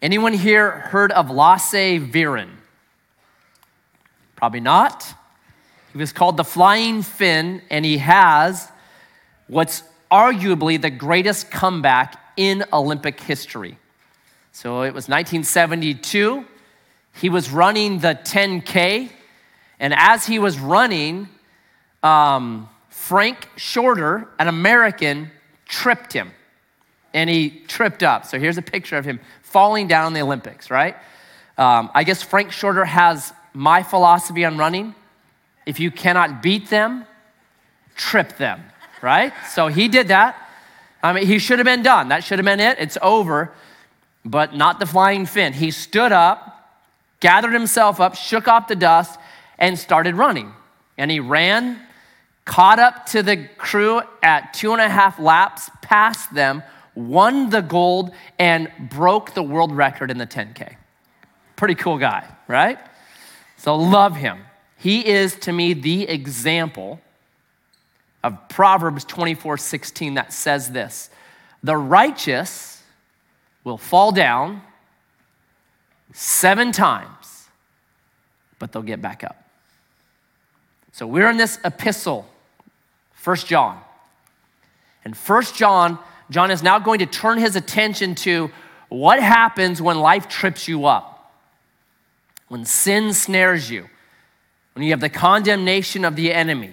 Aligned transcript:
Anyone 0.00 0.32
here 0.32 0.70
heard 0.70 1.10
of 1.10 1.28
Lasse 1.28 1.72
Viren? 1.72 2.50
Probably 4.36 4.60
not. 4.60 5.12
He 5.92 5.98
was 5.98 6.12
called 6.12 6.36
the 6.36 6.44
Flying 6.44 7.02
Finn, 7.02 7.62
and 7.68 7.84
he 7.84 7.98
has 7.98 8.70
what's 9.48 9.82
arguably 10.08 10.80
the 10.80 10.90
greatest 10.90 11.50
comeback 11.50 12.16
in 12.36 12.64
Olympic 12.72 13.18
history. 13.20 13.76
So 14.52 14.82
it 14.82 14.94
was 14.94 15.08
1972. 15.08 16.44
He 17.14 17.28
was 17.28 17.50
running 17.50 17.98
the 17.98 18.16
10K, 18.22 19.10
and 19.80 19.94
as 19.96 20.26
he 20.26 20.38
was 20.38 20.60
running, 20.60 21.28
um, 22.04 22.68
Frank 22.88 23.48
Shorter, 23.56 24.28
an 24.38 24.46
American, 24.46 25.32
tripped 25.66 26.12
him, 26.12 26.30
and 27.12 27.28
he 27.28 27.50
tripped 27.66 28.04
up. 28.04 28.24
So 28.26 28.38
here's 28.38 28.58
a 28.58 28.62
picture 28.62 28.96
of 28.96 29.04
him 29.04 29.18
falling 29.48 29.88
down 29.88 30.08
in 30.08 30.12
the 30.12 30.20
Olympics, 30.20 30.70
right? 30.70 30.96
Um, 31.56 31.90
I 31.94 32.04
guess 32.04 32.22
Frank 32.22 32.52
Shorter 32.52 32.84
has 32.84 33.32
my 33.52 33.82
philosophy 33.82 34.44
on 34.44 34.58
running. 34.58 34.94
If 35.66 35.80
you 35.80 35.90
cannot 35.90 36.42
beat 36.42 36.70
them, 36.70 37.04
trip 37.96 38.36
them, 38.36 38.62
right? 39.02 39.32
So 39.50 39.66
he 39.66 39.88
did 39.88 40.08
that. 40.08 40.36
I 41.02 41.12
mean, 41.12 41.26
he 41.26 41.38
should 41.38 41.58
have 41.58 41.66
been 41.66 41.82
done. 41.82 42.08
That 42.08 42.24
should 42.24 42.38
have 42.38 42.44
been 42.44 42.60
it. 42.60 42.78
It's 42.78 42.98
over, 43.02 43.52
but 44.24 44.54
not 44.54 44.78
the 44.80 44.86
flying 44.86 45.26
Finn. 45.26 45.52
He 45.52 45.70
stood 45.70 46.12
up, 46.12 46.78
gathered 47.20 47.52
himself 47.52 48.00
up, 48.00 48.14
shook 48.14 48.48
off 48.48 48.68
the 48.68 48.76
dust, 48.76 49.18
and 49.58 49.78
started 49.78 50.14
running. 50.14 50.52
And 50.96 51.10
he 51.10 51.20
ran, 51.20 51.80
caught 52.44 52.78
up 52.78 53.06
to 53.06 53.22
the 53.22 53.48
crew 53.58 54.00
at 54.22 54.54
two 54.54 54.72
and 54.72 54.80
a 54.80 54.88
half 54.88 55.18
laps, 55.18 55.70
passed 55.82 56.34
them, 56.34 56.62
won 56.98 57.50
the 57.50 57.62
gold, 57.62 58.10
and 58.38 58.70
broke 58.90 59.34
the 59.34 59.42
world 59.42 59.72
record 59.72 60.10
in 60.10 60.18
the 60.18 60.26
10K. 60.26 60.76
Pretty 61.56 61.74
cool 61.74 61.98
guy, 61.98 62.26
right? 62.46 62.78
So 63.56 63.76
love 63.76 64.16
him. 64.16 64.40
He 64.76 65.06
is 65.06 65.34
to 65.40 65.52
me 65.52 65.72
the 65.74 66.08
example 66.08 67.00
of 68.22 68.48
Proverbs 68.48 69.04
24 69.04 69.58
16 69.58 70.14
that 70.14 70.32
says 70.32 70.70
this 70.70 71.10
The 71.62 71.76
righteous 71.76 72.82
will 73.64 73.78
fall 73.78 74.12
down 74.12 74.62
seven 76.12 76.72
times, 76.72 77.48
but 78.58 78.72
they'll 78.72 78.82
get 78.82 79.00
back 79.00 79.24
up. 79.24 79.44
So 80.92 81.06
we're 81.06 81.30
in 81.30 81.36
this 81.36 81.58
epistle, 81.64 82.28
First 83.12 83.46
John. 83.46 83.80
And 85.04 85.16
First 85.16 85.54
John, 85.54 85.98
John 86.30 86.50
is 86.50 86.62
now 86.62 86.78
going 86.78 86.98
to 86.98 87.06
turn 87.06 87.38
his 87.38 87.56
attention 87.56 88.14
to 88.16 88.50
what 88.88 89.22
happens 89.22 89.80
when 89.80 89.98
life 89.98 90.28
trips 90.28 90.68
you 90.68 90.86
up 90.86 91.18
when 92.48 92.64
sin 92.64 93.12
snares 93.12 93.70
you, 93.70 93.88
when 94.74 94.82
you 94.82 94.90
have 94.90 95.00
the 95.00 95.08
condemnation 95.08 96.04
of 96.04 96.16
the 96.16 96.32
enemy, 96.32 96.72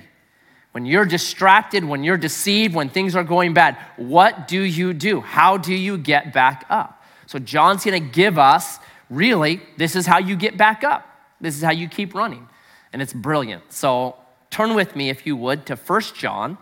when 0.71 0.85
you're 0.85 1.05
distracted, 1.05 1.83
when 1.83 2.03
you're 2.03 2.17
deceived, 2.17 2.73
when 2.73 2.89
things 2.89 3.15
are 3.15 3.23
going 3.23 3.53
bad, 3.53 3.77
what 3.97 4.47
do 4.47 4.61
you 4.61 4.93
do? 4.93 5.21
How 5.21 5.57
do 5.57 5.73
you 5.73 5.97
get 5.97 6.33
back 6.33 6.65
up? 6.69 7.03
So, 7.27 7.39
John's 7.39 7.83
gonna 7.83 7.99
give 7.99 8.37
us 8.37 8.79
really, 9.09 9.61
this 9.77 9.95
is 9.95 10.05
how 10.05 10.19
you 10.19 10.35
get 10.35 10.57
back 10.57 10.83
up. 10.83 11.07
This 11.41 11.55
is 11.55 11.63
how 11.63 11.71
you 11.71 11.87
keep 11.87 12.13
running. 12.13 12.47
And 12.93 13.01
it's 13.01 13.13
brilliant. 13.13 13.71
So, 13.71 14.15
turn 14.49 14.75
with 14.75 14.95
me, 14.95 15.09
if 15.09 15.25
you 15.25 15.35
would, 15.35 15.65
to 15.65 15.75
1 15.75 16.01
John 16.15 16.57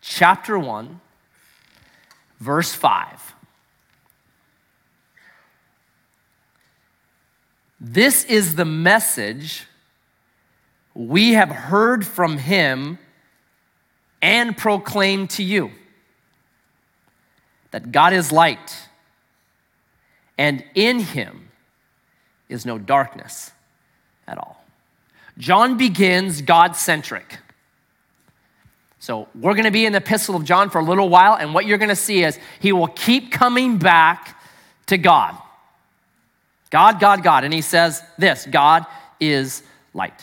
chapter 0.00 0.58
1, 0.58 1.00
verse 2.40 2.72
5. 2.72 3.34
This 7.80 8.24
is 8.24 8.56
the 8.56 8.64
message 8.64 9.66
we 10.94 11.32
have 11.32 11.50
heard 11.50 12.06
from 12.06 12.36
him 12.36 12.98
and 14.20 14.56
proclaimed 14.56 15.30
to 15.30 15.42
you 15.42 15.70
that 17.70 17.92
God 17.92 18.12
is 18.12 18.32
light, 18.32 18.76
and 20.36 20.64
in 20.74 20.98
him 20.98 21.48
is 22.48 22.66
no 22.66 22.78
darkness 22.78 23.52
at 24.26 24.36
all. 24.36 24.64
John 25.38 25.78
begins 25.78 26.42
God 26.42 26.74
centric. 26.76 27.38
So, 29.02 29.28
we're 29.34 29.54
going 29.54 29.64
to 29.64 29.70
be 29.70 29.86
in 29.86 29.92
the 29.92 29.98
Epistle 29.98 30.36
of 30.36 30.44
John 30.44 30.68
for 30.68 30.78
a 30.78 30.84
little 30.84 31.08
while, 31.08 31.34
and 31.34 31.54
what 31.54 31.64
you're 31.64 31.78
going 31.78 31.88
to 31.88 31.96
see 31.96 32.22
is 32.22 32.38
he 32.60 32.72
will 32.72 32.88
keep 32.88 33.32
coming 33.32 33.78
back 33.78 34.38
to 34.86 34.98
God. 34.98 35.36
God, 36.70 37.00
God, 37.00 37.22
God. 37.22 37.44
And 37.44 37.52
he 37.52 37.62
says 37.62 38.02
this 38.18 38.46
God 38.46 38.84
is 39.18 39.62
light. 39.94 40.22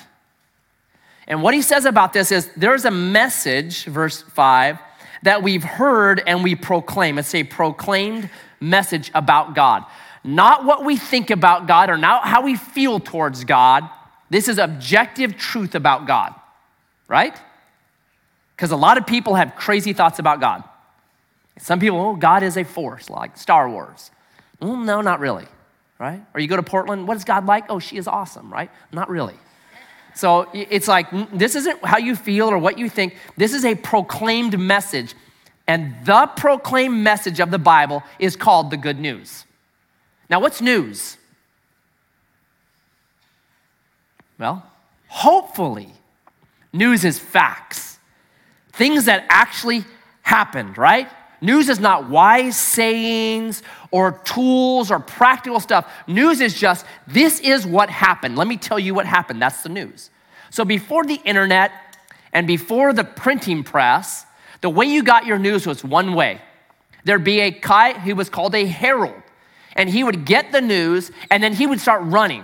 And 1.28 1.42
what 1.42 1.54
he 1.54 1.62
says 1.62 1.86
about 1.86 2.14
this 2.14 2.32
is 2.32 2.50
there's 2.56 2.86
a 2.86 2.92
message, 2.92 3.86
verse 3.86 4.22
5, 4.22 4.80
that 5.24 5.44
we've 5.44 5.64
heard 5.64 6.22
and 6.26 6.44
we 6.44 6.56
proclaim. 6.56 7.18
It's 7.18 7.36
a 7.36 7.44
proclaimed 7.44 8.30
message 8.60 9.12
about 9.14 9.56
God. 9.56 9.86
Not 10.24 10.66
what 10.66 10.86
we 10.86 10.98
think 10.98 11.30
about 11.30 11.68
God 11.68 11.90
or 11.90 11.98
not 11.98 12.26
how 12.28 12.42
we 12.42 12.56
feel 12.56 13.00
towards 13.00 13.44
God. 13.44 13.90
This 14.30 14.48
is 14.48 14.58
objective 14.58 15.38
truth 15.38 15.76
about 15.76 16.06
God, 16.06 16.34
right? 17.08 17.36
Because 18.58 18.72
a 18.72 18.76
lot 18.76 18.98
of 18.98 19.08
people 19.08 19.36
have 19.36 19.56
crazy 19.56 19.94
thoughts 19.94 20.20
about 20.20 20.42
God. 20.42 20.66
Some 21.60 21.80
people, 21.80 22.02
oh, 22.02 22.16
God 22.16 22.44
is 22.44 22.58
a 22.58 22.66
force, 22.66 23.10
like 23.10 23.38
Star 23.38 23.70
Wars. 23.70 24.12
Well, 24.60 24.76
no, 24.76 25.00
not 25.00 25.22
really 25.22 25.48
right? 26.00 26.22
Or 26.34 26.40
you 26.40 26.48
go 26.48 26.56
to 26.56 26.64
Portland, 26.64 27.08
what 27.08 27.18
is 27.18 27.24
God 27.24 27.46
like? 27.46 27.66
Oh, 27.70 27.80
she 27.80 27.98
is 27.98 28.08
awesome, 28.08 28.52
right? 28.52 28.70
Not 28.92 29.10
really. 29.10 29.36
So 30.14 30.50
it's 30.54 30.88
like, 30.88 31.10
mm, 31.10 31.28
this 31.38 31.56
isn't 31.56 31.84
how 31.86 31.98
you 31.98 32.16
feel 32.16 32.50
or 32.50 32.58
what 32.58 32.78
you 32.78 32.90
think. 32.90 33.16
This 33.36 33.54
is 33.54 33.66
a 33.66 33.76
proclaimed 33.76 34.60
message. 34.60 35.14
And 35.68 35.94
the 36.06 36.28
proclaimed 36.36 37.04
message 37.04 37.40
of 37.40 37.52
the 37.52 37.60
Bible 37.60 38.04
is 38.20 38.36
called 38.36 38.72
the 38.72 38.78
good 38.78 39.00
news. 39.00 39.46
Now, 40.30 40.40
what's 40.40 40.62
news? 40.62 41.18
Well, 44.40 44.66
hopefully, 45.08 45.92
news 46.72 47.04
is 47.04 47.18
facts, 47.18 47.97
things 48.78 49.06
that 49.06 49.26
actually 49.30 49.84
happened, 50.22 50.78
right? 50.78 51.10
News 51.42 51.70
is 51.70 51.80
not 51.80 52.10
wise 52.10 52.58
sayings 52.58 53.62
or 53.92 54.14
tools 54.24 54.90
or 54.90 55.00
practical 55.00 55.60
stuff. 55.60 55.92
News 56.08 56.42
is 56.42 56.54
just, 56.60 56.86
this 57.06 57.40
is 57.40 57.66
what 57.66 57.90
happened. 57.90 58.36
Let 58.36 58.48
me 58.48 58.58
tell 58.58 58.80
you 58.80 58.94
what 58.94 59.06
happened. 59.06 59.42
That's 59.42 59.62
the 59.62 59.70
news. 59.70 60.10
So 60.50 60.66
before 60.66 61.04
the 61.04 61.20
internet 61.26 61.72
and 62.34 62.48
before 62.48 62.94
the 62.94 63.04
printing 63.04 63.64
press, 63.64 64.26
the 64.62 64.70
way 64.70 64.86
you 64.86 65.04
got 65.04 65.26
your 65.26 65.38
news 65.38 65.68
was 65.68 65.84
one 65.84 66.14
way. 66.14 66.42
There'd 67.04 67.24
be 67.24 67.40
a 67.42 67.52
guy 67.52 67.94
who 67.94 68.16
was 68.16 68.30
called 68.30 68.56
a 68.56 68.66
herald, 68.66 69.22
and 69.76 69.90
he 69.90 70.04
would 70.04 70.26
get 70.26 70.52
the 70.52 70.62
news 70.62 71.12
and 71.30 71.44
then 71.44 71.54
he 71.54 71.68
would 71.68 71.80
start 71.80 72.02
running. 72.04 72.44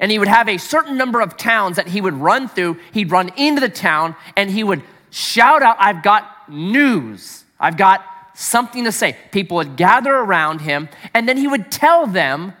And 0.00 0.12
he 0.12 0.18
would 0.20 0.28
have 0.28 0.48
a 0.48 0.58
certain 0.58 0.96
number 0.96 1.20
of 1.20 1.36
towns 1.36 1.76
that 1.76 1.88
he 1.88 2.00
would 2.00 2.14
run 2.14 2.48
through. 2.48 2.78
He'd 2.92 3.10
run 3.10 3.30
into 3.36 3.60
the 3.60 3.68
town 3.68 4.14
and 4.36 4.48
he 4.48 4.62
would 4.62 4.82
shout 5.10 5.62
out, 5.62 5.76
I've 5.78 6.02
got 6.02 6.48
news. 6.48 7.44
I've 7.58 7.76
got 7.76 8.04
something 8.34 8.84
to 8.84 8.92
say. 8.92 9.16
People 9.32 9.56
would 9.56 9.76
gather 9.76 10.14
around 10.14 10.60
him, 10.60 10.88
and 11.12 11.28
then 11.28 11.36
he 11.36 11.48
would 11.48 11.70
tell 11.70 12.06
them 12.06 12.54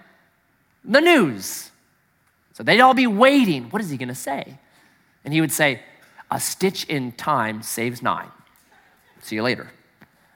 the 0.84 1.00
news. 1.00 1.70
So 2.52 2.62
they'd 2.62 2.80
all 2.80 2.94
be 2.94 3.06
waiting. 3.06 3.70
What 3.70 3.80
is 3.80 3.90
he 3.90 3.96
going 3.96 4.08
to 4.08 4.14
say? 4.14 4.58
And 5.24 5.32
he 5.32 5.40
would 5.40 5.52
say, 5.52 5.80
A 6.30 6.40
stitch 6.40 6.84
in 6.84 7.12
time 7.12 7.62
saves 7.62 8.02
nine. 8.02 8.30
See 9.20 9.36
you 9.36 9.42
later. 9.42 9.70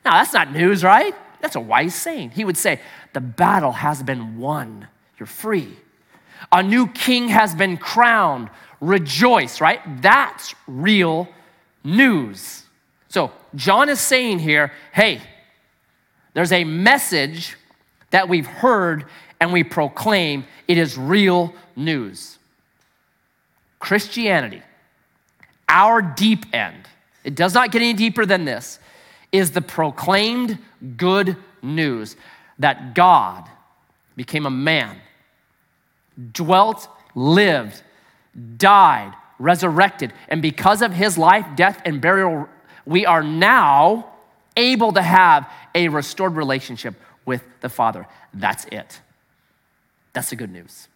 Now, 0.05 0.13
that's 0.13 0.33
not 0.33 0.53
news, 0.53 0.85
right? 0.85 1.15
That's 1.41 1.57
a 1.57 1.61
wise 1.61 1.95
saying. 1.95 2.31
He 2.31 2.45
would 2.45 2.57
say, 2.57 2.81
The 3.13 3.21
battle 3.21 3.73
has 3.73 4.03
been 4.03 4.39
won. 4.39 4.87
You're 5.19 5.27
free. 5.27 5.77
A 6.51 6.63
new 6.63 6.89
king 6.89 7.29
has 7.29 7.55
been 7.55 7.77
crowned. 7.77 8.51
Rejoice, 8.81 9.61
right? 9.61 9.81
That's 10.03 10.55
real 10.67 11.29
news. 11.85 12.65
So, 13.09 13.33
John 13.55 13.89
is 13.89 14.01
saying 14.01 14.39
here, 14.39 14.73
hey, 14.93 15.21
there's 16.35 16.53
a 16.53 16.65
message 16.65 17.57
that 18.11 18.29
we've 18.29 18.47
heard 18.47 19.05
and 19.41 19.53
we 19.53 19.65
proclaim. 19.65 20.45
It 20.69 20.79
is 20.79 20.97
real 20.97 21.53
news. 21.77 22.39
Christianity, 23.79 24.63
our 25.69 26.01
deep 26.01 26.47
end, 26.55 26.89
it 27.25 27.35
does 27.35 27.55
not 27.55 27.73
get 27.73 27.83
any 27.83 27.93
deeper 27.93 28.25
than 28.25 28.45
this, 28.45 28.79
is 29.33 29.51
the 29.51 29.61
proclaimed 29.61 30.59
good 30.97 31.37
news 31.63 32.17
that 32.59 32.95
God 32.95 33.49
became 34.15 34.47
a 34.47 34.51
man, 34.51 34.97
dwelt, 36.33 36.89
lived, 37.15 37.83
died, 38.57 39.13
resurrected, 39.43 40.13
and 40.29 40.41
because 40.41 40.83
of 40.83 40.93
his 40.93 41.19
life, 41.19 41.45
death, 41.57 41.83
and 41.85 42.01
burial, 42.01 42.49
we 42.87 43.05
are 43.05 43.23
now 43.23 44.13
able 44.57 44.93
to 44.93 45.03
have 45.03 45.51
a 45.75 45.89
restored 45.89 46.37
relationship 46.37 46.95
with 47.25 47.43
the 47.61 47.69
Father. 47.69 48.07
That's 48.33 48.65
it. 48.67 49.01
That's 50.13 50.31
the 50.31 50.37
good 50.37 50.53
news. 50.53 50.89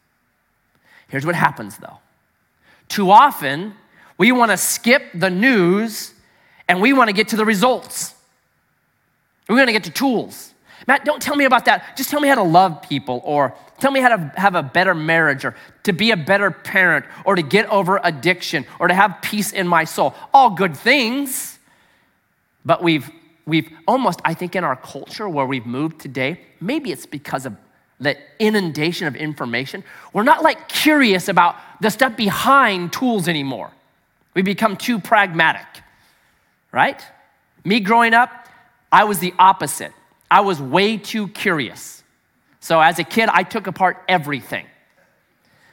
Here's 1.08 1.26
what 1.26 1.34
happens 1.34 1.78
though. 1.78 1.98
Too 2.88 3.10
often, 3.10 3.74
we 4.18 4.32
want 4.32 4.50
to 4.50 4.56
skip 4.56 5.02
the 5.14 5.30
news 5.30 6.12
and 6.68 6.80
we 6.80 6.92
want 6.92 7.08
to 7.08 7.14
get 7.14 7.28
to 7.28 7.36
the 7.36 7.44
results. 7.44 8.14
We 9.48 9.54
want 9.54 9.68
to 9.68 9.72
get 9.72 9.84
to 9.84 9.90
tools. 9.90 10.52
Matt, 10.86 11.04
don't 11.04 11.20
tell 11.20 11.34
me 11.34 11.44
about 11.44 11.64
that. 11.64 11.96
Just 11.96 12.10
tell 12.10 12.20
me 12.20 12.28
how 12.28 12.36
to 12.36 12.42
love 12.42 12.82
people 12.82 13.20
or 13.24 13.54
tell 13.78 13.90
me 13.90 14.00
how 14.00 14.16
to 14.16 14.32
have 14.36 14.54
a 14.54 14.62
better 14.62 14.94
marriage 14.94 15.44
or 15.44 15.56
to 15.82 15.92
be 15.92 16.12
a 16.12 16.16
better 16.16 16.50
parent 16.50 17.04
or 17.24 17.34
to 17.34 17.42
get 17.42 17.68
over 17.68 18.00
addiction 18.02 18.64
or 18.78 18.86
to 18.88 18.94
have 18.94 19.18
peace 19.20 19.52
in 19.52 19.66
my 19.66 19.84
soul. 19.84 20.14
All 20.32 20.50
good 20.50 20.76
things. 20.76 21.58
But 22.64 22.82
we've 22.82 23.10
we've 23.46 23.68
almost 23.86 24.20
I 24.24 24.34
think 24.34 24.54
in 24.54 24.64
our 24.64 24.76
culture 24.76 25.28
where 25.28 25.46
we've 25.46 25.66
moved 25.66 26.00
today, 26.00 26.40
maybe 26.60 26.92
it's 26.92 27.06
because 27.06 27.46
of 27.46 27.56
the 27.98 28.16
inundation 28.38 29.06
of 29.06 29.16
information. 29.16 29.82
We're 30.12 30.22
not 30.22 30.42
like 30.42 30.68
curious 30.68 31.28
about 31.28 31.56
the 31.80 31.90
stuff 31.90 32.16
behind 32.16 32.92
tools 32.92 33.26
anymore. 33.26 33.72
We 34.34 34.42
become 34.42 34.76
too 34.76 35.00
pragmatic. 35.00 35.66
Right? 36.70 37.02
Me 37.64 37.80
growing 37.80 38.14
up, 38.14 38.30
I 38.92 39.04
was 39.04 39.18
the 39.18 39.34
opposite. 39.38 39.92
I 40.30 40.40
was 40.40 40.60
way 40.60 40.96
too 40.96 41.28
curious. 41.28 42.02
So 42.60 42.80
as 42.80 42.98
a 42.98 43.04
kid, 43.04 43.28
I 43.32 43.42
took 43.42 43.66
apart 43.66 44.02
everything. 44.08 44.66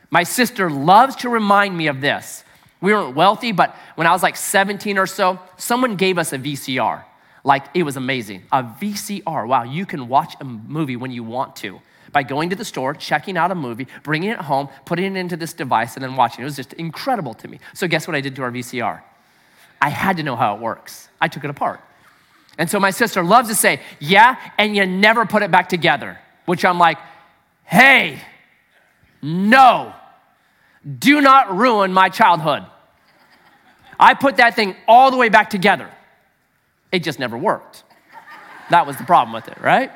My 0.10 0.24
sister 0.24 0.70
loves 0.70 1.16
to 1.18 1.30
remind 1.30 1.76
me 1.76 1.88
of 1.88 2.02
this. 2.02 2.44
We 2.82 2.94
weren't 2.94 3.16
wealthy, 3.16 3.52
but 3.52 3.76
when 3.96 4.06
I 4.06 4.12
was 4.12 4.22
like 4.22 4.36
17 4.36 4.98
or 4.98 5.08
so, 5.08 5.40
someone 5.58 5.96
gave 5.96 6.18
us 6.18 6.34
a 6.34 6.38
VCR. 6.38 7.04
Like 7.44 7.64
it 7.74 7.84
was 7.84 7.98
amazing. 7.98 8.44
A 8.52 8.64
VCR. 8.64 9.48
Wow, 9.48 9.64
you 9.64 9.86
can 9.86 10.08
watch 10.08 10.36
a 10.40 10.44
movie 10.44 10.96
when 10.96 11.12
you 11.12 11.24
want 11.24 11.56
to 11.58 11.80
by 12.12 12.24
going 12.24 12.52
to 12.52 12.56
the 12.56 12.64
store, 12.66 12.94
checking 12.94 13.38
out 13.38 13.52
a 13.52 13.56
movie, 13.56 13.88
bringing 14.04 14.30
it 14.30 14.38
home, 14.38 14.70
putting 14.86 15.16
it 15.16 15.20
into 15.20 15.36
this 15.36 15.52
device, 15.52 15.96
and 15.96 16.04
then 16.04 16.16
watching. 16.16 16.44
It 16.44 16.46
was 16.46 16.56
just 16.56 16.74
incredible 16.74 17.34
to 17.36 17.48
me. 17.48 17.60
So, 17.74 17.88
guess 17.88 18.08
what 18.08 18.16
I 18.16 18.22
did 18.22 18.36
to 18.36 18.44
our 18.44 18.52
VCR? 18.52 19.02
I 19.82 19.90
had 19.90 20.18
to 20.18 20.24
know 20.24 20.36
how 20.36 20.56
it 20.56 20.62
works. 20.62 21.10
I 21.20 21.28
took 21.28 21.44
it 21.44 21.50
apart. 21.50 21.82
And 22.58 22.70
so 22.70 22.80
my 22.80 22.92
sister 22.92 23.24
loves 23.24 23.50
to 23.50 23.56
say, 23.56 23.82
yeah, 24.00 24.38
and 24.58 24.76
you 24.76 24.86
never 24.86 25.26
put 25.26 25.42
it 25.42 25.52
back 25.52 25.70
together, 25.70 26.20
which 26.46 26.64
I'm 26.64 26.78
like, 26.78 26.98
hey, 27.64 28.22
no, 29.22 29.94
do 31.00 31.22
not 31.22 31.56
ruin 31.56 31.94
my 31.94 32.10
childhood. 32.10 32.66
I 34.00 34.14
put 34.14 34.38
that 34.38 34.56
thing 34.56 34.76
all 34.88 35.12
the 35.12 35.18
way 35.18 35.30
back 35.30 35.50
together. 35.50 35.90
It 36.92 37.04
just 37.04 37.20
never 37.20 37.38
worked. 37.38 37.84
That 38.70 38.86
was 38.86 38.98
the 38.98 39.04
problem 39.04 39.34
with 39.34 39.48
it, 39.48 39.60
right? 39.60 39.92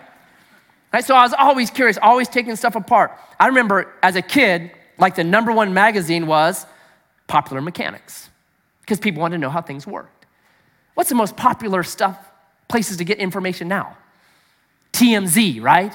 right? 0.92 1.06
So 1.06 1.15
I 1.15 1.24
was 1.24 1.33
always 1.38 1.69
curious, 1.69 1.98
always 2.01 2.27
taking 2.27 2.56
stuff 2.56 2.75
apart. 2.75 3.12
I 3.39 3.48
remember 3.48 3.94
as 4.01 4.15
a 4.15 4.21
kid, 4.21 4.71
like 4.98 5.15
the 5.15 5.24
number 5.24 5.51
one 5.51 5.74
magazine 5.74 6.25
was 6.25 6.65
Popular 7.27 7.62
Mechanics, 7.62 8.30
because 8.81 9.00
people 9.00 9.21
wanted 9.21 9.36
to 9.36 9.42
know 9.42 9.50
how 9.50 9.62
things 9.62 9.86
worked. 9.86 10.25
What's 10.95 11.10
the 11.10 11.15
most 11.15 11.36
popular 11.36 11.83
stuff 11.83 12.18
places 12.67 12.97
to 12.97 13.03
get 13.03 13.17
information 13.19 13.67
now. 13.67 13.97
TMZ, 14.93 15.61
right? 15.61 15.93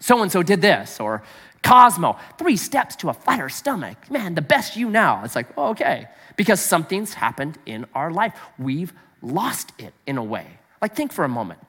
So 0.00 0.22
and 0.22 0.30
so 0.30 0.42
did 0.42 0.60
this, 0.60 1.00
or 1.00 1.22
Cosmo, 1.62 2.16
three 2.38 2.56
steps 2.56 2.94
to 2.96 3.08
a 3.08 3.12
flatter 3.12 3.48
stomach. 3.48 4.10
Man, 4.10 4.34
the 4.34 4.42
best 4.42 4.76
you 4.76 4.88
now. 4.88 5.24
It's 5.24 5.34
like, 5.34 5.48
oh, 5.56 5.70
okay, 5.70 6.06
because 6.36 6.60
something's 6.60 7.14
happened 7.14 7.58
in 7.66 7.86
our 7.94 8.12
life. 8.12 8.34
We've 8.58 8.92
lost 9.20 9.72
it 9.78 9.92
in 10.06 10.16
a 10.16 10.22
way. 10.22 10.46
Like, 10.80 10.94
think 10.94 11.12
for 11.12 11.24
a 11.24 11.28
moment. 11.28 11.60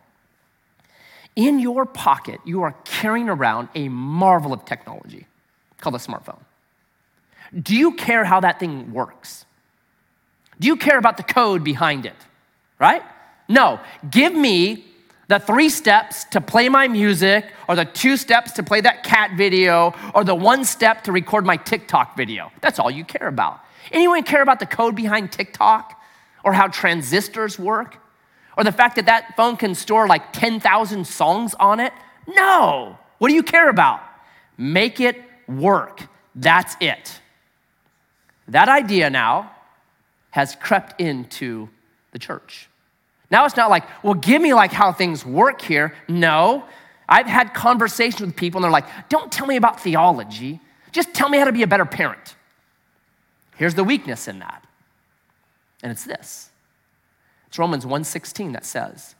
In 1.36 1.60
your 1.60 1.86
pocket, 1.86 2.40
you 2.46 2.64
are 2.64 2.76
carrying 2.84 3.30
around 3.30 3.70
a 3.76 3.90
marvel 3.90 4.54
of 4.54 4.66
technology 4.66 5.28
called 5.80 5.96
a 5.96 6.00
smartphone. 6.00 6.40
Do 7.54 7.76
you 7.76 7.94
care 7.94 8.24
how 8.24 8.40
that 8.42 8.60
thing 8.60 8.92
works? 8.92 9.46
Do 10.60 10.68
you 10.68 10.76
care 10.76 10.98
about 10.98 11.18
the 11.18 11.24
code 11.24 11.64
behind 11.64 12.06
it? 12.06 12.16
Right? 12.80 13.04
No, 13.48 13.80
give 14.10 14.34
me 14.34 14.86
the 15.28 15.40
three 15.40 15.70
steps 15.70 16.24
to 16.26 16.40
play 16.40 16.70
my 16.70 16.88
music, 16.88 17.46
or 17.68 17.76
the 17.76 17.86
two 17.86 18.16
steps 18.16 18.54
to 18.54 18.64
play 18.64 18.80
that 18.82 19.04
cat 19.04 19.32
video, 19.36 19.94
or 20.16 20.24
the 20.24 20.36
one 20.36 20.64
step 20.64 21.04
to 21.04 21.12
record 21.12 21.46
my 21.46 21.58
TikTok 21.58 22.16
video. 22.16 22.52
That's 22.62 22.80
all 22.80 22.90
you 22.90 23.04
care 23.04 23.28
about. 23.28 23.60
Anyone 23.92 24.24
care 24.24 24.42
about 24.42 24.60
the 24.60 24.66
code 24.66 24.96
behind 24.96 25.32
TikTok, 25.32 26.02
or 26.44 26.54
how 26.54 26.68
transistors 26.68 27.60
work, 27.60 27.98
or 28.58 28.64
the 28.64 28.72
fact 28.72 28.96
that 28.96 29.06
that 29.08 29.36
phone 29.36 29.58
can 29.58 29.76
store 29.76 30.08
like 30.08 30.32
10,000 30.32 31.06
songs 31.06 31.54
on 31.56 31.80
it? 31.82 31.92
No. 32.28 32.98
What 33.18 33.28
do 33.28 33.34
you 33.34 33.44
care 33.44 33.70
about? 33.70 34.02
Make 34.58 35.02
it 35.02 35.18
work. 35.48 36.04
That's 36.36 36.76
it. 36.80 37.20
That 38.48 38.70
idea 38.70 39.10
now 39.10 39.52
has 40.32 40.56
crept 40.56 41.02
into 41.02 41.70
the 42.12 42.20
church. 42.20 42.70
Now 43.30 43.46
it's 43.46 43.58
not 43.58 43.70
like, 43.70 43.84
well, 44.04 44.14
give 44.14 44.42
me 44.42 44.54
like 44.54 44.72
how 44.72 44.92
things 44.92 45.26
work 45.26 45.62
here. 45.62 45.94
No. 46.08 46.64
I've 47.10 47.26
had 47.26 47.54
conversations 47.54 48.22
with 48.22 48.36
people 48.36 48.60
and 48.60 48.64
they're 48.64 48.72
like, 48.72 49.10
don't 49.10 49.32
tell 49.32 49.48
me 49.48 49.56
about 49.56 49.80
theology. 49.80 50.60
Just 50.92 51.14
tell 51.14 51.30
me 51.30 51.38
how 51.38 51.46
to 51.46 51.52
be 51.52 51.64
a 51.64 51.68
better 51.68 51.86
parent. 51.86 52.36
Here's 53.56 53.76
the 53.76 53.84
weakness 53.84 54.28
in 54.28 54.40
that. 54.40 54.64
And 55.84 55.92
it's 55.92 56.04
this. 56.04 56.50
It's 57.48 57.60
Romans 57.60 57.86
1:16 57.86 58.54
that 58.54 58.66
says, 58.66 59.16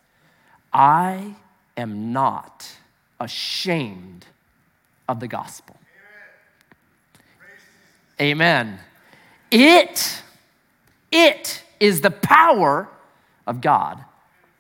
I 0.74 1.36
am 1.76 2.12
not 2.12 2.70
ashamed 3.20 4.26
of 5.08 5.20
the 5.20 5.28
gospel. 5.28 5.78
Amen. 8.20 8.80
It, 9.52 10.22
it 11.12 11.64
is 11.80 12.02
the 12.02 12.12
power 12.12 12.90
of 13.48 13.62
God 13.62 14.04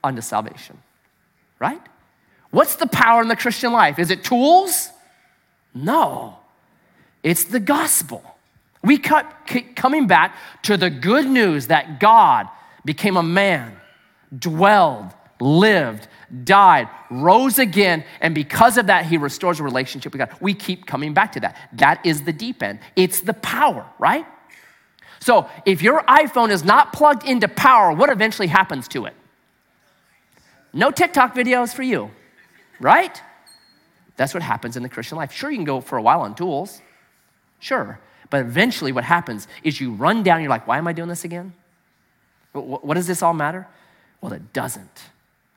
unto 0.03 0.21
salvation, 0.21 0.77
right? 1.59 1.81
What's 2.49 2.75
the 2.75 2.87
power 2.87 3.21
in 3.21 3.27
the 3.27 3.35
Christian 3.35 3.71
life? 3.71 3.99
Is 3.99 4.09
it 4.09 4.23
tools? 4.23 4.89
No, 5.75 6.37
it's 7.21 7.43
the 7.43 7.59
gospel. 7.59 8.23
We 8.83 8.97
keep 8.97 9.75
coming 9.75 10.07
back 10.07 10.35
to 10.63 10.77
the 10.77 10.89
good 10.89 11.25
news 11.27 11.67
that 11.67 11.99
God 11.99 12.47
became 12.85 13.17
a 13.17 13.23
man, 13.23 13.75
dwelled, 14.37 15.11
lived, 15.41 16.07
died, 16.43 16.87
rose 17.09 17.59
again, 17.59 18.05
and 18.21 18.33
because 18.33 18.77
of 18.77 18.87
that, 18.87 19.05
he 19.05 19.17
restores 19.17 19.59
a 19.59 19.63
relationship 19.63 20.13
with 20.13 20.19
God. 20.19 20.35
We 20.39 20.53
keep 20.53 20.85
coming 20.85 21.13
back 21.13 21.33
to 21.33 21.41
that. 21.41 21.57
That 21.73 22.05
is 22.05 22.23
the 22.23 22.33
deep 22.33 22.63
end. 22.63 22.79
It's 22.95 23.21
the 23.21 23.33
power, 23.33 23.85
right? 23.99 24.25
So 25.19 25.49
if 25.65 25.81
your 25.81 26.01
iPhone 26.03 26.49
is 26.49 26.63
not 26.63 26.93
plugged 26.93 27.25
into 27.25 27.47
power, 27.47 27.91
what 27.91 28.09
eventually 28.09 28.47
happens 28.47 28.87
to 28.89 29.05
it? 29.05 29.13
No 30.73 30.91
TikTok 30.91 31.33
videos 31.33 31.73
for 31.73 31.83
you, 31.83 32.11
right? 32.79 33.21
That's 34.15 34.33
what 34.33 34.43
happens 34.43 34.77
in 34.77 34.83
the 34.83 34.89
Christian 34.89 35.17
life. 35.17 35.31
Sure, 35.31 35.49
you 35.49 35.57
can 35.57 35.65
go 35.65 35.81
for 35.81 35.97
a 35.97 36.01
while 36.01 36.21
on 36.21 36.35
tools, 36.35 36.81
sure. 37.59 37.99
But 38.29 38.41
eventually, 38.41 38.91
what 38.91 39.03
happens 39.03 39.47
is 39.63 39.79
you 39.79 39.93
run 39.93 40.23
down, 40.23 40.41
you're 40.41 40.49
like, 40.49 40.67
why 40.67 40.77
am 40.77 40.87
I 40.87 40.93
doing 40.93 41.09
this 41.09 41.23
again? 41.23 41.53
What 42.51 42.95
does 42.95 43.07
this 43.07 43.21
all 43.21 43.33
matter? 43.33 43.67
Well, 44.19 44.33
it 44.33 44.51
doesn't, 44.51 45.03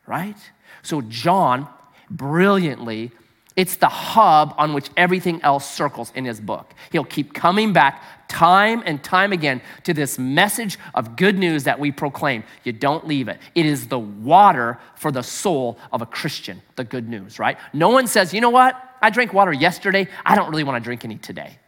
right? 0.06 0.36
So, 0.82 1.00
John 1.00 1.68
brilliantly 2.10 3.12
it's 3.60 3.76
the 3.76 3.90
hub 3.90 4.54
on 4.56 4.72
which 4.72 4.88
everything 4.96 5.42
else 5.42 5.70
circles 5.70 6.10
in 6.14 6.24
his 6.24 6.40
book. 6.40 6.72
He'll 6.92 7.04
keep 7.04 7.34
coming 7.34 7.74
back 7.74 8.02
time 8.26 8.82
and 8.86 9.04
time 9.04 9.34
again 9.34 9.60
to 9.84 9.92
this 9.92 10.18
message 10.18 10.78
of 10.94 11.14
good 11.14 11.36
news 11.36 11.64
that 11.64 11.78
we 11.78 11.92
proclaim. 11.92 12.42
You 12.64 12.72
don't 12.72 13.06
leave 13.06 13.28
it. 13.28 13.38
It 13.54 13.66
is 13.66 13.88
the 13.88 13.98
water 13.98 14.78
for 14.96 15.12
the 15.12 15.20
soul 15.20 15.78
of 15.92 16.00
a 16.00 16.06
Christian, 16.06 16.62
the 16.76 16.84
good 16.84 17.06
news, 17.06 17.38
right? 17.38 17.58
No 17.74 17.90
one 17.90 18.06
says, 18.06 18.32
you 18.32 18.40
know 18.40 18.48
what? 18.48 18.82
I 19.02 19.10
drank 19.10 19.34
water 19.34 19.52
yesterday. 19.52 20.08
I 20.24 20.36
don't 20.36 20.48
really 20.48 20.64
want 20.64 20.82
to 20.82 20.84
drink 20.86 21.04
any 21.04 21.16
today. 21.16 21.58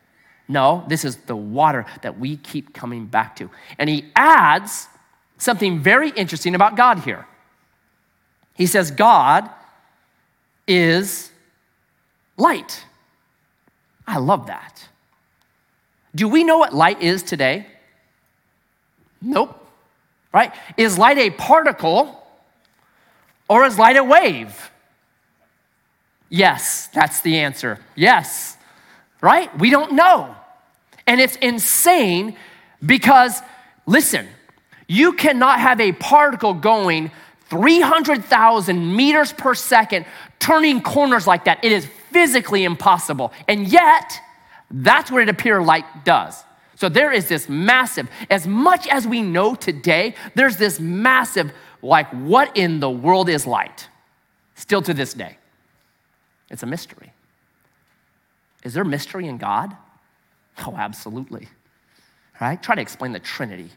No, 0.48 0.86
this 0.88 1.04
is 1.04 1.16
the 1.16 1.36
water 1.36 1.84
that 2.00 2.18
we 2.18 2.38
keep 2.38 2.72
coming 2.72 3.04
back 3.04 3.36
to. 3.36 3.50
And 3.78 3.90
he 3.90 4.06
adds 4.16 4.88
something 5.36 5.80
very 5.80 6.08
interesting 6.08 6.54
about 6.54 6.74
God 6.74 7.00
here. 7.00 7.26
He 8.54 8.64
says, 8.64 8.90
God 8.90 9.50
is 10.66 11.31
light. 12.36 12.84
I 14.06 14.18
love 14.18 14.46
that. 14.46 14.88
Do 16.14 16.28
we 16.28 16.44
know 16.44 16.58
what 16.58 16.74
light 16.74 17.00
is 17.00 17.22
today? 17.22 17.66
Nope. 19.20 19.58
Right? 20.32 20.52
Is 20.76 20.98
light 20.98 21.18
a 21.18 21.30
particle 21.30 22.22
or 23.48 23.64
is 23.64 23.78
light 23.78 23.96
a 23.96 24.04
wave? 24.04 24.70
Yes, 26.28 26.88
that's 26.88 27.20
the 27.20 27.38
answer. 27.38 27.78
Yes. 27.94 28.56
Right? 29.20 29.56
We 29.58 29.70
don't 29.70 29.92
know. 29.92 30.34
And 31.06 31.20
it's 31.20 31.36
insane 31.36 32.36
because, 32.84 33.40
listen, 33.86 34.28
you 34.88 35.12
cannot 35.12 35.60
have 35.60 35.80
a 35.80 35.92
particle 35.92 36.54
going 36.54 37.10
300,000 37.50 38.96
meters 38.96 39.32
per 39.32 39.54
second, 39.54 40.06
turning 40.38 40.80
corners 40.80 41.26
like 41.26 41.44
that. 41.44 41.62
It 41.62 41.72
is 41.72 41.86
physically 42.12 42.64
impossible. 42.64 43.32
And 43.48 43.66
yet, 43.66 44.20
that's 44.70 45.10
what 45.10 45.22
it 45.22 45.28
appears 45.28 45.66
light 45.66 46.04
does. 46.04 46.44
So 46.76 46.88
there 46.88 47.12
is 47.12 47.28
this 47.28 47.48
massive, 47.48 48.08
as 48.30 48.46
much 48.46 48.88
as 48.88 49.06
we 49.06 49.22
know 49.22 49.54
today, 49.54 50.14
there's 50.34 50.56
this 50.56 50.80
massive, 50.80 51.52
like, 51.80 52.08
what 52.08 52.56
in 52.56 52.80
the 52.80 52.90
world 52.90 53.28
is 53.28 53.46
light? 53.46 53.88
Still 54.56 54.82
to 54.82 54.94
this 54.94 55.14
day. 55.14 55.38
It's 56.50 56.62
a 56.62 56.66
mystery. 56.66 57.12
Is 58.64 58.74
there 58.74 58.84
mystery 58.84 59.26
in 59.26 59.38
God? 59.38 59.76
Oh, 60.66 60.74
absolutely. 60.76 61.48
Right? 62.40 62.62
Try 62.62 62.74
to 62.74 62.82
explain 62.82 63.12
the 63.12 63.20
Trinity. 63.20 63.70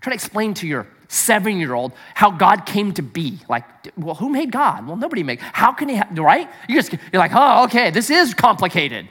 Try 0.00 0.12
to 0.12 0.14
explain 0.14 0.54
to 0.54 0.66
your 0.66 0.86
seven 1.12 1.58
year 1.58 1.74
old 1.74 1.92
how 2.14 2.30
God 2.30 2.66
came 2.66 2.92
to 2.94 3.02
be. 3.02 3.38
Like, 3.48 3.64
well, 3.96 4.14
who 4.14 4.28
made 4.28 4.50
God? 4.50 4.86
Well, 4.86 4.96
nobody 4.96 5.22
made. 5.22 5.40
How 5.40 5.72
can 5.72 5.88
he, 5.88 5.96
have, 5.96 6.16
right? 6.18 6.48
You 6.68 6.76
just, 6.76 6.92
you're 6.92 7.20
like, 7.20 7.32
oh, 7.34 7.64
okay, 7.64 7.90
this 7.90 8.10
is 8.10 8.34
complicated 8.34 9.08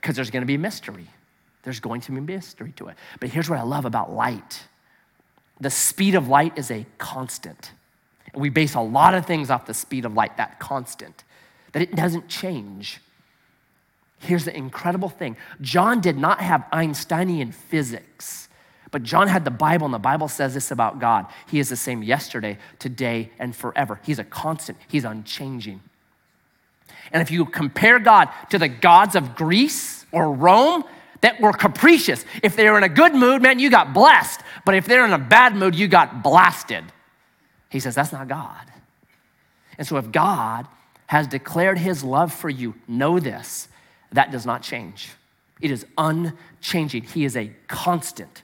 because 0.00 0.16
there's 0.16 0.30
going 0.30 0.42
to 0.42 0.46
be 0.46 0.56
mystery. 0.56 1.06
There's 1.62 1.80
going 1.80 2.00
to 2.02 2.12
be 2.12 2.20
mystery 2.20 2.72
to 2.76 2.88
it. 2.88 2.96
But 3.20 3.30
here's 3.30 3.48
what 3.48 3.58
I 3.58 3.62
love 3.62 3.84
about 3.84 4.12
light 4.12 4.64
the 5.60 5.70
speed 5.70 6.14
of 6.16 6.28
light 6.28 6.58
is 6.58 6.70
a 6.70 6.84
constant. 6.98 7.70
We 8.34 8.48
base 8.48 8.74
a 8.74 8.80
lot 8.80 9.14
of 9.14 9.24
things 9.24 9.50
off 9.50 9.66
the 9.66 9.74
speed 9.74 10.04
of 10.04 10.14
light, 10.14 10.36
that 10.36 10.58
constant, 10.58 11.22
that 11.72 11.80
it 11.80 11.94
doesn't 11.94 12.28
change. 12.28 13.00
Here's 14.18 14.44
the 14.44 14.56
incredible 14.56 15.08
thing 15.08 15.36
John 15.60 16.00
did 16.00 16.18
not 16.18 16.40
have 16.40 16.64
Einsteinian 16.72 17.52
physics, 17.52 18.48
but 18.94 19.02
John 19.02 19.26
had 19.26 19.44
the 19.44 19.50
Bible, 19.50 19.86
and 19.86 19.92
the 19.92 19.98
Bible 19.98 20.28
says 20.28 20.54
this 20.54 20.70
about 20.70 21.00
God 21.00 21.26
He 21.48 21.58
is 21.58 21.68
the 21.68 21.74
same 21.74 22.04
yesterday, 22.04 22.58
today, 22.78 23.32
and 23.40 23.54
forever. 23.54 23.98
He's 24.04 24.20
a 24.20 24.24
constant, 24.24 24.78
He's 24.86 25.04
unchanging. 25.04 25.80
And 27.10 27.20
if 27.20 27.28
you 27.28 27.44
compare 27.44 27.98
God 27.98 28.28
to 28.50 28.58
the 28.58 28.68
gods 28.68 29.16
of 29.16 29.34
Greece 29.34 30.06
or 30.12 30.32
Rome, 30.32 30.84
that 31.22 31.40
were 31.40 31.52
capricious. 31.52 32.24
If 32.40 32.54
they 32.54 32.70
were 32.70 32.78
in 32.78 32.84
a 32.84 32.88
good 32.88 33.16
mood, 33.16 33.42
man, 33.42 33.58
you 33.58 33.68
got 33.68 33.92
blessed. 33.92 34.42
But 34.64 34.76
if 34.76 34.86
they're 34.86 35.04
in 35.04 35.12
a 35.12 35.18
bad 35.18 35.56
mood, 35.56 35.74
you 35.74 35.88
got 35.88 36.22
blasted. 36.22 36.84
He 37.68 37.80
says, 37.80 37.96
that's 37.96 38.12
not 38.12 38.28
God. 38.28 38.70
And 39.76 39.84
so 39.88 39.96
if 39.96 40.12
God 40.12 40.68
has 41.06 41.26
declared 41.26 41.78
his 41.78 42.04
love 42.04 42.32
for 42.32 42.48
you, 42.48 42.76
know 42.86 43.18
this 43.18 43.66
that 44.12 44.30
does 44.30 44.46
not 44.46 44.62
change. 44.62 45.10
It 45.60 45.72
is 45.72 45.84
unchanging. 45.98 47.02
He 47.02 47.24
is 47.24 47.36
a 47.36 47.50
constant. 47.66 48.43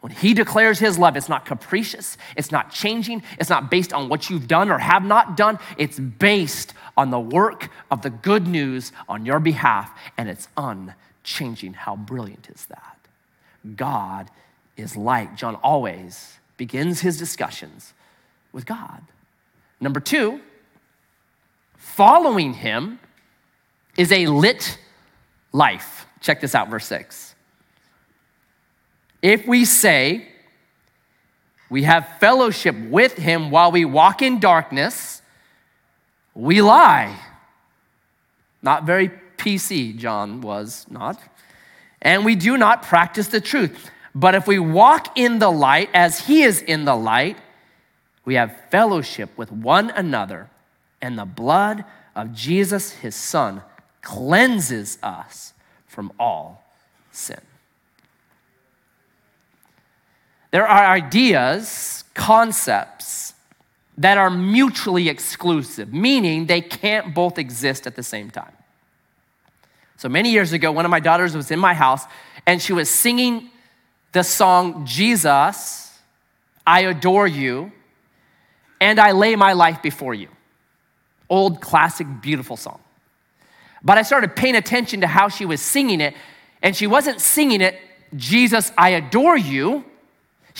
When 0.00 0.12
he 0.12 0.32
declares 0.32 0.78
his 0.78 0.98
love, 0.98 1.16
it's 1.16 1.28
not 1.28 1.44
capricious, 1.44 2.16
it's 2.34 2.50
not 2.50 2.72
changing, 2.72 3.22
it's 3.38 3.50
not 3.50 3.70
based 3.70 3.92
on 3.92 4.08
what 4.08 4.30
you've 4.30 4.48
done 4.48 4.70
or 4.70 4.78
have 4.78 5.04
not 5.04 5.36
done. 5.36 5.58
It's 5.76 5.98
based 5.98 6.72
on 6.96 7.10
the 7.10 7.20
work 7.20 7.68
of 7.90 8.00
the 8.02 8.10
good 8.10 8.46
news 8.46 8.92
on 9.08 9.26
your 9.26 9.40
behalf, 9.40 9.90
and 10.16 10.28
it's 10.28 10.48
unchanging. 10.56 11.74
How 11.74 11.96
brilliant 11.96 12.48
is 12.48 12.66
that? 12.66 12.96
God 13.76 14.30
is 14.76 14.96
light. 14.96 15.36
John 15.36 15.56
always 15.56 16.38
begins 16.56 17.00
his 17.00 17.18
discussions 17.18 17.92
with 18.52 18.64
God. 18.64 19.02
Number 19.80 20.00
two, 20.00 20.40
following 21.76 22.54
him 22.54 23.00
is 23.98 24.12
a 24.12 24.26
lit 24.26 24.78
life. 25.52 26.06
Check 26.20 26.40
this 26.40 26.54
out, 26.54 26.68
verse 26.68 26.86
6. 26.86 27.34
If 29.22 29.46
we 29.46 29.64
say 29.64 30.26
we 31.68 31.84
have 31.84 32.18
fellowship 32.18 32.76
with 32.76 33.16
him 33.16 33.50
while 33.50 33.70
we 33.70 33.84
walk 33.84 34.22
in 34.22 34.40
darkness, 34.40 35.22
we 36.34 36.62
lie. 36.62 37.16
Not 38.62 38.84
very 38.84 39.10
PC, 39.36 39.96
John 39.96 40.40
was 40.40 40.86
not. 40.90 41.20
And 42.02 42.24
we 42.24 42.34
do 42.34 42.56
not 42.56 42.82
practice 42.82 43.28
the 43.28 43.40
truth. 43.40 43.90
But 44.14 44.34
if 44.34 44.46
we 44.46 44.58
walk 44.58 45.16
in 45.18 45.38
the 45.38 45.50
light 45.50 45.90
as 45.94 46.26
he 46.26 46.42
is 46.42 46.60
in 46.62 46.84
the 46.84 46.96
light, 46.96 47.36
we 48.24 48.34
have 48.34 48.56
fellowship 48.70 49.30
with 49.36 49.50
one 49.50 49.90
another, 49.90 50.50
and 51.00 51.18
the 51.18 51.24
blood 51.24 51.84
of 52.14 52.34
Jesus, 52.34 52.92
his 52.92 53.14
son, 53.14 53.62
cleanses 54.02 54.98
us 55.02 55.52
from 55.86 56.12
all 56.18 56.64
sin. 57.10 57.40
There 60.50 60.66
are 60.66 60.86
ideas, 60.86 62.04
concepts 62.14 63.34
that 63.98 64.18
are 64.18 64.30
mutually 64.30 65.08
exclusive, 65.08 65.92
meaning 65.92 66.46
they 66.46 66.60
can't 66.60 67.14
both 67.14 67.38
exist 67.38 67.86
at 67.86 67.96
the 67.96 68.02
same 68.02 68.30
time. 68.30 68.52
So 69.96 70.08
many 70.08 70.30
years 70.30 70.52
ago, 70.52 70.72
one 70.72 70.84
of 70.84 70.90
my 70.90 71.00
daughters 71.00 71.36
was 71.36 71.50
in 71.50 71.58
my 71.58 71.74
house 71.74 72.04
and 72.46 72.60
she 72.60 72.72
was 72.72 72.88
singing 72.88 73.50
the 74.12 74.24
song, 74.24 74.86
Jesus, 74.86 75.98
I 76.66 76.80
adore 76.80 77.26
you, 77.26 77.70
and 78.80 78.98
I 78.98 79.12
lay 79.12 79.36
my 79.36 79.52
life 79.52 79.82
before 79.82 80.14
you. 80.14 80.28
Old, 81.28 81.60
classic, 81.60 82.06
beautiful 82.20 82.56
song. 82.56 82.80
But 83.82 83.98
I 83.98 84.02
started 84.02 84.34
paying 84.34 84.56
attention 84.56 85.02
to 85.02 85.06
how 85.06 85.28
she 85.28 85.44
was 85.44 85.60
singing 85.60 86.00
it, 86.00 86.14
and 86.62 86.74
she 86.74 86.86
wasn't 86.86 87.20
singing 87.20 87.60
it, 87.60 87.78
Jesus, 88.16 88.72
I 88.76 88.90
adore 88.90 89.36
you. 89.36 89.84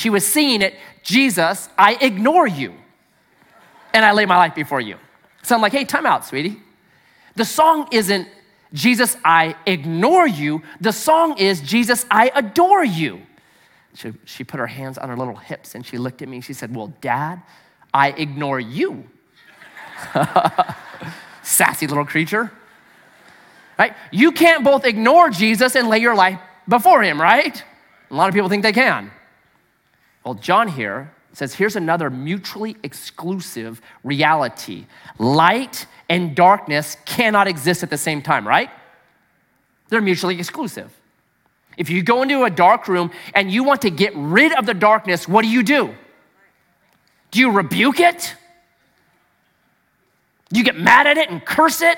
She 0.01 0.09
was 0.09 0.27
singing 0.27 0.63
it, 0.63 0.75
Jesus, 1.03 1.69
I 1.77 1.95
ignore 2.01 2.47
you. 2.47 2.73
And 3.93 4.03
I 4.03 4.13
lay 4.13 4.25
my 4.25 4.39
life 4.39 4.55
before 4.55 4.81
you. 4.81 4.97
So 5.43 5.55
I'm 5.55 5.61
like, 5.61 5.73
hey, 5.73 5.85
time 5.85 6.07
out, 6.07 6.25
sweetie. 6.25 6.59
The 7.35 7.45
song 7.45 7.87
isn't, 7.93 8.27
Jesus, 8.73 9.15
I 9.23 9.57
ignore 9.67 10.27
you. 10.27 10.63
The 10.81 10.93
song 10.93 11.37
is, 11.37 11.61
Jesus, 11.61 12.07
I 12.11 12.33
adore 12.35 12.83
you. 12.83 13.21
She, 13.93 14.15
she 14.25 14.43
put 14.43 14.59
her 14.59 14.67
hands 14.67 14.97
on 14.97 15.11
her 15.11 15.17
little 15.19 15.37
hips 15.37 15.75
and 15.75 15.85
she 15.85 15.99
looked 15.99 16.23
at 16.23 16.29
me 16.29 16.39
and 16.39 16.45
she 16.45 16.55
said, 16.55 16.75
Well, 16.75 16.95
Dad, 17.03 17.43
I 17.93 18.13
ignore 18.13 18.59
you. 18.59 19.05
Sassy 21.43 21.87
little 21.87 22.07
creature 22.07 22.51
right? 23.81 23.97
You 24.11 24.33
can't 24.33 24.63
both 24.63 24.85
ignore 24.85 25.31
Jesus 25.31 25.75
and 25.75 25.89
lay 25.89 25.99
your 25.99 26.15
life 26.15 26.39
before 26.69 27.03
him, 27.03 27.19
right? 27.19 27.65
A 28.11 28.15
lot 28.15 28.29
of 28.29 28.35
people 28.35 28.51
think 28.51 28.63
they 28.63 28.75
can. 28.75 29.11
Well, 30.25 30.35
John 30.35 30.69
here 30.69 31.13
says 31.33 31.55
here's 31.55 31.77
another 31.77 32.11
mutually 32.11 32.77
exclusive 32.83 33.81
reality 34.03 34.87
light 35.19 35.87
and 36.09 36.35
darkness 36.35 36.97
cannot 37.05 37.47
exist 37.47 37.83
at 37.83 37.91
the 37.91 37.99
same 37.99 38.21
time, 38.21 38.47
right? 38.47 38.71
They're 39.89 40.01
mutually 40.01 40.39
exclusive. 40.39 40.93
If 41.77 41.89
you 41.89 42.03
go 42.03 42.23
into 42.23 42.45
a 42.45 42.51
dark 42.51 42.89
room 42.89 43.11
and 43.35 43.51
you 43.51 43.65
want 43.65 43.83
to 43.83 43.91
get 43.91 44.13
rid 44.15 44.53
of 44.53 44.67
the 44.67 44.75
darkness, 44.75 45.27
what 45.27 45.43
do 45.43 45.49
you 45.49 45.63
do? 45.63 45.95
Do 47.31 47.39
you 47.39 47.53
rebuke 47.53 48.01
it? 48.01 48.35
Do 50.53 50.59
you 50.59 50.65
get 50.65 50.77
mad 50.77 51.07
at 51.07 51.17
it 51.17 51.31
and 51.31 51.45
curse 51.45 51.81
it? 51.81 51.97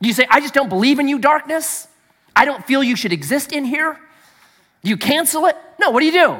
Do 0.00 0.08
you 0.08 0.14
say, 0.14 0.26
I 0.30 0.40
just 0.40 0.54
don't 0.54 0.68
believe 0.68 0.98
in 0.98 1.08
you, 1.08 1.18
darkness? 1.18 1.88
I 2.34 2.44
don't 2.44 2.64
feel 2.64 2.82
you 2.82 2.96
should 2.96 3.12
exist 3.12 3.52
in 3.52 3.64
here? 3.64 3.98
Do 4.84 4.90
you 4.90 4.96
cancel 4.96 5.46
it? 5.46 5.56
No, 5.80 5.90
what 5.90 6.00
do 6.00 6.06
you 6.06 6.12
do? 6.12 6.36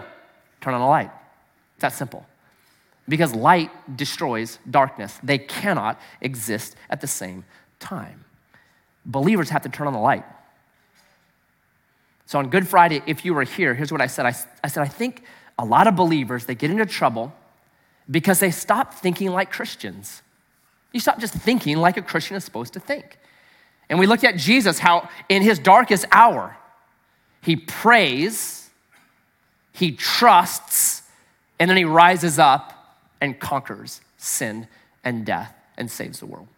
Turn 0.66 0.75
on 0.75 0.80
a 0.80 0.88
light. 0.88 1.12
It's 1.75 1.82
that 1.82 1.92
simple. 1.92 2.26
Because 3.08 3.32
light 3.32 3.70
destroys 3.96 4.58
darkness. 4.68 5.16
They 5.23 5.38
cannot 5.38 6.00
exist 6.20 6.75
at 6.90 7.00
the 7.00 7.06
same 7.06 7.44
time. 7.78 8.25
Believers 9.04 9.50
have 9.50 9.62
to 9.62 9.68
turn 9.68 9.87
on 9.87 9.92
the 9.92 10.00
light. 10.00 10.25
So 12.26 12.40
on 12.40 12.50
Good 12.50 12.66
Friday, 12.66 13.00
if 13.06 13.25
you 13.25 13.32
were 13.32 13.44
here, 13.44 13.75
here's 13.75 13.92
what 13.92 14.00
I 14.00 14.08
said. 14.08 14.26
I, 14.26 14.35
I 14.64 14.66
said, 14.66 14.82
I 14.82 14.88
think 14.88 15.23
a 15.56 15.64
lot 15.64 15.87
of 15.87 15.94
believers, 15.94 16.46
they 16.46 16.56
get 16.56 16.73
into 16.73 16.85
trouble 16.85 17.32
because 18.11 18.40
they 18.40 18.50
stop 18.50 18.92
thinking 18.92 19.30
like 19.30 19.52
Christians. 19.52 20.20
You 20.92 20.99
stop 20.99 21.20
just 21.20 21.32
thinking 21.32 21.76
like 21.76 21.96
a 21.96 22.02
Christian 22.02 22.37
is 22.37 22.42
supposed 22.42 22.73
to 22.73 22.80
think. 22.80 23.20
And 23.88 24.00
we 24.00 24.08
looked 24.08 24.25
at 24.25 24.37
Jesus, 24.37 24.80
how 24.80 25.08
in 25.28 25.42
his 25.42 25.61
darkest 25.61 26.06
hour, 26.11 26.56
he 27.40 27.54
prays, 27.54 28.65
he 29.76 29.92
trusts, 29.92 31.02
and 31.59 31.68
then 31.68 31.76
he 31.76 31.85
rises 31.85 32.38
up 32.38 32.97
and 33.21 33.38
conquers 33.38 34.00
sin 34.16 34.66
and 35.04 35.26
death 35.26 35.54
and 35.76 35.90
saves 35.90 36.18
the 36.18 36.26
world. 36.26 36.49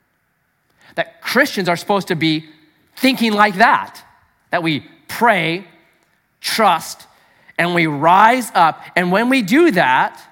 That 0.94 1.20
Christians 1.20 1.68
are 1.68 1.76
supposed 1.76 2.08
to 2.08 2.14
be 2.14 2.46
thinking 2.96 3.32
like 3.32 3.56
that, 3.56 4.00
that 4.50 4.62
we 4.62 4.86
pray, 5.08 5.66
trust, 6.40 7.06
and 7.58 7.74
we 7.74 7.88
rise 7.88 8.52
up. 8.54 8.82
And 8.94 9.10
when 9.10 9.28
we 9.28 9.42
do 9.42 9.72
that, 9.72 10.22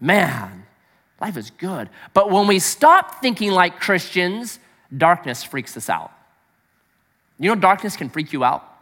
man, 0.00 0.64
life 1.20 1.36
is 1.36 1.50
good. 1.50 1.90
But 2.14 2.30
when 2.30 2.46
we 2.46 2.58
stop 2.58 3.20
thinking 3.20 3.50
like 3.50 3.80
Christians, 3.80 4.58
darkness 4.96 5.44
freaks 5.44 5.76
us 5.76 5.90
out. 5.90 6.10
You 7.38 7.50
know, 7.50 7.60
darkness 7.60 7.96
can 7.96 8.08
freak 8.08 8.32
you 8.32 8.44
out. 8.44 8.73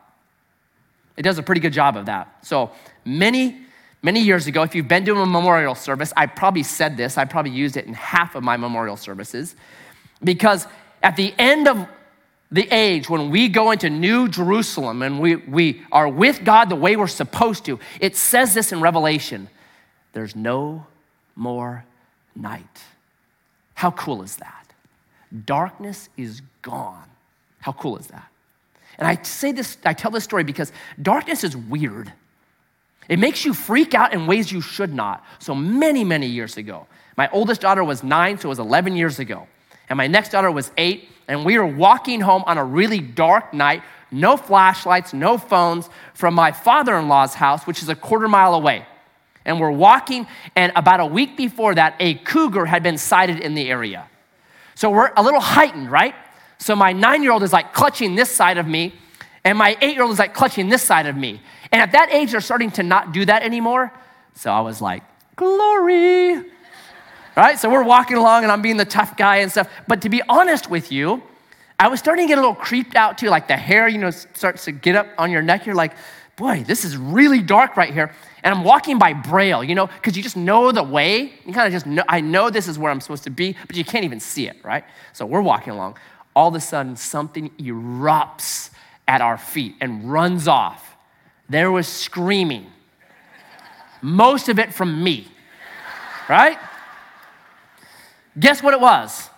It 1.16 1.23
does 1.23 1.38
a 1.38 1.42
pretty 1.42 1.61
good 1.61 1.73
job 1.73 1.97
of 1.97 2.07
that. 2.07 2.45
So, 2.45 2.71
many, 3.04 3.66
many 4.02 4.21
years 4.21 4.47
ago, 4.47 4.62
if 4.62 4.75
you've 4.75 4.88
been 4.88 5.04
to 5.04 5.14
a 5.16 5.26
memorial 5.26 5.75
service, 5.75 6.12
I 6.16 6.26
probably 6.26 6.62
said 6.62 6.97
this, 6.97 7.19
I 7.19 7.25
probably 7.25 7.52
used 7.52 7.76
it 7.76 7.87
in 7.87 7.95
half 7.95 8.35
of 8.35 8.42
my 8.42 8.57
memorial 8.57 8.97
services, 8.97 9.54
because 10.23 10.66
at 11.02 11.16
the 11.16 11.35
end 11.38 11.69
of 11.69 11.87
the 12.50 12.69
age 12.71 13.09
when 13.09 13.31
we 13.31 13.49
go 13.49 13.71
into 13.71 13.88
New 13.88 14.28
Jerusalem 14.28 15.02
and 15.02 15.21
we, 15.21 15.37
we 15.37 15.83
are 15.90 16.09
with 16.09 16.45
God 16.45 16.69
the 16.69 16.76
way 16.76 16.97
we're 16.97 17.07
supposed 17.07 17.64
to, 17.64 17.81
it 17.99 18.16
says 18.16 18.54
this 18.54 18.73
in 18.73 18.81
Revelation 18.81 19.49
there's 20.12 20.37
no 20.37 20.87
more 21.35 21.85
night. 22.37 22.83
How 23.75 23.90
cool 23.92 24.23
is 24.23 24.37
that? 24.37 24.66
Darkness 25.47 26.11
is 26.16 26.42
gone. 26.61 27.09
How 27.61 27.73
cool 27.73 27.97
is 27.97 28.09
that? 28.09 28.28
And 28.99 29.09
I 29.09 29.23
say 29.23 29.53
this, 29.53 29.79
I 29.85 29.95
tell 29.95 30.11
this 30.11 30.25
story 30.25 30.45
because 30.45 30.73
darkness 31.01 31.45
is 31.45 31.57
weird. 31.57 32.13
It 33.09 33.19
makes 33.19 33.45
you 33.45 33.53
freak 33.53 33.95
out 33.95 34.13
in 34.13 34.27
ways 34.27 34.53
you 34.53 34.61
should 34.61 34.95
not. 34.95 35.25
So 35.39 35.55
many, 35.55 36.05
many 36.05 36.27
years 36.27 36.57
ago, 36.57 36.87
my 37.17 37.29
oldest 37.31 37.61
daughter 37.61 37.85
was 37.85 38.03
nine, 38.03 38.39
so 38.39 38.49
it 38.49 38.51
was 38.51 38.59
11 38.59 38.97
years 38.97 39.19
ago. 39.19 39.49
And 39.89 39.97
my 39.97 40.07
next 40.07 40.31
daughter 40.31 40.51
was 40.51 40.71
eight, 40.79 41.09
and 41.29 41.45
we 41.45 41.59
were 41.59 41.67
walking 41.67 42.21
home 42.21 42.45
on 42.47 42.59
a 42.59 42.65
really 42.65 43.01
dark 43.01 43.53
night, 43.53 43.83
no 44.11 44.37
flashlights, 44.37 45.13
no 45.13 45.37
phones, 45.37 45.89
from 46.15 46.35
my 46.35 46.53
father 46.53 46.97
in 46.97 47.09
law's 47.09 47.35
house, 47.35 47.67
which 47.67 47.83
is 47.83 47.89
a 47.89 47.95
quarter 47.95 48.29
mile 48.29 48.55
away. 48.55 48.87
And 49.45 49.61
we're 49.61 49.73
walking, 49.73 50.27
and 50.55 50.73
about 50.77 51.01
a 51.01 51.07
week 51.07 51.37
before 51.37 51.75
that, 51.75 51.97
a 51.99 52.15
cougar 52.15 52.65
had 52.65 52.83
been 52.83 52.99
sighted 52.99 53.41
in 53.41 53.55
the 53.55 53.69
area. 53.69 54.09
So 54.75 54.91
we're 54.91 55.13
a 55.17 55.23
little 55.23 55.41
heightened, 55.41 55.91
right? 55.91 56.15
So 56.62 56.76
my 56.76 56.92
nine 56.92 57.25
year 57.25 57.33
old 57.33 57.42
is 57.42 57.52
like 57.52 57.75
clutching 57.75 58.14
this 58.14 58.31
side 58.31 58.57
of 58.57 58.69
me, 58.69 58.95
and 59.42 59.59
my 59.59 59.76
eight 59.81 59.95
year 59.95 60.02
old 60.02 60.12
is 60.12 60.21
like 60.21 60.33
clutching 60.33 60.69
this 60.69 60.83
side 60.83 61.07
of 61.07 61.16
me. 61.16 61.40
And 61.73 61.83
at 61.83 61.90
that 61.92 62.12
age, 62.12 62.31
they're 62.31 62.40
starting 62.40 62.71
to 62.73 62.85
not 62.85 63.12
do 63.12 63.25
that 63.25 63.42
anymore. 63.42 63.92
So 64.35 64.52
I 64.52 64.61
was 64.61 64.81
like, 64.81 65.02
glory. 65.35 66.45
Right? 67.37 67.59
So 67.59 67.69
we're 67.69 67.83
walking 67.83 68.16
along, 68.16 68.45
and 68.45 68.52
I'm 68.52 68.62
being 68.62 68.76
the 68.76 68.85
tough 68.85 69.16
guy 69.16 69.38
and 69.38 69.50
stuff. 69.50 69.69
But 69.88 70.02
to 70.02 70.09
be 70.09 70.23
honest 70.28 70.71
with 70.71 70.92
you, 70.92 71.23
I 71.81 71.88
was 71.88 71.99
starting 71.99 72.26
to 72.26 72.28
get 72.28 72.38
a 72.38 72.40
little 72.40 72.54
creeped 72.54 72.95
out 72.95 73.19
too. 73.19 73.28
Like 73.28 73.49
the 73.49 73.57
hair, 73.57 73.88
you 73.88 73.99
know, 73.99 74.11
starts 74.11 74.64
to 74.66 74.73
get 74.73 74.95
up 74.95 75.09
on 75.19 75.33
your 75.33 75.42
neck. 75.42 75.66
You're 75.66 75.75
like, 75.75 75.95
boy, 76.37 76.62
this 76.64 76.85
is 76.85 76.97
really 76.97 77.40
dark 77.40 77.76
right 77.76 77.92
here. 77.92 78.12
And 78.45 78.54
I'm 78.54 78.64
walking 78.64 78.99
by 78.99 79.12
braille, 79.12 79.64
you 79.64 79.75
know, 79.75 79.87
because 79.87 80.16
you 80.16 80.23
just 80.23 80.37
know 80.37 80.73
the 80.73 80.83
way. 80.83 81.33
You 81.45 81.52
kind 81.52 81.66
of 81.66 81.73
just 81.73 81.87
know, 81.87 82.04
I 82.09 82.21
know 82.21 82.50
this 82.50 82.69
is 82.69 82.78
where 82.78 82.90
I'm 82.90 83.00
supposed 83.00 83.25
to 83.25 83.31
be, 83.31 83.57
but 83.66 83.76
you 83.76 83.85
can't 83.85 84.04
even 84.04 84.21
see 84.21 84.49
it, 84.49 84.57
right? 84.64 84.85
So 85.12 85.26
we're 85.26 85.42
walking 85.42 85.73
along. 85.73 85.97
All 86.35 86.49
of 86.49 86.55
a 86.55 86.61
sudden, 86.61 86.97
something 86.97 87.51
erupts 87.59 88.71
at 89.07 89.21
our 89.21 89.37
feet 89.37 89.75
and 89.81 90.11
runs 90.11 90.49
off. 90.49 90.97
There 91.49 91.71
was 91.71 91.87
screaming, 91.87 92.67
most 94.01 94.49
of 94.49 94.59
it 94.59 94.73
from 94.73 95.03
me, 95.05 95.29
right? 96.29 96.59
Guess 98.39 98.62
what 98.62 98.73
it 98.73 98.81
was? 98.81 99.29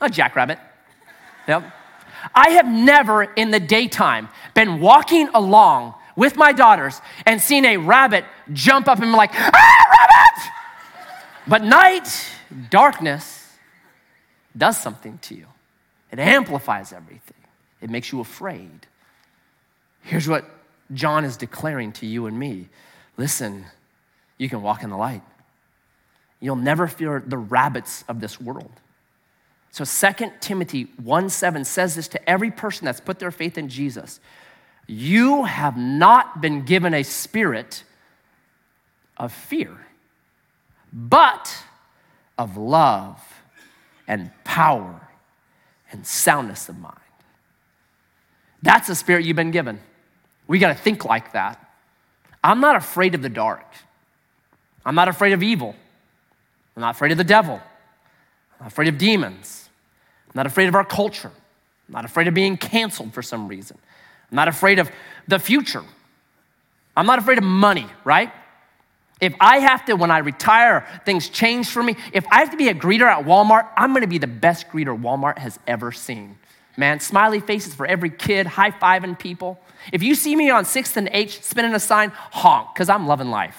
A 0.00 0.10
jackrabbit. 0.10 0.58
Yep. 1.48 1.64
I 2.34 2.50
have 2.50 2.66
never 2.66 3.22
in 3.24 3.50
the 3.50 3.60
daytime 3.60 4.28
been 4.54 4.80
walking 4.80 5.28
along 5.34 5.94
with 6.14 6.36
my 6.36 6.52
daughters 6.52 7.00
and 7.26 7.40
seen 7.40 7.64
a 7.64 7.76
rabbit 7.78 8.24
jump 8.52 8.88
up 8.88 8.98
and 8.98 9.12
be 9.12 9.16
like, 9.16 9.32
ah, 9.34 9.50
rabbit! 9.90 10.52
But 11.46 11.64
night, 11.64 12.26
darkness 12.70 13.56
does 14.56 14.78
something 14.78 15.18
to 15.22 15.34
you. 15.34 15.46
It 16.12 16.18
amplifies 16.18 16.92
everything, 16.92 17.42
it 17.80 17.90
makes 17.90 18.12
you 18.12 18.20
afraid. 18.20 18.86
Here's 20.02 20.28
what 20.28 20.44
John 20.92 21.24
is 21.24 21.36
declaring 21.36 21.92
to 21.92 22.06
you 22.06 22.26
and 22.26 22.38
me 22.38 22.68
listen, 23.16 23.64
you 24.38 24.48
can 24.48 24.62
walk 24.62 24.82
in 24.82 24.90
the 24.90 24.96
light. 24.96 25.22
You'll 26.40 26.56
never 26.56 26.86
fear 26.86 27.22
the 27.24 27.38
rabbits 27.38 28.04
of 28.08 28.20
this 28.20 28.40
world. 28.40 28.72
So 29.70 29.84
2 29.84 30.32
Timothy 30.40 30.88
1 31.02 31.30
7 31.30 31.64
says 31.64 31.94
this 31.94 32.08
to 32.08 32.28
every 32.28 32.50
person 32.50 32.84
that's 32.84 33.00
put 33.00 33.18
their 33.18 33.30
faith 33.30 33.56
in 33.56 33.68
Jesus. 33.68 34.20
You 34.86 35.44
have 35.44 35.76
not 35.76 36.42
been 36.42 36.64
given 36.64 36.92
a 36.92 37.04
spirit 37.04 37.84
of 39.16 39.32
fear, 39.32 39.86
but 40.92 41.56
of 42.36 42.56
love 42.56 43.22
and 44.06 44.30
power 44.44 45.08
and 45.92 46.06
soundness 46.06 46.68
of 46.68 46.78
mind. 46.78 46.96
That's 48.62 48.88
the 48.88 48.94
spirit 48.94 49.24
you've 49.24 49.36
been 49.36 49.50
given. 49.50 49.80
We 50.46 50.58
got 50.58 50.68
to 50.68 50.74
think 50.74 51.04
like 51.04 51.32
that. 51.32 51.58
I'm 52.42 52.60
not 52.60 52.76
afraid 52.76 53.14
of 53.14 53.22
the 53.22 53.28
dark. 53.28 53.66
I'm 54.84 54.94
not 54.94 55.08
afraid 55.08 55.32
of 55.32 55.42
evil. 55.42 55.74
I'm 56.76 56.80
not 56.80 56.94
afraid 56.94 57.12
of 57.12 57.18
the 57.18 57.24
devil. 57.24 57.54
I'm 57.54 58.64
not 58.64 58.72
afraid 58.72 58.88
of 58.88 58.98
demons. 58.98 59.68
I'm 60.26 60.32
not 60.34 60.46
afraid 60.46 60.68
of 60.68 60.74
our 60.74 60.84
culture. 60.84 61.30
I'm 61.88 61.92
not 61.92 62.04
afraid 62.04 62.28
of 62.28 62.34
being 62.34 62.56
canceled 62.56 63.12
for 63.12 63.22
some 63.22 63.48
reason. 63.48 63.78
I'm 64.30 64.36
not 64.36 64.48
afraid 64.48 64.78
of 64.78 64.90
the 65.28 65.38
future. 65.38 65.84
I'm 66.96 67.06
not 67.06 67.18
afraid 67.18 67.38
of 67.38 67.44
money, 67.44 67.86
right? 68.04 68.32
If 69.22 69.34
I 69.40 69.60
have 69.60 69.84
to, 69.86 69.94
when 69.94 70.10
I 70.10 70.18
retire, 70.18 70.86
things 71.06 71.30
change 71.30 71.70
for 71.70 71.82
me. 71.82 71.96
If 72.12 72.26
I 72.30 72.40
have 72.40 72.50
to 72.50 72.56
be 72.58 72.68
a 72.68 72.74
greeter 72.74 73.10
at 73.10 73.24
Walmart, 73.24 73.68
I'm 73.76 73.94
gonna 73.94 74.06
be 74.06 74.18
the 74.18 74.26
best 74.26 74.68
greeter 74.68 74.98
Walmart 75.00 75.38
has 75.38 75.58
ever 75.66 75.92
seen. 75.92 76.36
Man, 76.76 77.00
smiley 77.00 77.40
faces 77.40 77.74
for 77.74 77.86
every 77.86 78.10
kid, 78.10 78.46
high 78.46 78.70
fiving 78.70 79.18
people. 79.18 79.58
If 79.92 80.02
you 80.02 80.14
see 80.14 80.36
me 80.36 80.50
on 80.50 80.64
6th 80.64 80.96
and 80.96 81.08
H 81.12 81.42
spinning 81.42 81.74
a 81.74 81.80
sign, 81.80 82.12
honk, 82.14 82.74
because 82.74 82.88
I'm 82.88 83.06
loving 83.06 83.30
life. 83.30 83.56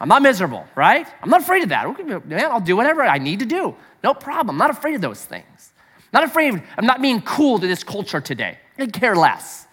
I'm 0.00 0.08
not 0.08 0.22
miserable, 0.22 0.66
right? 0.74 1.06
I'm 1.22 1.30
not 1.30 1.42
afraid 1.42 1.62
of 1.62 1.68
that. 1.70 2.26
Man, 2.26 2.44
I'll 2.50 2.60
do 2.60 2.76
whatever 2.76 3.02
I 3.02 3.18
need 3.18 3.38
to 3.38 3.46
do. 3.46 3.74
No 4.02 4.14
problem. 4.14 4.54
I'm 4.54 4.58
not 4.58 4.70
afraid 4.70 4.94
of 4.94 5.00
those 5.00 5.24
things. 5.24 5.72
Not 6.12 6.24
afraid 6.24 6.54
of, 6.54 6.62
I'm 6.76 6.86
not 6.86 7.00
being 7.00 7.22
cool 7.22 7.58
to 7.58 7.66
this 7.66 7.82
culture 7.84 8.20
today. 8.20 8.58
I 8.78 8.86
care 8.86 9.16
less 9.16 9.66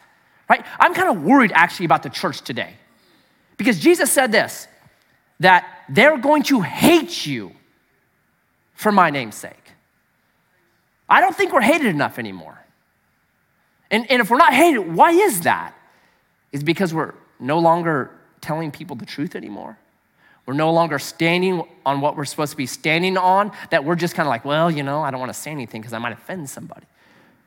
right? 0.49 0.65
I'm 0.79 0.93
kind 0.93 1.09
of 1.09 1.23
worried 1.23 1.51
actually 1.53 1.85
about 1.85 2.03
the 2.03 2.09
church 2.09 2.41
today 2.41 2.75
because 3.57 3.79
Jesus 3.79 4.11
said 4.11 4.31
this 4.31 4.67
that 5.43 5.83
they're 5.89 6.17
going 6.17 6.43
to 6.43 6.61
hate 6.61 7.25
you 7.25 7.51
for 8.73 8.91
my 8.91 9.09
name's 9.09 9.35
sake. 9.35 9.71
I 11.07 11.21
don't 11.21 11.35
think 11.35 11.53
we're 11.53 11.61
hated 11.61 11.87
enough 11.87 12.17
anymore. 12.17 12.57
And, 13.91 14.09
and 14.09 14.21
if 14.21 14.29
we're 14.29 14.37
not 14.37 14.53
hated, 14.53 14.79
why 14.79 15.11
is 15.11 15.41
that? 15.41 15.75
Is 16.51 16.63
because 16.63 16.93
we're 16.93 17.13
no 17.39 17.59
longer 17.59 18.11
telling 18.41 18.71
people 18.71 18.95
the 18.95 19.05
truth 19.05 19.35
anymore? 19.35 19.77
We're 20.45 20.55
no 20.55 20.71
longer 20.71 20.99
standing 20.99 21.63
on 21.85 22.01
what 22.01 22.17
we're 22.17 22.25
supposed 22.25 22.51
to 22.51 22.57
be 22.57 22.65
standing 22.65 23.17
on, 23.17 23.51
that 23.69 23.83
we're 23.83 23.95
just 23.95 24.15
kind 24.15 24.27
of 24.27 24.29
like, 24.29 24.43
well, 24.43 24.71
you 24.71 24.83
know, 24.83 25.01
I 25.01 25.11
don't 25.11 25.19
want 25.19 25.31
to 25.33 25.39
say 25.39 25.51
anything 25.51 25.81
because 25.81 25.93
I 25.93 25.99
might 25.99 26.13
offend 26.13 26.49
somebody. 26.49 26.85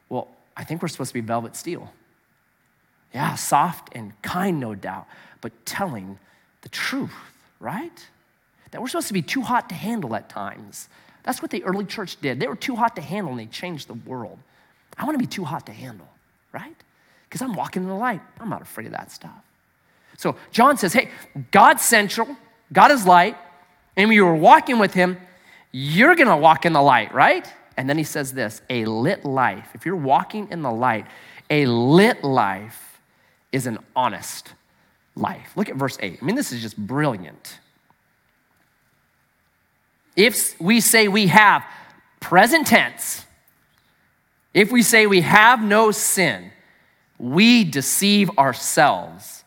Well, 0.08 0.28
I 0.56 0.64
think 0.64 0.82
we're 0.82 0.88
supposed 0.88 1.10
to 1.10 1.14
be 1.14 1.20
velvet 1.20 1.56
steel. 1.56 1.92
Yeah, 3.12 3.34
soft 3.34 3.90
and 3.92 4.20
kind, 4.22 4.60
no 4.60 4.74
doubt, 4.74 5.06
but 5.40 5.52
telling 5.66 6.18
the 6.62 6.68
truth, 6.68 7.10
right? 7.66 8.06
That 8.70 8.80
we're 8.80 8.86
supposed 8.86 9.08
to 9.08 9.12
be 9.12 9.22
too 9.22 9.42
hot 9.42 9.68
to 9.70 9.74
handle 9.74 10.14
at 10.14 10.28
times. 10.28 10.88
That's 11.24 11.42
what 11.42 11.50
the 11.50 11.64
early 11.64 11.84
church 11.84 12.20
did. 12.20 12.38
They 12.38 12.46
were 12.46 12.54
too 12.54 12.76
hot 12.76 12.94
to 12.94 13.02
handle 13.02 13.32
and 13.32 13.40
they 13.40 13.46
changed 13.46 13.88
the 13.88 13.94
world. 13.94 14.38
I 14.96 15.04
want 15.04 15.16
to 15.16 15.18
be 15.18 15.26
too 15.26 15.42
hot 15.42 15.66
to 15.66 15.72
handle, 15.72 16.08
right? 16.52 16.76
Because 17.24 17.42
I'm 17.42 17.54
walking 17.54 17.82
in 17.82 17.88
the 17.88 17.96
light. 17.96 18.20
I'm 18.38 18.48
not 18.48 18.62
afraid 18.62 18.86
of 18.86 18.92
that 18.92 19.10
stuff. 19.10 19.42
So 20.16 20.36
John 20.52 20.78
says, 20.78 20.92
hey, 20.92 21.10
God's 21.50 21.82
central, 21.82 22.36
God 22.72 22.92
is 22.92 23.04
light, 23.04 23.36
and 23.96 24.08
when 24.08 24.14
you 24.14 24.26
are 24.26 24.34
walking 24.34 24.78
with 24.78 24.94
him, 24.94 25.18
you're 25.72 26.14
going 26.14 26.28
to 26.28 26.36
walk 26.36 26.64
in 26.64 26.72
the 26.72 26.80
light, 26.80 27.12
right? 27.12 27.52
And 27.76 27.90
then 27.90 27.98
he 27.98 28.04
says 28.04 28.32
this 28.32 28.62
a 28.70 28.84
lit 28.84 29.24
life. 29.24 29.70
If 29.74 29.84
you're 29.84 29.96
walking 29.96 30.48
in 30.50 30.62
the 30.62 30.70
light, 30.70 31.06
a 31.50 31.66
lit 31.66 32.22
life 32.22 33.00
is 33.52 33.66
an 33.66 33.78
honest 33.94 34.54
life. 35.16 35.52
Look 35.56 35.68
at 35.68 35.76
verse 35.76 35.96
8. 36.00 36.18
I 36.20 36.24
mean, 36.24 36.36
this 36.36 36.52
is 36.52 36.62
just 36.62 36.76
brilliant. 36.76 37.58
If 40.14 40.58
we 40.60 40.80
say 40.80 41.08
we 41.08 41.26
have 41.26 41.64
present 42.20 42.66
tense, 42.66 43.24
if 44.54 44.70
we 44.70 44.82
say 44.82 45.06
we 45.06 45.22
have 45.22 45.62
no 45.62 45.90
sin, 45.90 46.50
we 47.18 47.64
deceive 47.64 48.30
ourselves 48.38 49.44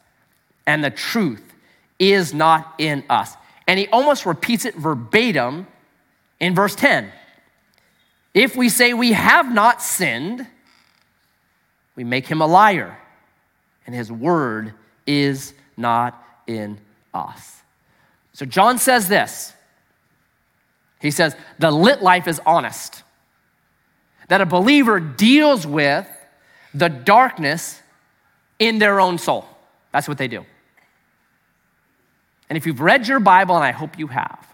and 0.68 0.84
the 0.84 0.92
truth 0.92 1.54
is 1.98 2.34
not 2.34 2.76
in 2.78 3.04
us. 3.10 3.36
And 3.68 3.80
he 3.80 3.88
almost 3.88 4.26
repeats 4.26 4.66
it 4.66 4.76
verbatim 4.76 5.68
in 6.40 6.56
verse 6.56 6.76
10. 6.76 7.12
If 8.34 8.56
we 8.56 8.70
say 8.70 8.94
we 8.94 9.14
have 9.14 9.52
not 9.52 9.82
sinned, 9.82 10.46
we 11.96 12.04
make 12.04 12.28
him 12.28 12.42
a 12.42 12.48
liar 12.48 12.98
and 13.86 13.96
his 13.96 14.12
word 14.12 14.74
is 15.10 15.56
not 15.76 16.24
in 16.46 16.78
us. 17.14 17.62
So 18.34 18.46
John 18.46 18.78
says 18.78 19.08
this. 19.08 19.54
He 21.02 21.10
says, 21.10 21.36
the 21.58 21.72
lit 21.72 22.04
life 22.04 22.28
is 22.28 22.40
honest. 22.46 23.04
That 24.28 24.40
a 24.42 24.46
believer 24.46 25.00
deals 25.00 25.66
with 25.66 26.08
the 26.74 26.90
darkness 26.90 27.82
in 28.60 28.78
their 28.78 29.00
own 29.00 29.18
soul. 29.18 29.46
That's 29.92 30.08
what 30.08 30.20
they 30.20 30.28
do. 30.28 30.46
And 32.48 32.58
if 32.58 32.68
you've 32.68 32.82
read 32.82 33.08
your 33.08 33.20
Bible, 33.20 33.56
and 33.56 33.64
I 33.64 33.72
hope 33.72 33.98
you 33.98 34.08
have, 34.08 34.46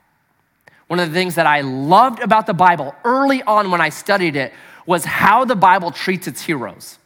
one 0.87 0.99
of 0.99 1.09
the 1.09 1.13
things 1.13 1.35
that 1.35 1.47
I 1.47 1.61
loved 1.61 2.21
about 2.21 2.45
the 2.45 2.53
Bible 2.53 2.95
early 3.03 3.43
on 3.43 3.71
when 3.71 3.81
I 3.81 3.89
studied 3.89 4.35
it 4.37 4.53
was 4.85 5.03
how 5.03 5.43
the 5.43 5.55
Bible 5.55 5.91
treats 5.91 6.27
its 6.27 6.41
heroes. 6.41 6.97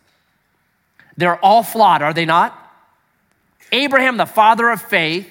They're 1.17 1.43
all 1.43 1.63
flawed, 1.63 2.01
are 2.01 2.13
they 2.13 2.25
not? 2.25 2.68
Abraham, 3.71 4.17
the 4.17 4.25
father 4.25 4.69
of 4.69 4.81
faith, 4.81 5.27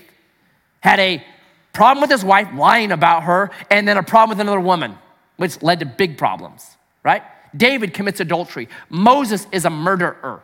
had 0.81 0.99
a 1.01 1.25
problem 1.73 2.01
with 2.01 2.11
his 2.11 2.25
wife 2.25 2.49
lying 2.55 2.93
about 2.93 3.25
her, 3.25 3.51
and 3.71 3.87
then 3.87 3.97
a 3.97 4.03
problem 4.03 4.37
with 4.37 4.41
another 4.41 4.61
woman, 4.61 4.99
which 5.37 5.63
led 5.63 5.81
to 5.81 5.87
big 5.87 6.19
problems, 6.19 6.77
right? 7.05 7.23
David 7.57 7.95
commits 7.95 8.21
adultery. 8.21 8.69
Moses 8.89 9.47
is 9.53 9.65
a 9.65 9.71
murderer, 9.71 10.41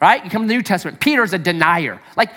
right? 0.00 0.24
You 0.24 0.30
come 0.30 0.42
to 0.42 0.48
the 0.48 0.54
New 0.54 0.62
Testament, 0.62 1.00
Peter's 1.00 1.32
a 1.32 1.38
denier. 1.38 2.00
Like, 2.16 2.30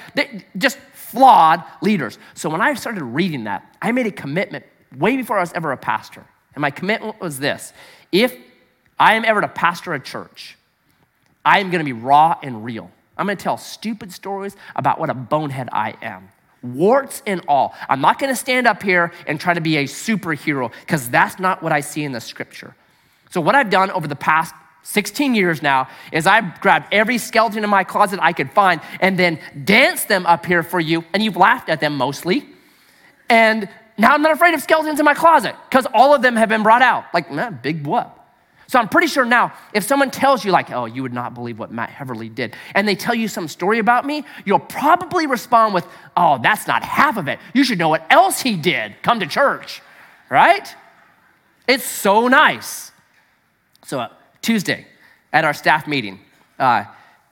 just 0.58 0.78
flawed 0.94 1.64
leaders. 1.82 2.18
So 2.34 2.50
when 2.50 2.62
I 2.62 2.74
started 2.74 3.04
reading 3.04 3.44
that, 3.44 3.76
I 3.82 3.92
made 3.92 4.08
a 4.08 4.12
commitment 4.12 4.66
way 4.98 5.18
before 5.18 5.38
I 5.38 5.42
was 5.42 5.54
ever 5.54 5.72
a 5.72 5.78
pastor. 5.78 6.24
And 6.56 6.62
my 6.62 6.72
commitment 6.72 7.20
was 7.20 7.40
this 7.40 7.74
if 8.12 8.36
I 9.00 9.16
am 9.16 9.26
ever 9.26 9.42
to 9.42 9.48
pastor 9.48 9.94
a 9.94 10.00
church, 10.00 10.58
I 11.44 11.60
am 11.60 11.72
gonna 11.72 11.84
be 11.84 11.94
raw 11.94 12.38
and 12.42 12.64
real. 12.64 12.92
I'm 13.17 13.28
gonna 13.28 13.36
tell 13.36 13.58
stupid 13.58 14.12
stories 14.12 14.56
about 14.76 14.99
what 14.99 15.10
a 15.10 15.13
bonehead 15.13 15.69
I 15.71 15.95
am. 16.02 16.30
Warts 16.62 17.21
and 17.28 17.41
all. 17.47 17.76
I'm 17.89 18.02
not 18.02 18.19
gonna 18.19 18.36
stand 18.36 18.67
up 18.67 18.82
here 18.82 19.12
and 19.28 19.39
try 19.39 19.54
to 19.54 19.62
be 19.62 19.78
a 19.78 19.84
superhero 19.84 20.71
because 20.82 21.10
that's 21.10 21.39
not 21.39 21.62
what 21.62 21.71
I 21.71 21.82
see 21.82 22.04
in 22.04 22.12
the 22.12 22.21
scripture. 22.21 22.76
So, 23.30 23.41
what 23.41 23.56
I've 23.56 23.69
done 23.69 23.91
over 23.91 24.08
the 24.08 24.15
past 24.15 24.54
16 24.84 25.34
years 25.34 25.62
now 25.62 25.88
is 26.12 26.28
I've 26.28 26.60
grabbed 26.62 26.93
every 26.93 27.17
skeleton 27.17 27.63
in 27.63 27.69
my 27.69 27.84
closet 27.84 28.19
I 28.21 28.34
could 28.34 28.52
find 28.52 28.82
and 28.99 29.17
then 29.17 29.39
danced 29.63 30.08
them 30.08 30.26
up 30.26 30.45
here 30.45 30.63
for 30.63 30.80
you, 30.80 31.04
and 31.13 31.23
you've 31.23 31.38
laughed 31.38 31.69
at 31.69 31.80
them 31.80 31.97
mostly. 31.97 32.47
And 33.30 33.69
now 33.97 34.13
I'm 34.13 34.21
not 34.21 34.32
afraid 34.32 34.54
of 34.54 34.62
skeletons 34.62 34.99
in 34.99 35.06
my 35.06 35.13
closet 35.13 35.56
because 35.69 35.86
all 35.93 36.13
of 36.13 36.21
them 36.21 36.36
have 36.36 36.49
been 36.49 36.63
brought 36.63 36.82
out. 36.82 37.06
Like, 37.13 37.32
man, 37.32 37.60
big 37.62 37.86
what? 37.86 38.23
So 38.67 38.80
I'm 38.80 38.88
pretty 38.88 39.08
sure 39.08 39.26
now, 39.26 39.54
if 39.73 39.84
someone 39.84 40.10
tells 40.10 40.43
you, 40.45 40.52
like, 40.52 40.71
oh, 40.71 40.86
you 40.86 41.02
would 41.02 41.13
not 41.13 41.34
believe 41.34 41.60
what 41.60 41.71
Matt 41.71 41.89
Heverly 41.89 42.30
did, 42.30 42.56
and 42.76 42.88
they 42.88 42.95
tell 42.95 43.13
you 43.13 43.28
some 43.28 43.47
story 43.47 43.80
about 43.80 44.06
me, 44.06 44.23
you'll 44.45 44.60
probably 44.60 45.28
respond 45.28 45.73
with, 45.73 45.86
oh, 46.15 46.39
that's 46.41 46.67
not 46.67 46.84
half 46.84 47.17
of 47.17 47.28
it. 47.28 47.39
You 47.54 47.63
should 47.63 47.78
know 47.78 47.89
what 47.89 48.06
else 48.10 48.41
he 48.41 48.56
did. 48.56 48.95
Come 49.02 49.19
to 49.19 49.28
church, 49.28 49.82
right? 50.30 50.67
It's 51.67 51.86
so 51.86 52.28
nice. 52.28 52.91
So, 53.86 53.99
uh, 53.99 54.10
Tuesday 54.41 54.88
at 55.32 55.45
our 55.45 55.54
staff 55.54 55.88
meeting, 55.88 56.19
uh, 56.60 56.86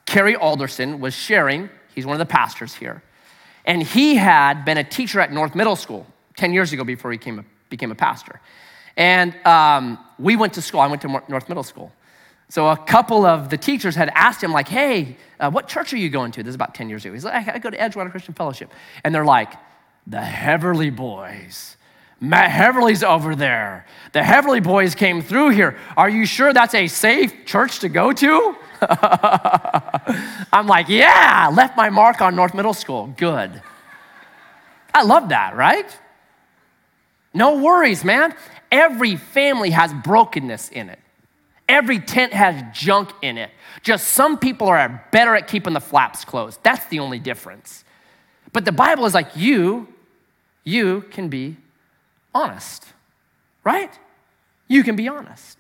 Kerry 0.06 0.36
Alderson 0.36 1.00
was 1.00 1.14
sharing, 1.14 1.70
he's 1.96 2.06
one 2.06 2.14
of 2.14 2.20
the 2.20 2.32
pastors 2.32 2.76
here, 2.76 3.02
and 3.66 3.82
he 3.82 4.16
had 4.16 4.66
been 4.66 4.78
a 4.78 4.84
teacher 4.84 5.20
at 5.20 5.32
North 5.32 5.56
Middle 5.56 5.76
School 5.76 6.06
10 6.36 6.54
years 6.54 6.74
ago 6.74 6.84
before 6.84 7.12
he 7.12 7.18
became 7.18 7.40
a, 7.40 7.46
became 7.70 7.92
a 7.92 7.96
pastor. 7.96 8.40
And 8.98 9.36
um, 9.46 9.98
we 10.22 10.36
went 10.36 10.54
to 10.54 10.62
school, 10.62 10.80
I 10.80 10.88
went 10.88 11.02
to 11.02 11.08
North 11.28 11.50
Middle 11.50 11.64
School. 11.64 11.92
So 12.50 12.68
a 12.68 12.78
couple 12.78 13.26
of 13.26 13.50
the 13.50 13.58
teachers 13.58 13.96
had 13.96 14.10
asked 14.14 14.44
him, 14.44 14.52
like, 14.52 14.68
hey, 14.68 15.16
uh, 15.40 15.50
what 15.50 15.68
church 15.68 15.94
are 15.94 15.98
you 15.98 16.10
going 16.10 16.32
to? 16.34 16.44
This 16.44 16.50
is 16.50 16.56
about 16.56 16.76
10 16.76 16.90
years 16.90 17.06
ago. 17.06 17.14
He's 17.14 17.24
like, 17.24 17.48
I 17.48 17.60
go 17.60 17.70
to 17.70 17.78
Edgewater 17.78 18.12
Christian 18.12 18.34
Fellowship. 18.34 18.72
And 19.04 19.16
they're 19.16 19.26
like, 19.26 19.54
the 20.06 20.20
Heverly 20.20 20.90
Boys. 20.90 21.78
Matt 22.20 22.52
Heverly's 22.52 23.02
over 23.02 23.36
there. 23.36 23.88
The 24.12 24.22
Heverly 24.22 24.60
boys 24.60 24.94
came 24.94 25.24
through 25.24 25.50
here. 25.50 25.76
Are 25.98 26.10
you 26.10 26.28
sure 26.28 26.54
that's 26.54 26.76
a 26.76 26.88
safe 26.88 27.46
church 27.46 27.80
to 27.80 27.90
go 27.90 28.14
to? 28.14 28.56
I'm 30.54 30.68
like, 30.68 30.88
yeah, 30.88 31.50
left 31.52 31.76
my 31.76 31.90
mark 31.90 32.22
on 32.22 32.36
North 32.36 32.54
Middle 32.54 32.76
School. 32.76 33.12
Good. 33.18 33.60
I 34.94 35.02
love 35.02 35.30
that, 35.30 35.56
right? 35.56 35.88
No 37.34 37.58
worries, 37.58 38.04
man. 38.04 38.36
Every 38.72 39.16
family 39.18 39.72
has 39.72 39.94
brokenness 39.94 40.70
in 40.70 40.90
it. 40.90 41.00
Every 41.68 42.00
tent 42.00 42.34
has 42.34 42.64
junk 42.78 43.12
in 43.22 43.38
it. 43.38 43.50
Just 43.82 44.10
some 44.10 44.38
people 44.38 44.68
are 44.68 45.06
better 45.12 45.36
at 45.36 45.48
keeping 45.48 45.74
the 45.74 45.80
flaps 45.80 46.26
closed. 46.26 46.60
That's 46.64 46.86
the 46.86 47.00
only 47.00 47.20
difference. 47.20 47.84
But 48.54 48.66
the 48.66 48.72
Bible 48.72 49.06
is 49.06 49.14
like, 49.14 49.36
you, 49.36 49.88
you 50.64 51.02
can 51.12 51.30
be 51.30 51.58
honest, 52.34 52.86
right? 53.64 53.98
You 54.68 54.84
can 54.84 54.96
be 54.96 55.08
honest. 55.08 55.58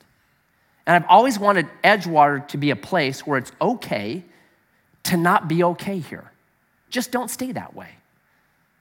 And 0.85 0.95
I've 0.95 1.09
always 1.09 1.39
wanted 1.39 1.67
Edgewater 1.83 2.47
to 2.49 2.57
be 2.57 2.71
a 2.71 2.75
place 2.75 3.25
where 3.25 3.37
it's 3.37 3.51
okay 3.61 4.23
to 5.03 5.17
not 5.17 5.47
be 5.47 5.63
okay 5.63 5.99
here. 5.99 6.31
Just 6.89 7.11
don't 7.11 7.29
stay 7.29 7.51
that 7.53 7.73
way. 7.73 7.89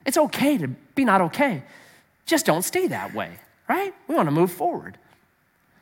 It's 0.04 0.16
okay 0.16 0.58
to 0.58 0.68
be 0.68 1.04
not 1.04 1.20
okay. 1.20 1.62
Just 2.26 2.46
don't 2.46 2.62
stay 2.62 2.86
that 2.88 3.14
way, 3.14 3.38
right? 3.70 3.94
We 4.08 4.16
want 4.16 4.26
to 4.26 4.32
move 4.32 4.50
forward. 4.50 4.98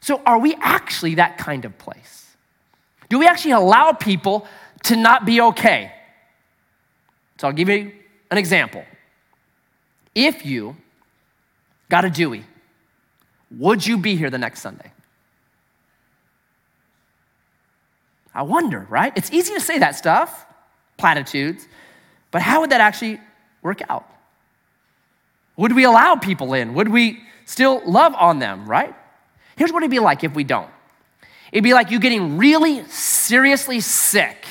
So, 0.01 0.21
are 0.27 0.39
we 0.39 0.55
actually 0.61 1.15
that 1.15 1.39
kind 1.39 1.65
of 1.65 1.77
place? 1.79 2.37
Do 3.09 3.19
we 3.19 3.27
actually 3.27 3.53
allow 3.53 3.93
people 3.93 4.47
to 4.85 4.95
not 4.95 5.25
be 5.25 5.41
okay? 5.41 5.91
So, 7.39 7.49
I'll 7.49 7.55
give 7.55 7.71
you 7.71 7.93
an 8.31 8.37
example. 8.37 8.85
If 10.15 10.45
you 10.45 10.77
got 11.89 12.05
a 12.05 12.11
Dewey, 12.11 12.45
would 13.51 13.87
you 13.87 13.97
be 13.97 14.17
here 14.17 14.29
the 14.29 14.39
next 14.47 14.61
Sunday? 14.61 14.93
I 18.35 18.43
wonder, 18.43 18.87
right? 18.91 19.15
It's 19.17 19.33
easy 19.33 19.55
to 19.55 19.61
say 19.61 19.79
that 19.79 19.95
stuff, 19.95 20.45
platitudes, 20.99 21.67
but 22.33 22.43
how 22.43 22.61
would 22.61 22.71
that 22.71 22.83
actually 22.83 23.19
work 23.63 23.81
out? 23.89 24.07
Would 25.57 25.75
we 25.75 25.85
allow 25.85 26.17
people 26.17 26.53
in? 26.53 26.75
Would 26.75 26.89
we 26.89 27.23
still 27.49 27.83
love 27.85 28.15
on 28.15 28.39
them, 28.39 28.69
right? 28.69 28.95
Here's 29.57 29.73
what 29.73 29.83
it'd 29.83 29.91
be 29.91 29.99
like 29.99 30.25
if 30.25 30.35
we 30.35 30.45
don't 30.45 30.71
it'd 31.51 31.65
be 31.65 31.73
like 31.73 31.91
you 31.91 31.99
getting 31.99 32.37
really 32.37 32.85
seriously 32.89 33.81
sick 33.81 34.45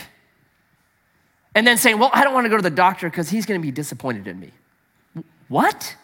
and 1.54 1.66
then 1.66 1.78
saying, 1.78 2.00
Well, 2.00 2.10
I 2.14 2.24
don't 2.24 2.34
want 2.34 2.46
to 2.46 2.50
go 2.50 2.58
to 2.58 2.64
the 2.64 2.70
doctor 2.70 3.10
because 3.10 3.30
he's 3.30 3.46
going 3.46 3.60
to 3.62 3.66
be 3.66 3.72
disappointed 3.72 4.28
in 4.28 4.40
me. 4.40 4.52
What? 5.48 5.96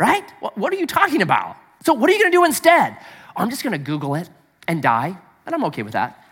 right? 0.00 0.24
What 0.54 0.72
are 0.72 0.76
you 0.76 0.86
talking 0.86 1.20
about? 1.20 1.56
So, 1.84 1.92
what 1.92 2.08
are 2.10 2.12
you 2.14 2.18
gonna 2.18 2.32
do 2.32 2.44
instead? 2.44 2.96
I'm 3.36 3.50
just 3.50 3.62
gonna 3.62 3.78
Google 3.78 4.14
it 4.14 4.28
and 4.66 4.82
die, 4.82 5.16
and 5.46 5.54
I'm 5.54 5.62
okay 5.64 5.82
with 5.82 5.92
that. 5.92 6.24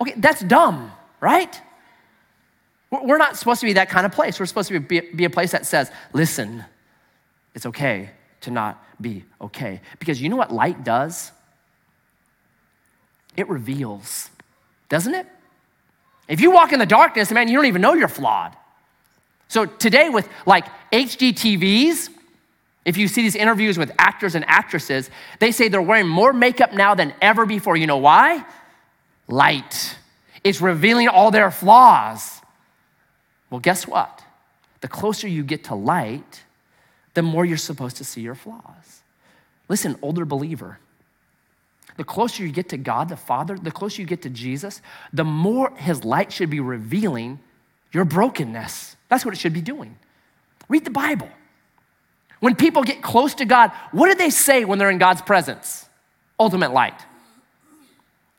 Okay, 0.00 0.14
that's 0.16 0.40
dumb, 0.42 0.92
right? 1.20 1.60
We're 2.90 3.18
not 3.18 3.36
supposed 3.36 3.60
to 3.60 3.66
be 3.66 3.72
that 3.74 3.88
kind 3.88 4.06
of 4.06 4.12
place. 4.12 4.38
We're 4.38 4.46
supposed 4.46 4.68
to 4.68 4.78
be, 4.78 5.00
be 5.00 5.24
a 5.24 5.30
place 5.30 5.50
that 5.52 5.66
says, 5.66 5.90
listen, 6.12 6.64
it's 7.54 7.66
okay 7.66 8.10
to 8.42 8.50
not 8.50 8.82
be 9.00 9.24
okay. 9.40 9.80
Because 9.98 10.20
you 10.20 10.28
know 10.28 10.36
what 10.36 10.52
light 10.52 10.84
does? 10.84 11.32
It 13.36 13.48
reveals, 13.48 14.30
doesn't 14.88 15.14
it? 15.14 15.26
If 16.28 16.40
you 16.40 16.50
walk 16.50 16.72
in 16.72 16.78
the 16.78 16.86
darkness, 16.86 17.30
man, 17.30 17.48
you 17.48 17.56
don't 17.56 17.66
even 17.66 17.82
know 17.82 17.94
you're 17.94 18.08
flawed. 18.08 18.56
So 19.48 19.66
today, 19.66 20.08
with 20.08 20.28
like 20.46 20.66
HDTVs, 20.92 22.08
if 22.84 22.96
you 22.96 23.08
see 23.08 23.22
these 23.22 23.36
interviews 23.36 23.78
with 23.78 23.92
actors 23.98 24.34
and 24.34 24.44
actresses, 24.48 25.10
they 25.40 25.52
say 25.52 25.68
they're 25.68 25.82
wearing 25.82 26.08
more 26.08 26.32
makeup 26.32 26.72
now 26.72 26.94
than 26.94 27.14
ever 27.20 27.46
before. 27.46 27.76
You 27.76 27.86
know 27.86 27.98
why? 27.98 28.44
Light. 29.28 29.96
It's 30.42 30.60
revealing 30.60 31.08
all 31.08 31.30
their 31.30 31.50
flaws. 31.50 32.40
Well, 33.50 33.60
guess 33.60 33.86
what? 33.86 34.22
The 34.80 34.88
closer 34.88 35.28
you 35.28 35.44
get 35.44 35.64
to 35.64 35.74
light, 35.74 36.42
the 37.14 37.22
more 37.22 37.44
you're 37.44 37.56
supposed 37.56 37.96
to 37.98 38.04
see 38.04 38.20
your 38.20 38.34
flaws. 38.34 39.02
Listen, 39.68 39.96
older 40.02 40.24
believer, 40.24 40.78
the 41.96 42.04
closer 42.04 42.42
you 42.42 42.52
get 42.52 42.70
to 42.70 42.76
God 42.76 43.08
the 43.08 43.16
Father, 43.16 43.56
the 43.56 43.70
closer 43.70 44.00
you 44.00 44.08
get 44.08 44.22
to 44.22 44.30
Jesus, 44.30 44.80
the 45.12 45.24
more 45.24 45.74
His 45.76 46.04
light 46.04 46.32
should 46.32 46.50
be 46.50 46.60
revealing 46.60 47.38
your 47.92 48.04
brokenness. 48.04 48.96
That's 49.08 49.24
what 49.24 49.34
it 49.34 49.38
should 49.38 49.52
be 49.52 49.60
doing. 49.60 49.98
Read 50.68 50.84
the 50.84 50.90
Bible. 50.90 51.28
When 52.40 52.56
people 52.56 52.82
get 52.82 53.02
close 53.02 53.34
to 53.36 53.44
God, 53.44 53.70
what 53.92 54.08
do 54.08 54.14
they 54.14 54.30
say 54.30 54.64
when 54.64 54.78
they're 54.78 54.90
in 54.90 54.98
God's 54.98 55.22
presence? 55.22 55.88
Ultimate 56.40 56.72
light. 56.72 56.98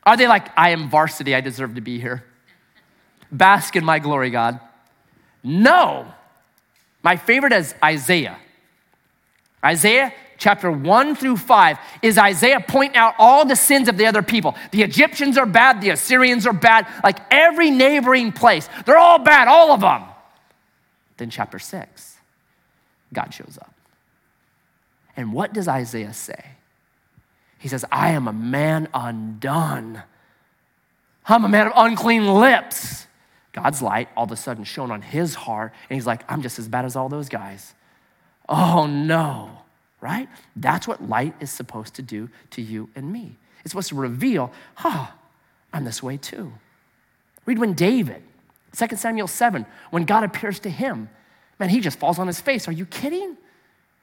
Are 0.05 0.17
they 0.17 0.27
like, 0.27 0.47
I 0.57 0.71
am 0.71 0.89
varsity, 0.89 1.33
I 1.33 1.41
deserve 1.41 1.75
to 1.75 1.81
be 1.81 1.99
here? 1.99 2.23
Bask 3.31 3.75
in 3.75 3.85
my 3.85 3.99
glory, 3.99 4.29
God. 4.29 4.59
No. 5.43 6.11
My 7.01 7.15
favorite 7.15 7.53
is 7.53 7.73
Isaiah. 7.83 8.37
Isaiah 9.63 10.13
chapter 10.37 10.71
1 10.71 11.15
through 11.15 11.37
5 11.37 11.77
is 12.01 12.17
Isaiah 12.17 12.59
pointing 12.59 12.97
out 12.97 13.15
all 13.17 13.45
the 13.45 13.55
sins 13.55 13.87
of 13.87 13.97
the 13.97 14.05
other 14.05 14.21
people. 14.21 14.55
The 14.71 14.83
Egyptians 14.83 15.37
are 15.37 15.45
bad, 15.45 15.81
the 15.81 15.91
Assyrians 15.91 16.45
are 16.45 16.53
bad, 16.53 16.87
like 17.03 17.19
every 17.31 17.71
neighboring 17.71 18.31
place. 18.31 18.67
They're 18.85 18.97
all 18.97 19.19
bad, 19.19 19.47
all 19.47 19.71
of 19.71 19.81
them. 19.81 20.03
Then, 21.17 21.29
chapter 21.29 21.59
6, 21.59 22.17
God 23.13 23.33
shows 23.33 23.57
up. 23.61 23.73
And 25.15 25.31
what 25.31 25.53
does 25.53 25.67
Isaiah 25.67 26.13
say? 26.13 26.43
He 27.59 27.69
says, 27.69 27.85
I 27.91 28.11
am 28.11 28.27
a 28.27 28.33
man 28.33 28.89
undone. 28.93 30.03
I'm 31.25 31.45
a 31.45 31.49
man 31.49 31.67
of 31.67 31.73
unclean 31.75 32.27
lips. 32.27 33.07
God's 33.53 33.81
light 33.81 34.09
all 34.17 34.25
of 34.25 34.31
a 34.31 34.35
sudden 34.35 34.63
shone 34.63 34.91
on 34.91 35.01
his 35.01 35.35
heart, 35.35 35.71
and 35.89 35.95
he's 35.95 36.07
like, 36.07 36.23
I'm 36.27 36.41
just 36.41 36.59
as 36.59 36.67
bad 36.67 36.83
as 36.83 36.95
all 36.95 37.07
those 37.07 37.29
guys. 37.29 37.73
Oh 38.49 38.85
no, 38.85 39.49
right? 40.01 40.27
That's 40.55 40.87
what 40.87 41.07
light 41.07 41.33
is 41.39 41.49
supposed 41.49 41.95
to 41.95 42.01
do 42.01 42.29
to 42.51 42.61
you 42.61 42.89
and 42.95 43.11
me. 43.11 43.37
It's 43.61 43.71
supposed 43.71 43.89
to 43.89 43.95
reveal, 43.95 44.51
oh, 44.83 45.11
I'm 45.71 45.85
this 45.85 46.03
way 46.03 46.17
too. 46.17 46.51
Read 47.45 47.59
when 47.59 47.73
David, 47.73 48.21
2 48.75 48.95
Samuel 48.95 49.27
7, 49.27 49.65
when 49.91 50.05
God 50.05 50.23
appears 50.23 50.59
to 50.59 50.69
him, 50.69 51.09
man, 51.59 51.69
he 51.69 51.79
just 51.79 51.99
falls 51.99 52.19
on 52.19 52.27
his 52.27 52.41
face. 52.41 52.67
Are 52.67 52.73
you 52.73 52.85
kidding? 52.85 53.37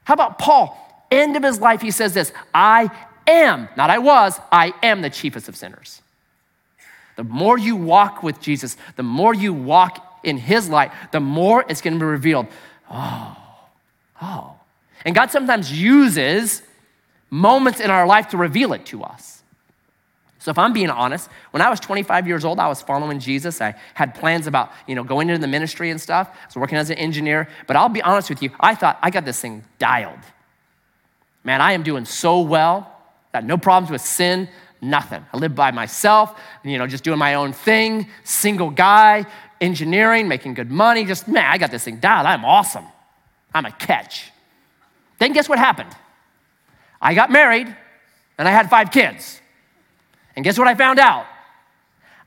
How 0.03 0.13
about 0.13 0.39
Paul? 0.39 0.77
End 1.11 1.35
of 1.35 1.43
his 1.43 1.59
life, 1.59 1.81
he 1.81 1.91
says 1.91 2.13
this 2.13 2.31
I 2.53 2.89
am, 3.27 3.69
not 3.75 3.89
I 3.89 3.99
was, 3.99 4.39
I 4.51 4.73
am 4.81 5.01
the 5.01 5.09
chiefest 5.09 5.47
of 5.47 5.55
sinners. 5.55 6.01
The 7.17 7.23
more 7.23 7.57
you 7.57 7.75
walk 7.75 8.23
with 8.23 8.39
Jesus, 8.39 8.77
the 8.95 9.03
more 9.03 9.33
you 9.33 9.53
walk 9.53 10.19
in 10.23 10.37
his 10.37 10.69
light, 10.69 10.91
the 11.11 11.19
more 11.19 11.65
it's 11.67 11.81
going 11.81 11.93
to 11.93 11.99
be 11.99 12.05
revealed. 12.05 12.47
Oh, 12.89 13.37
oh. 14.21 14.55
And 15.03 15.15
God 15.15 15.31
sometimes 15.31 15.71
uses 15.71 16.61
moments 17.29 17.79
in 17.79 17.89
our 17.89 18.05
life 18.05 18.29
to 18.29 18.37
reveal 18.37 18.73
it 18.73 18.85
to 18.87 19.03
us. 19.03 19.41
So 20.41 20.49
if 20.49 20.57
I'm 20.57 20.73
being 20.73 20.89
honest, 20.89 21.29
when 21.51 21.61
I 21.61 21.69
was 21.69 21.79
25 21.79 22.27
years 22.27 22.43
old, 22.43 22.59
I 22.59 22.67
was 22.67 22.81
following 22.81 23.19
Jesus. 23.19 23.61
I 23.61 23.75
had 23.93 24.15
plans 24.15 24.47
about, 24.47 24.71
you 24.87 24.95
know, 24.95 25.03
going 25.03 25.29
into 25.29 25.39
the 25.39 25.47
ministry 25.47 25.91
and 25.91 26.01
stuff. 26.01 26.29
I 26.31 26.45
was 26.47 26.55
working 26.55 26.79
as 26.79 26.89
an 26.89 26.97
engineer. 26.97 27.47
But 27.67 27.75
I'll 27.75 27.89
be 27.89 28.01
honest 28.01 28.27
with 28.27 28.41
you, 28.41 28.49
I 28.59 28.73
thought 28.73 28.97
I 29.03 29.11
got 29.11 29.23
this 29.23 29.39
thing 29.39 29.63
dialed. 29.77 30.17
Man, 31.43 31.61
I 31.61 31.73
am 31.73 31.83
doing 31.83 32.05
so 32.05 32.41
well. 32.41 32.91
Got 33.33 33.45
no 33.45 33.57
problems 33.57 33.91
with 33.91 34.01
sin, 34.01 34.49
nothing. 34.81 35.23
I 35.31 35.37
live 35.37 35.53
by 35.53 35.69
myself, 35.69 36.39
you 36.63 36.79
know, 36.79 36.87
just 36.87 37.03
doing 37.03 37.19
my 37.19 37.35
own 37.35 37.53
thing, 37.53 38.07
single 38.23 38.71
guy, 38.71 39.27
engineering, 39.61 40.27
making 40.27 40.55
good 40.55 40.71
money. 40.71 41.05
Just, 41.05 41.27
man, 41.27 41.45
I 41.45 41.59
got 41.59 41.69
this 41.69 41.83
thing 41.83 41.97
dialed. 41.97 42.25
I'm 42.25 42.45
awesome. 42.45 42.85
I'm 43.53 43.65
a 43.65 43.71
catch. 43.71 44.31
Then 45.19 45.33
guess 45.33 45.47
what 45.47 45.59
happened? 45.59 45.95
I 47.01 47.13
got 47.13 47.31
married 47.31 47.67
and 48.37 48.47
I 48.47 48.51
had 48.51 48.69
five 48.69 48.91
kids. 48.91 49.39
And 50.35 50.45
guess 50.45 50.57
what 50.57 50.67
I 50.67 50.75
found 50.75 50.99
out? 50.99 51.25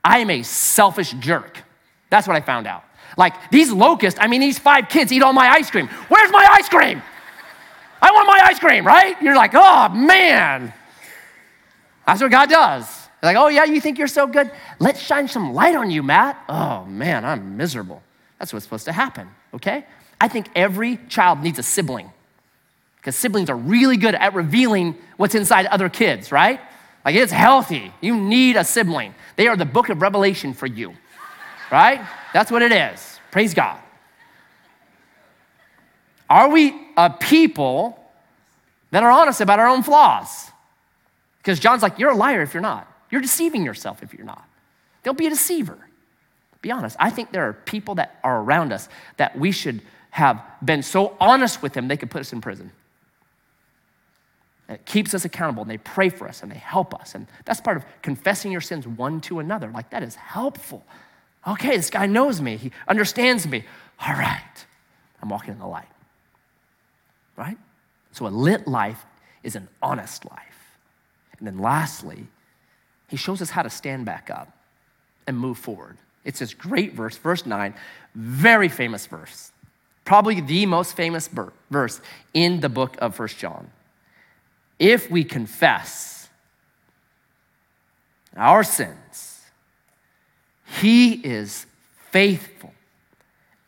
I 0.05 0.19
am 0.19 0.31
a 0.31 0.43
selfish 0.43 1.13
jerk. 1.13 1.63
That's 2.11 2.29
what 2.29 2.37
I 2.37 2.41
found 2.41 2.67
out. 2.67 2.85
Like 3.17 3.51
these 3.51 3.73
locusts, 3.73 4.19
I 4.21 4.27
mean, 4.27 4.41
these 4.41 4.59
five 4.59 4.89
kids 4.89 5.13
eat 5.13 5.23
all 5.23 5.33
my 5.33 5.49
ice 5.49 5.71
cream. 5.71 5.89
Where's 6.09 6.31
my 6.31 6.47
ice 6.53 6.69
cream? 6.69 7.03
I 8.03 8.11
want 8.11 8.27
my 8.27 8.41
ice 8.45 8.59
cream, 8.59 8.87
right? 8.87 9.21
You're 9.23 9.37
like, 9.37 9.53
oh 9.55 9.89
man. 9.89 10.73
That's 12.07 12.21
what 12.21 12.31
God 12.31 12.51
does. 12.51 13.09
like, 13.23 13.37
oh 13.37 13.49
yeah, 13.49 13.65
you 13.65 13.81
think 13.81 13.99
you're 13.99 14.09
so 14.09 14.27
good? 14.27 14.51
Let's 14.79 15.01
shine 15.01 15.27
some 15.27 15.55
light 15.55 15.75
on 15.75 15.91
you, 15.91 16.03
Matt. 16.03 16.39
Oh 16.49 16.85
man, 16.85 17.25
I'm 17.25 17.57
miserable. 17.57 18.03
That's 18.39 18.53
what's 18.53 18.65
supposed 18.65 18.85
to 18.85 18.93
happen, 18.93 19.29
okay? 19.55 19.87
I 20.21 20.29
think 20.29 20.49
every 20.55 20.99
child 21.09 21.41
needs 21.41 21.59
a 21.59 21.63
sibling 21.63 22.11
because 22.97 23.17
siblings 23.17 23.51
are 23.51 23.57
really 23.57 23.97
good 23.97 24.15
at 24.15 24.35
revealing 24.35 24.97
what's 25.17 25.35
inside 25.35 25.67
other 25.67 25.89
kids, 25.89 26.33
right? 26.33 26.61
Like 27.05 27.17
it's 27.17 27.33
healthy. 27.33 27.93
You 28.01 28.17
need 28.17 28.57
a 28.57 28.65
sibling. 28.65 29.15
They 29.37 29.49
are 29.49 29.57
the 29.57 29.67
book 29.67 29.91
of 29.91 30.01
Revelation 30.01 30.55
for 30.55 30.67
you, 30.67 30.95
right? 31.71 32.01
That's 32.33 32.51
what 32.51 32.63
it 32.63 32.73
is. 32.73 33.21
Praise 33.31 33.53
God. 33.53 33.79
Are 36.31 36.49
we 36.49 36.75
a 36.97 37.11
people 37.11 38.01
that 38.91 39.03
are 39.03 39.11
honest 39.11 39.41
about 39.41 39.61
our 39.61 39.69
own 39.69 39.83
flaws? 39.83 40.51
Because 41.39 41.61
John's 41.61 41.83
like, 41.83 41.99
you're 41.99 42.13
a 42.13 42.17
liar 42.17 42.41
if 42.41 42.55
you're 42.55 42.63
not. 42.63 42.91
You're 43.11 43.21
deceiving 43.21 43.65
yourself 43.65 44.03
if 44.03 44.15
you're 44.15 44.25
not. 44.25 44.49
Don't 45.03 45.19
be 45.19 45.27
a 45.27 45.31
deceiver. 45.31 45.79
Be 46.63 46.71
honest. 46.71 46.97
I 46.99 47.11
think 47.11 47.33
there 47.33 47.47
are 47.47 47.53
people 47.53 47.97
that 47.97 48.19
are 48.25 48.41
around 48.41 48.73
us 48.73 48.89
that 49.19 49.39
we 49.39 49.53
should 49.53 49.83
have 50.15 50.41
been 50.65 50.81
so 50.81 51.17
honest 51.21 51.61
with 51.61 51.73
them 51.73 51.89
they 51.89 51.97
could 51.97 52.09
put 52.09 52.21
us 52.21 52.33
in 52.33 52.41
prison. 52.41 52.71
It 54.69 54.87
keeps 54.87 55.13
us 55.13 55.25
accountable 55.25 55.63
and 55.63 55.71
they 55.71 55.79
pray 55.79 56.09
for 56.09 56.29
us 56.29 56.41
and 56.45 56.53
they 56.53 56.59
help 56.59 56.95
us. 56.95 57.17
And 57.17 57.27
that's 57.45 57.61
part 57.61 57.77
of 57.77 57.85
confessing 58.01 58.53
your 58.53 58.61
sins 58.61 58.87
one 58.87 59.21
to 59.23 59.41
another. 59.41 59.69
Like 59.73 59.91
that 59.91 60.05
is 60.05 60.15
helpful. 60.15 60.85
Okay, 61.49 61.77
this 61.77 61.91
guy 61.91 62.07
knows 62.07 62.41
me, 62.41 62.57
he 62.57 62.71
understands 62.87 63.45
me. 63.49 63.65
All 64.07 64.15
right, 64.15 64.67
I'm 65.21 65.29
walking 65.31 65.53
in 65.53 65.59
the 65.59 65.67
light. 65.67 65.89
Right? 67.35 67.59
So 68.13 68.29
a 68.29 68.29
lit 68.29 68.69
life 68.69 69.05
is 69.43 69.57
an 69.57 69.67
honest 69.83 70.25
life. 70.31 70.79
And 71.41 71.49
then 71.49 71.59
lastly, 71.59 72.29
he 73.09 73.17
shows 73.17 73.43
us 73.43 73.51
how 73.51 73.63
to 73.63 73.71
stand 73.71 74.07
back 74.07 74.31
up 74.31 74.57
and 75.27 75.37
move 75.37 75.59
forward. 75.59 75.97
It's 76.25 76.39
this 76.39 76.55
great 76.55 76.93
verse, 76.93 77.17
verse 77.17 77.45
9, 77.45 77.75
very 78.15 78.69
famous 78.69 79.07
verse. 79.07 79.51
Probably 80.05 80.41
the 80.41 80.67
most 80.67 80.97
famous 80.97 81.29
verse 81.71 82.01
in 82.33 82.61
the 82.61 82.69
book 82.69 82.97
of 83.01 83.15
First 83.15 83.39
John 83.39 83.71
if 84.79 85.11
we 85.11 85.25
confess 85.25 86.29
our 88.37 88.65
sins, 88.65 89.41
He 90.81 91.13
is 91.13 91.67
faithful 92.11 92.75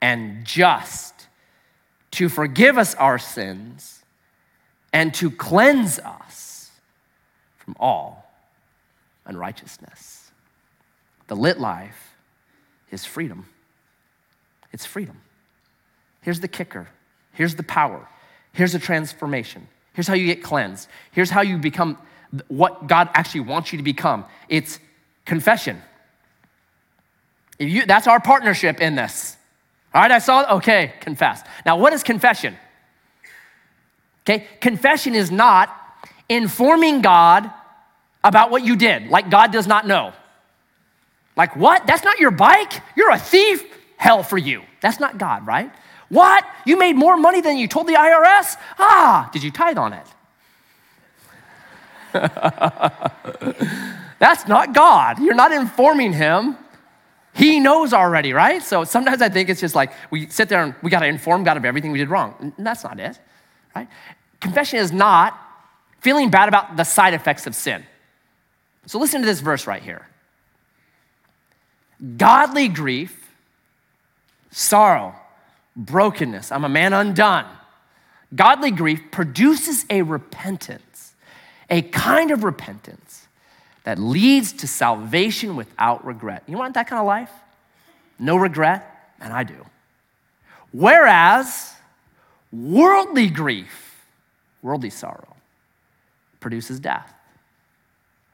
and 0.01 0.44
just 0.44 1.29
to 2.12 2.29
forgive 2.29 2.79
us 2.79 2.94
our 2.96 3.18
sins 3.18 4.03
and 4.92 5.14
to 5.14 5.31
cleanse 5.31 5.99
us 5.99 6.70
from 7.59 7.77
all 7.79 8.31
unrighteousness. 9.27 10.31
The 11.29 11.37
lit 11.37 11.59
life 11.59 12.14
is 12.90 13.05
freedom. 13.05 13.46
It's 14.72 14.87
freedom. 14.87 15.20
Here's 16.27 16.41
the 16.41 16.49
kicker. 16.49 16.89
Here's 17.35 17.55
the 17.55 17.62
power. 17.62 18.05
Here's 18.53 18.73
the 18.73 18.81
transformation. 18.81 19.69
Here's 19.93 20.09
how 20.09 20.15
you 20.15 20.27
get 20.27 20.43
cleansed. 20.43 20.89
Here's 21.12 21.31
how 21.31 21.43
you 21.43 21.57
become 21.57 21.99
what 22.49 22.89
God 22.89 23.09
actually 23.15 23.43
wants 23.43 23.73
you 23.73 23.77
to 23.77 23.85
become 23.85 24.25
it's 24.49 24.81
confession. 25.25 25.81
You, 27.61 27.87
that's 27.87 28.09
our 28.09 28.19
partnership 28.19 28.81
in 28.81 28.97
this. 28.97 29.37
All 29.95 30.03
right, 30.03 30.11
I 30.11 30.19
saw, 30.19 30.41
it. 30.41 30.51
okay, 30.57 30.95
confess. 30.99 31.45
Now, 31.65 31.77
what 31.79 31.93
is 31.93 32.03
confession? 32.03 32.57
Okay, 34.25 34.49
confession 34.61 35.15
is 35.15 35.31
not 35.31 35.71
informing 36.29 37.03
God 37.03 37.49
about 38.25 38.51
what 38.51 38.65
you 38.65 38.75
did, 38.75 39.11
like 39.11 39.31
God 39.31 39.53
does 39.53 39.69
not 39.69 39.87
know. 39.87 40.12
Like, 41.37 41.55
what? 41.55 41.87
That's 41.87 42.03
not 42.03 42.19
your 42.19 42.33
bike? 42.33 42.73
You're 42.97 43.12
a 43.12 43.19
thief? 43.19 43.62
Hell 43.97 44.25
for 44.25 44.39
you. 44.39 44.62
That's 44.81 44.99
not 44.99 45.19
God, 45.19 45.47
right? 45.47 45.71
What? 46.09 46.45
You 46.64 46.79
made 46.79 46.95
more 46.95 47.16
money 47.16 47.40
than 47.40 47.57
you 47.57 47.69
told 47.69 47.88
the 47.88 47.95
IRS? 47.95 48.57
Ah, 48.79 49.29
did 49.33 49.42
you 49.42 49.51
tithe 49.51 49.79
on 49.79 49.92
it? 49.92 50.07
That's 54.19 54.49
not 54.49 54.73
God. 54.73 55.19
You're 55.19 55.35
not 55.35 55.53
informing 55.53 56.12
him. 56.12 56.57
He 57.35 57.61
knows 57.61 57.92
already, 57.92 58.33
right? 58.33 58.62
So 58.62 58.85
sometimes 58.85 59.21
I 59.21 59.29
think 59.29 59.51
it's 59.51 59.61
just 59.61 59.75
like 59.75 59.92
we 60.11 60.27
sit 60.29 60.49
there 60.49 60.62
and 60.62 60.75
we 60.83 60.90
got 60.90 61.01
to 61.01 61.07
inform 61.07 61.45
God 61.45 61.59
of 61.59 61.66
everything 61.66 61.92
we 61.92 61.99
did 61.99 62.09
wrong. 62.09 62.53
And 62.57 62.66
that's 62.66 62.83
not 62.83 62.99
it, 62.99 63.19
right? 63.75 63.88
Confession 64.40 64.79
is 64.79 64.90
not 64.90 65.38
feeling 66.01 66.31
bad 66.31 66.49
about 66.49 66.77
the 66.77 66.85
side 66.85 67.12
effects 67.12 67.47
of 67.47 67.55
sin. 67.55 67.85
So 68.87 68.99
listen 68.99 69.21
to 69.21 69.27
this 69.27 69.40
verse 69.40 69.66
right 69.66 69.83
here. 69.83 70.07
Godly 72.16 72.69
grief, 72.69 73.33
sorrow, 74.51 75.14
brokenness. 75.77 76.51
I'm 76.51 76.65
a 76.65 76.69
man 76.69 76.93
undone. 76.93 77.47
Godly 78.35 78.71
grief 78.71 79.01
produces 79.11 79.85
a 79.89 80.03
repentance, 80.03 81.15
a 81.71 81.83
kind 81.83 82.31
of 82.31 82.43
repentance 82.43 83.29
that 83.85 83.99
leads 83.99 84.53
to 84.55 84.67
salvation 84.67 85.55
without 85.55 86.05
regret. 86.05 86.43
You 86.47 86.59
want 86.59 86.75
that 86.75 86.89
kind 86.89 87.01
of 87.01 87.07
life? 87.07 87.31
No 88.19 88.37
regret? 88.37 89.12
And 89.21 89.33
I 89.33 89.45
do. 89.45 89.65
Whereas 90.73 91.73
worldly 92.53 93.29
grief, 93.29 94.05
worldly 94.62 94.91
sorrow, 94.91 95.37
produces 96.41 96.81
death. 96.81 97.12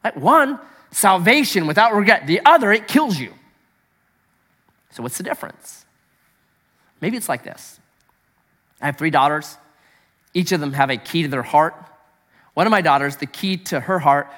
Like 0.02 0.16
one, 0.16 0.58
salvation 0.90 1.66
without 1.66 1.94
regret. 1.94 2.26
The 2.26 2.40
other, 2.44 2.72
it 2.72 2.88
kills 2.88 3.18
you. 3.18 3.32
So, 4.90 5.02
what's 5.02 5.16
the 5.16 5.22
difference? 5.22 5.81
Maybe 7.02 7.18
it's 7.18 7.28
like 7.28 7.42
this 7.44 7.78
I 8.80 8.86
have 8.86 8.96
three 8.96 9.10
daughters, 9.10 9.58
each 10.32 10.52
of 10.52 10.60
them 10.60 10.72
have 10.72 10.88
a 10.88 10.96
key 10.96 11.22
to 11.24 11.28
their 11.28 11.42
heart. 11.42 11.74
One 12.54 12.66
of 12.66 12.70
my 12.70 12.80
daughters, 12.80 13.16
the 13.16 13.26
key 13.26 13.58
to 13.58 13.80
her 13.80 13.98
heart 13.98 14.28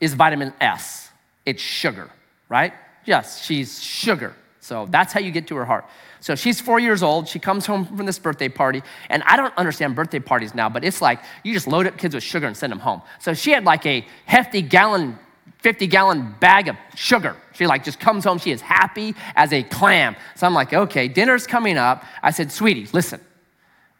is 0.00 0.14
vitamin 0.14 0.52
S. 0.60 1.08
It's 1.44 1.62
sugar, 1.62 2.10
right? 2.48 2.72
Yes, 3.04 3.44
she's 3.44 3.82
sugar. 3.82 4.34
So 4.60 4.86
that's 4.90 5.12
how 5.12 5.20
you 5.20 5.30
get 5.30 5.46
to 5.48 5.56
her 5.56 5.64
heart. 5.64 5.86
So 6.20 6.34
she's 6.34 6.60
four 6.60 6.78
years 6.78 7.02
old. 7.02 7.28
She 7.28 7.38
comes 7.38 7.64
home 7.64 7.86
from 7.86 8.06
this 8.06 8.18
birthday 8.18 8.48
party. 8.48 8.82
And 9.08 9.22
I 9.22 9.36
don't 9.36 9.56
understand 9.56 9.94
birthday 9.94 10.18
parties 10.18 10.54
now, 10.54 10.68
but 10.68 10.84
it's 10.84 11.00
like 11.00 11.20
you 11.44 11.54
just 11.54 11.68
load 11.68 11.86
up 11.86 11.96
kids 11.96 12.14
with 12.14 12.24
sugar 12.24 12.46
and 12.46 12.56
send 12.56 12.72
them 12.72 12.80
home. 12.80 13.02
So 13.20 13.34
she 13.34 13.52
had 13.52 13.64
like 13.64 13.86
a 13.86 14.04
hefty 14.26 14.62
gallon 14.62 15.18
50 15.58 15.86
gallon 15.88 16.34
bag 16.40 16.68
of 16.68 16.76
sugar. 16.94 17.36
She 17.52 17.66
like 17.66 17.84
just 17.84 17.98
comes 17.98 18.24
home. 18.24 18.38
She 18.38 18.52
is 18.52 18.60
happy 18.60 19.14
as 19.34 19.52
a 19.52 19.62
clam. 19.62 20.16
So 20.36 20.46
I'm 20.46 20.54
like, 20.54 20.72
okay, 20.72 21.08
dinner's 21.08 21.46
coming 21.46 21.76
up. 21.76 22.04
I 22.22 22.30
said, 22.30 22.52
sweetie, 22.52 22.86
listen, 22.92 23.20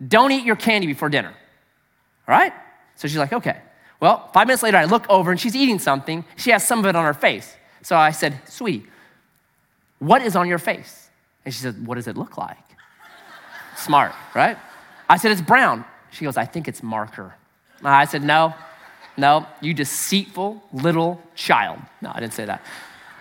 don't 0.07 0.31
eat 0.31 0.45
your 0.45 0.57
candy 0.57 0.87
before 0.87 1.09
dinner. 1.09 1.31
All 1.31 2.35
right? 2.35 2.53
So 2.95 3.09
she's 3.09 3.17
like, 3.19 3.33
okay. 3.33 3.59
Well, 4.01 4.31
five 4.33 4.47
minutes 4.47 4.63
later, 4.63 4.77
I 4.77 4.85
look 4.85 5.09
over 5.09 5.31
and 5.31 5.41
she's 5.41 5.57
eating 5.57 5.79
something. 5.79 6.25
She 6.37 6.51
has 6.51 6.67
some 6.67 6.79
of 6.79 6.87
it 6.87 6.95
on 6.95 7.05
her 7.05 7.15
face. 7.15 7.57
So 7.83 7.97
I 7.97 8.13
said, 8.13 8.39
Sweetie, 8.47 8.87
what 9.99 10.23
is 10.23 10.37
on 10.37 10.49
your 10.49 10.59
face? 10.59 11.11
And 11.45 11.53
she 11.53 11.61
said, 11.61 11.87
What 11.87 11.97
does 11.97 12.07
it 12.07 12.17
look 12.17 12.37
like? 12.37 12.59
Smart, 13.77 14.13
right? 14.35 14.57
I 15.09 15.17
said, 15.17 15.33
It's 15.33 15.41
brown. 15.41 15.85
She 16.11 16.25
goes, 16.25 16.37
I 16.37 16.45
think 16.45 16.69
it's 16.69 16.83
marker. 16.83 17.35
I 17.83 18.05
said, 18.05 18.23
No, 18.23 18.55
no, 19.19 19.47
you 19.61 19.75
deceitful 19.75 20.63
little 20.73 21.21
child. 21.35 21.81
No, 22.01 22.13
I 22.15 22.21
didn't 22.21 22.35
say 22.35 22.45
that. 22.45 22.63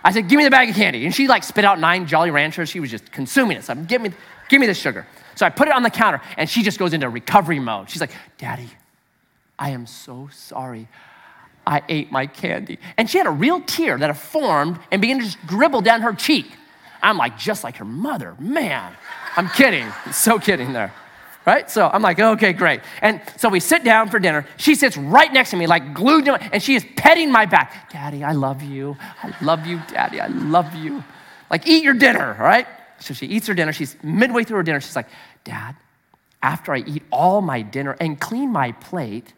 I 0.04 0.12
said, 0.12 0.28
Give 0.28 0.38
me 0.38 0.44
the 0.44 0.50
bag 0.50 0.70
of 0.70 0.76
candy. 0.76 1.04
And 1.04 1.14
she 1.14 1.26
like 1.26 1.42
spit 1.42 1.64
out 1.64 1.80
nine 1.80 2.06
Jolly 2.06 2.30
Ranchers. 2.30 2.68
She 2.68 2.78
was 2.78 2.90
just 2.90 3.10
consuming 3.10 3.56
it. 3.56 3.64
So 3.64 3.72
I'm, 3.72 3.84
give 3.84 4.00
me, 4.00 4.12
give 4.48 4.60
me 4.60 4.68
the 4.68 4.74
sugar. 4.74 5.06
So 5.34 5.44
I 5.44 5.50
put 5.50 5.68
it 5.68 5.74
on 5.74 5.82
the 5.82 5.90
counter 5.90 6.22
and 6.36 6.48
she 6.48 6.62
just 6.62 6.78
goes 6.78 6.92
into 6.92 7.08
recovery 7.08 7.58
mode. 7.58 7.90
She's 7.90 8.00
like, 8.00 8.12
Daddy, 8.38 8.68
I 9.58 9.70
am 9.70 9.86
so 9.86 10.28
sorry. 10.32 10.88
I 11.66 11.82
ate 11.88 12.10
my 12.10 12.26
candy. 12.26 12.78
And 12.96 13.10
she 13.10 13.18
had 13.18 13.26
a 13.26 13.30
real 13.30 13.60
tear 13.60 13.98
that 13.98 14.06
had 14.06 14.16
formed 14.16 14.78
and 14.90 15.02
began 15.02 15.18
to 15.18 15.24
just 15.24 15.44
dribble 15.46 15.82
down 15.82 16.02
her 16.02 16.12
cheek. 16.12 16.46
I'm 17.02 17.18
like, 17.18 17.36
just 17.36 17.64
like 17.64 17.76
her 17.76 17.84
mother. 17.84 18.36
Man, 18.38 18.92
I'm 19.36 19.48
kidding. 19.48 19.86
so 20.12 20.38
kidding 20.38 20.72
there. 20.72 20.94
Right? 21.46 21.70
So 21.70 21.88
I'm 21.88 22.02
like, 22.02 22.18
okay, 22.18 22.52
great. 22.52 22.82
And 23.00 23.22
so 23.36 23.48
we 23.48 23.60
sit 23.60 23.82
down 23.82 24.10
for 24.10 24.18
dinner. 24.18 24.46
She 24.58 24.74
sits 24.74 24.98
right 24.98 25.32
next 25.32 25.50
to 25.50 25.56
me, 25.56 25.66
like 25.66 25.94
glued 25.94 26.26
to 26.26 26.32
my, 26.32 26.50
and 26.52 26.62
she 26.62 26.74
is 26.74 26.84
petting 26.96 27.32
my 27.32 27.46
back. 27.46 27.90
Daddy, 27.90 28.22
I 28.22 28.32
love 28.32 28.62
you. 28.62 28.96
I 29.22 29.34
love 29.42 29.66
you, 29.66 29.80
Daddy. 29.88 30.20
I 30.20 30.26
love 30.26 30.74
you. 30.74 31.02
Like, 31.50 31.66
eat 31.66 31.82
your 31.82 31.94
dinner, 31.94 32.36
right? 32.38 32.66
So 33.00 33.14
she 33.14 33.26
eats 33.26 33.46
her 33.46 33.54
dinner. 33.54 33.72
She's 33.72 33.96
midway 34.02 34.44
through 34.44 34.58
her 34.58 34.62
dinner. 34.62 34.80
She's 34.80 34.96
like, 34.96 35.08
Dad, 35.44 35.74
after 36.42 36.72
I 36.72 36.78
eat 36.78 37.02
all 37.10 37.40
my 37.40 37.62
dinner 37.62 37.96
and 38.00 38.20
clean 38.20 38.52
my 38.52 38.72
plate, 38.72 39.32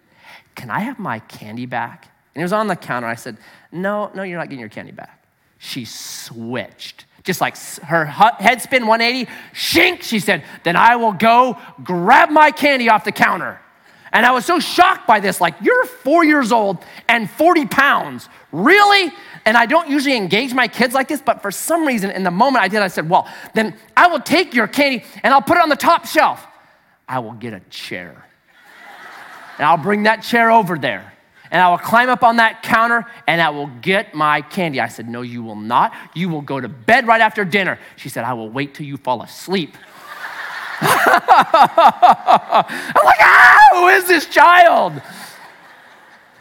can 0.55 0.71
I 0.71 0.81
have 0.81 0.99
my 0.99 1.21
candy 1.21 1.67
back? 1.67 2.11
And 2.35 2.43
it 2.43 2.45
was 2.45 2.53
on 2.53 2.67
the 2.67 2.77
counter. 2.77 3.07
I 3.07 3.15
said, 3.15 3.37
No, 3.73 4.11
no, 4.15 4.23
you're 4.23 4.39
not 4.39 4.47
getting 4.47 4.61
your 4.61 4.69
candy 4.69 4.93
back. 4.93 5.25
She 5.59 5.85
switched. 5.85 7.05
Just 7.25 7.41
like 7.41 7.57
her 7.83 8.07
head 8.07 8.63
spin 8.63 8.87
180, 8.87 9.31
shink, 9.53 10.03
she 10.03 10.21
said, 10.21 10.43
Then 10.65 10.77
I 10.77 10.97
will 10.97 11.13
go 11.13 11.59
grab 11.83 12.31
my 12.31 12.51
candy 12.51 12.89
off 12.89 13.05
the 13.05 13.13
counter. 13.13 13.61
And 14.13 14.27
I 14.27 14.33
was 14.33 14.45
so 14.45 14.59
shocked 14.59 15.07
by 15.07 15.21
this, 15.21 15.41
like, 15.41 15.55
you're 15.61 15.85
four 15.85 16.25
years 16.25 16.51
old 16.51 16.79
and 17.09 17.31
40 17.31 17.67
pounds. 17.67 18.29
Really? 18.51 19.13
And 19.45 19.57
I 19.57 19.67
don't 19.67 19.89
usually 19.89 20.17
engage 20.17 20.53
my 20.53 20.67
kids 20.67 20.95
like 20.95 21.09
this, 21.09 21.23
but 21.23 21.43
for 21.43 21.51
some 21.51 21.87
reason, 21.87 22.11
in 22.11 22.25
the 22.25 22.31
moment 22.31 22.65
I 22.65 22.69
did, 22.69 22.81
I 22.81 22.89
said, 22.89 23.09
Well, 23.09 23.29
then 23.55 23.75
I 23.97 24.07
will 24.09 24.21
take 24.21 24.55
your 24.55 24.67
candy 24.67 25.05
and 25.23 25.33
I'll 25.33 25.43
put 25.43 25.57
it 25.57 25.63
on 25.63 25.69
the 25.69 25.77
top 25.77 26.07
shelf. 26.07 26.47
I 27.09 27.19
will 27.19 27.33
get 27.33 27.53
a 27.53 27.61
chair. 27.71 28.27
And 29.59 29.67
I'll 29.67 29.77
bring 29.77 30.05
that 30.05 30.23
chair 30.23 30.51
over 30.51 30.79
there. 30.79 31.13
And 31.51 31.61
I 31.61 31.69
will 31.69 31.79
climb 31.79 32.09
up 32.09 32.23
on 32.23 32.37
that 32.37 32.63
counter 32.63 33.07
and 33.27 33.41
I 33.41 33.51
will 33.51 33.67
get 33.67 34.15
my 34.15 34.41
candy. 34.41 34.81
I 34.81 34.89
said, 34.89 35.09
No, 35.09 35.23
you 35.23 35.43
will 35.43 35.57
not. 35.57 35.93
You 36.15 36.29
will 36.29 36.43
go 36.43 36.61
to 36.61 36.69
bed 36.69 37.07
right 37.07 37.21
after 37.21 37.45
dinner. 37.45 37.79
She 37.97 38.09
said, 38.09 38.25
I 38.25 38.35
will 38.35 38.49
wait 38.49 38.75
till 38.75 38.87
you 38.87 38.97
fall 38.97 39.23
asleep. 39.23 39.77
I'm 40.83 40.89
like, 43.05 43.21
ah, 43.21 43.59
who 43.73 43.89
is 43.89 44.07
this 44.07 44.27
child? 44.27 45.03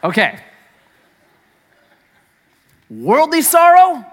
Okay. 0.04 0.39
Worldly 2.89 3.41
sorrow 3.41 4.06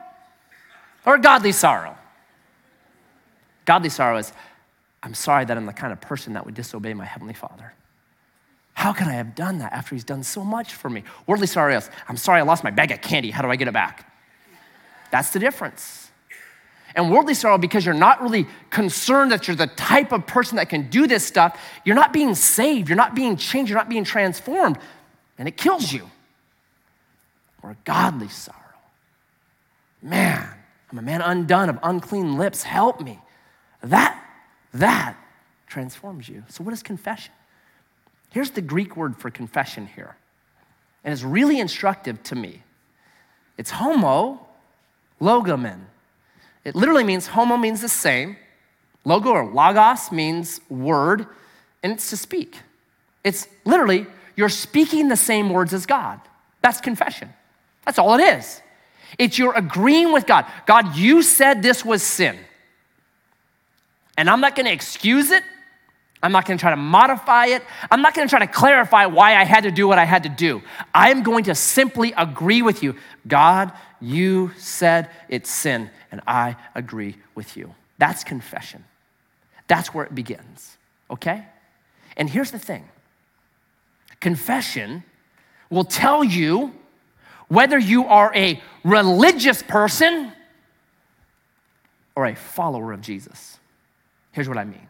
or 1.05 1.19
godly 1.19 1.53
sorrow? 1.53 1.97
Godly 3.65 3.89
sorrow 3.89 4.19
is, 4.19 4.33
I'm 5.03 5.15
sorry 5.15 5.45
that 5.45 5.57
I'm 5.57 5.67
the 5.67 5.73
kind 5.73 5.93
of 5.93 6.01
person 6.01 6.33
that 6.33 6.45
would 6.45 6.55
disobey 6.55 6.95
my 6.95 7.05
Heavenly 7.05 7.35
Father. 7.35 7.73
How 8.77 8.93
can 8.93 9.09
I 9.09 9.15
have 9.15 9.35
done 9.35 9.59
that 9.59 9.73
after 9.73 9.95
He's 9.95 10.05
done 10.05 10.23
so 10.23 10.45
much 10.45 10.75
for 10.75 10.91
me? 10.91 11.03
Worldly 11.27 11.47
sorrow 11.47 11.81
I'm 12.09 12.19
sorry 12.19 12.41
I 12.41 12.43
lost 12.43 12.63
my 12.63 12.71
bag 12.71 12.91
of 12.91 13.01
candy. 13.01 13.31
How 13.31 13.41
do 13.41 13.49
I 13.49 13.57
get 13.57 13.69
it 13.69 13.73
back? 13.73 14.13
That's 15.11 15.31
the 15.31 15.39
difference. 15.39 16.11
And 16.95 17.11
worldly 17.11 17.33
sorrow, 17.33 17.57
because 17.57 17.87
you're 17.87 17.95
not 17.95 18.21
really 18.21 18.47
concerned 18.69 19.33
that 19.33 19.49
you're 19.49 19.57
the 19.57 19.67
type 19.67 20.13
of 20.13 20.27
person 20.27 20.57
that 20.57 20.69
can 20.69 20.91
do 20.91 21.07
this 21.07 21.25
stuff, 21.25 21.59
you're 21.87 21.97
not 21.97 22.13
being 22.13 22.35
saved, 22.35 22.91
you're 22.91 22.97
not 22.97 23.15
being 23.15 23.39
changed, 23.39 23.71
you're 23.71 23.79
not 23.79 23.89
being 23.89 24.05
transformed, 24.05 24.77
and 25.39 25.49
it 25.49 25.57
kills 25.57 25.91
you. 25.91 26.11
Or 27.63 27.79
godly 27.85 28.29
sorrow. 28.29 28.59
Man, 30.03 30.47
I'm 30.93 30.99
a 30.99 31.03
man 31.03 31.23
undone 31.23 31.71
of 31.71 31.79
unclean 31.83 32.37
lips. 32.37 32.63
Help 32.63 33.01
me. 33.01 33.21
That, 33.83 34.23
that 34.75 35.17
transforms 35.67 36.29
you. 36.29 36.45
So, 36.49 36.63
what 36.63 36.75
is 36.75 36.83
confession? 36.83 37.33
Here's 38.31 38.51
the 38.51 38.61
Greek 38.61 38.97
word 38.97 39.17
for 39.17 39.31
confession 39.31 39.87
here, 39.87 40.17
and 41.05 41.13
it's 41.13 41.23
really 41.23 41.59
instructive 41.59 42.23
to 42.25 42.35
me. 42.35 42.63
It's 43.57 43.71
homo 43.71 44.47
logomen. 45.21 45.81
It 46.65 46.75
literally 46.75 47.05
means 47.05 47.29
homo 47.29 47.57
means 47.57 47.81
the 47.81 47.89
same, 47.89 48.37
logo 49.05 49.31
or 49.31 49.45
logos 49.47 50.13
means 50.13 50.61
word, 50.69 51.27
and 51.83 51.93
it's 51.93 52.11
to 52.11 52.17
speak. 52.17 52.57
It's 53.25 53.49
literally 53.65 54.07
you're 54.37 54.49
speaking 54.49 55.09
the 55.09 55.17
same 55.17 55.51
words 55.51 55.73
as 55.73 55.87
God. 55.87 56.21
That's 56.61 56.81
confession. 56.81 57.33
That's 57.85 57.99
all 57.99 58.15
it 58.19 58.23
is. 58.23 58.61
It's 59.19 59.39
you're 59.39 59.55
agreeing 59.55 60.13
with 60.13 60.27
God. 60.27 60.47
God, 60.67 60.97
you 60.97 61.23
said 61.23 61.63
this 61.63 61.85
was 61.85 62.03
sin. 62.03 62.39
And 64.19 64.29
I'm 64.29 64.41
not 64.41 64.57
going 64.57 64.67
to 64.67 64.73
excuse 64.73 65.31
it. 65.31 65.43
I'm 66.23 66.33
not 66.33 66.47
going 66.47 66.57
to 66.57 66.61
try 66.61 66.71
to 66.71 66.77
modify 66.77 67.47
it. 67.47 67.63
I'm 67.91 68.01
not 68.01 68.15
going 68.15 68.27
to 68.27 68.31
try 68.31 68.45
to 68.45 68.51
clarify 68.51 69.07
why 69.07 69.37
I 69.37 69.45
had 69.45 69.65
to 69.65 69.71
do 69.71 69.87
what 69.87 69.99
I 69.99 70.05
had 70.05 70.23
to 70.23 70.29
do. 70.29 70.63
I'm 70.95 71.23
going 71.23 71.45
to 71.45 71.55
simply 71.55 72.13
agree 72.17 72.63
with 72.63 72.83
you. 72.83 72.97
God, 73.29 73.73
you 74.01 74.53
said 74.57 75.11
it's 75.29 75.51
sin, 75.51 75.91
and 76.11 76.21
I 76.27 76.57
agree 76.75 77.17
with 77.35 77.57
you. 77.57 77.75
That's 77.99 78.25
confession. 78.25 78.85
That's 79.69 79.93
where 79.93 80.05
it 80.05 80.15
begins, 80.15 80.77
okay? 81.11 81.45
And 82.17 82.31
here's 82.31 82.51
the 82.51 82.59
thing 82.59 82.89
confession 84.21 85.05
will 85.69 85.85
tell 85.85 86.25
you 86.25 86.73
whether 87.49 87.79
you 87.79 88.07
are 88.07 88.33
a 88.35 88.61
religious 88.85 89.63
person 89.63 90.33
or 92.15 92.27
a 92.27 92.35
follower 92.35 92.93
of 92.93 93.03
Jesus. 93.03 93.59
Here's 94.33 94.49
what 94.49 94.59
I 94.59 94.65
mean 94.65 94.89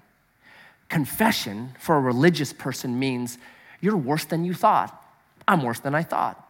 confession 0.88 1.74
for 1.78 1.96
a 1.96 2.00
religious 2.00 2.52
person 2.52 2.98
means 2.98 3.38
you're 3.80 3.96
worse 3.96 4.24
than 4.24 4.44
you 4.44 4.54
thought. 4.54 5.02
I'm 5.46 5.62
worse 5.62 5.80
than 5.80 5.94
I 5.94 6.02
thought. 6.02 6.42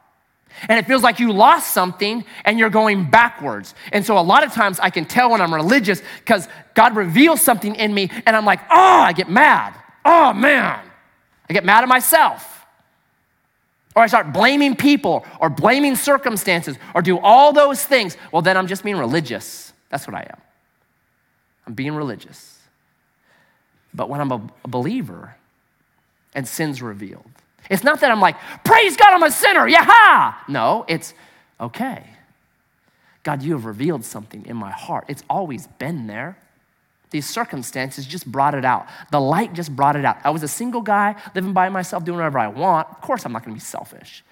And 0.68 0.78
it 0.78 0.86
feels 0.86 1.02
like 1.02 1.20
you 1.20 1.32
lost 1.32 1.72
something 1.72 2.24
and 2.44 2.58
you're 2.58 2.70
going 2.70 3.10
backwards. 3.10 3.74
And 3.92 4.04
so 4.04 4.18
a 4.18 4.20
lot 4.20 4.44
of 4.44 4.52
times 4.52 4.78
I 4.80 4.90
can 4.90 5.04
tell 5.04 5.30
when 5.30 5.40
I'm 5.40 5.52
religious 5.52 6.00
because 6.18 6.48
God 6.74 6.96
reveals 6.96 7.42
something 7.42 7.74
in 7.74 7.92
me 7.92 8.10
and 8.24 8.34
I'm 8.36 8.44
like, 8.44 8.60
oh, 8.70 9.00
I 9.00 9.12
get 9.12 9.28
mad. 9.28 9.74
Oh, 10.04 10.32
man. 10.32 10.80
I 11.48 11.52
get 11.52 11.64
mad 11.64 11.82
at 11.82 11.88
myself 11.88 12.56
or 13.96 14.02
I 14.02 14.06
start 14.06 14.32
blaming 14.32 14.76
people 14.76 15.24
or 15.40 15.48
blaming 15.48 15.96
circumstances 15.96 16.76
or 16.94 17.02
do 17.02 17.18
all 17.18 17.52
those 17.52 17.82
things, 17.82 18.16
well, 18.30 18.42
then 18.42 18.56
I'm 18.56 18.66
just 18.66 18.84
being 18.84 18.98
religious. 18.98 19.72
That's 19.88 20.06
what 20.06 20.14
I 20.14 20.20
am. 20.20 20.40
I'm 21.66 21.72
being 21.72 21.94
religious. 21.94 22.55
But 23.96 24.10
when 24.10 24.20
I'm 24.20 24.30
a, 24.30 24.68
believer 24.68 25.34
and 26.34 26.46
sin's 26.46 26.82
revealed, 26.82 27.30
it's 27.70 27.82
not 27.82 28.00
that 28.00 28.12
I'm 28.12 28.20
like, 28.20 28.36
praise 28.64 28.96
God, 28.96 29.14
I'm 29.14 29.22
a 29.22 29.30
sinner, 29.30 29.66
yaha! 29.68 30.34
No, 30.48 30.84
it's 30.86 31.14
okay. 31.58 32.10
God, 33.22 33.42
you 33.42 33.52
have 33.54 33.64
revealed 33.64 34.04
something 34.04 34.46
in 34.46 34.56
my 34.56 34.70
heart. 34.70 35.06
It's 35.08 35.24
always 35.28 35.66
been 35.66 36.06
there. 36.06 36.38
These 37.10 37.26
circumstances 37.26 38.06
just 38.06 38.30
brought 38.30 38.54
it 38.54 38.64
out. 38.64 38.86
The 39.10 39.20
light 39.20 39.52
just 39.54 39.74
brought 39.74 39.96
it 39.96 40.04
out. 40.04 40.18
I 40.22 40.30
was 40.30 40.42
a 40.42 40.48
single 40.48 40.82
guy 40.82 41.16
living 41.34 41.52
by 41.52 41.68
myself, 41.70 42.04
doing 42.04 42.18
whatever 42.18 42.38
I 42.38 42.48
want. 42.48 42.88
Of 42.90 43.00
course, 43.00 43.24
I'm 43.24 43.32
not 43.32 43.44
going 43.44 43.56
to 43.56 43.60
be 43.60 43.64
selfish. 43.64 44.22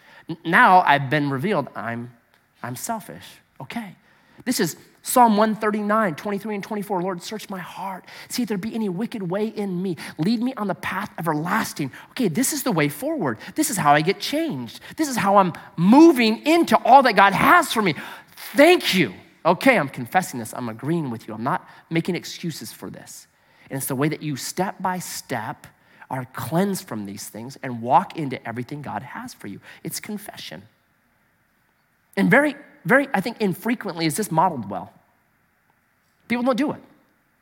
Now 0.45 0.83
I've 0.83 1.11
been 1.11 1.31
revealed, 1.31 1.69
I'm, 1.75 2.13
I'm 2.63 2.77
selfish. 2.77 3.25
Okay. 3.61 3.97
This 4.45 4.61
is 4.61 4.77
Psalm 5.07 5.37
139, 5.37 6.15
23 6.15 6.55
and 6.55 6.65
24. 6.65 7.03
Lord, 7.03 7.23
search 7.23 7.51
my 7.51 7.59
heart. 7.59 8.07
See 8.31 8.43
if 8.43 8.49
there 8.49 8.57
be 8.57 8.75
any 8.75 8.89
wicked 8.89 9.31
way 9.31 9.49
in 9.49 9.83
me. 9.83 9.99
Lead 10.17 10.43
me 10.43 10.55
on 10.55 10.67
the 10.67 10.75
path 10.75 11.13
everlasting. 11.19 11.93
Okay, 12.13 12.29
this 12.29 12.55
is 12.55 12.63
the 12.63 12.73
way 12.73 12.89
forward. 12.89 13.37
This 13.55 13.69
is 13.69 13.77
how 13.77 13.93
I 13.93 14.01
get 14.01 14.19
changed. 14.19 14.81
This 14.97 15.11
is 15.11 15.17
how 15.19 15.37
I'm 15.37 15.53
moving 15.77 16.47
into 16.47 16.79
all 16.85 17.03
that 17.03 17.17
God 17.17 17.35
has 17.35 17.71
for 17.71 17.83
me. 17.83 17.95
Thank 18.55 18.95
you. 18.95 19.13
Okay, 19.45 19.79
I'm 19.79 19.91
confessing 19.91 20.41
this. 20.41 20.55
I'm 20.55 20.71
agreeing 20.71 21.11
with 21.11 21.29
you. 21.29 21.35
I'm 21.35 21.45
not 21.45 21.69
making 21.91 22.15
excuses 22.15 22.73
for 22.73 22.89
this. 22.89 23.27
And 23.69 23.77
it's 23.77 23.87
the 23.87 23.95
way 23.95 24.09
that 24.09 24.23
you 24.23 24.37
step 24.37 24.81
by 24.81 25.01
step 25.01 25.67
are 26.09 26.25
cleansed 26.33 26.89
from 26.89 27.05
these 27.05 27.29
things 27.29 27.59
and 27.63 27.83
walk 27.83 28.17
into 28.17 28.43
everything 28.49 28.81
God 28.81 29.03
has 29.03 29.35
for 29.35 29.49
you. 29.49 29.61
It's 29.83 30.01
confession. 30.01 30.63
And 32.17 32.31
very, 32.31 32.57
very, 32.85 33.09
I 33.15 33.21
think 33.21 33.41
infrequently 33.41 34.07
is 34.07 34.17
this 34.17 34.31
modeled 34.31 34.69
well. 34.71 34.93
People 36.29 36.45
don't 36.45 36.57
do 36.57 36.73
it. 36.73 36.81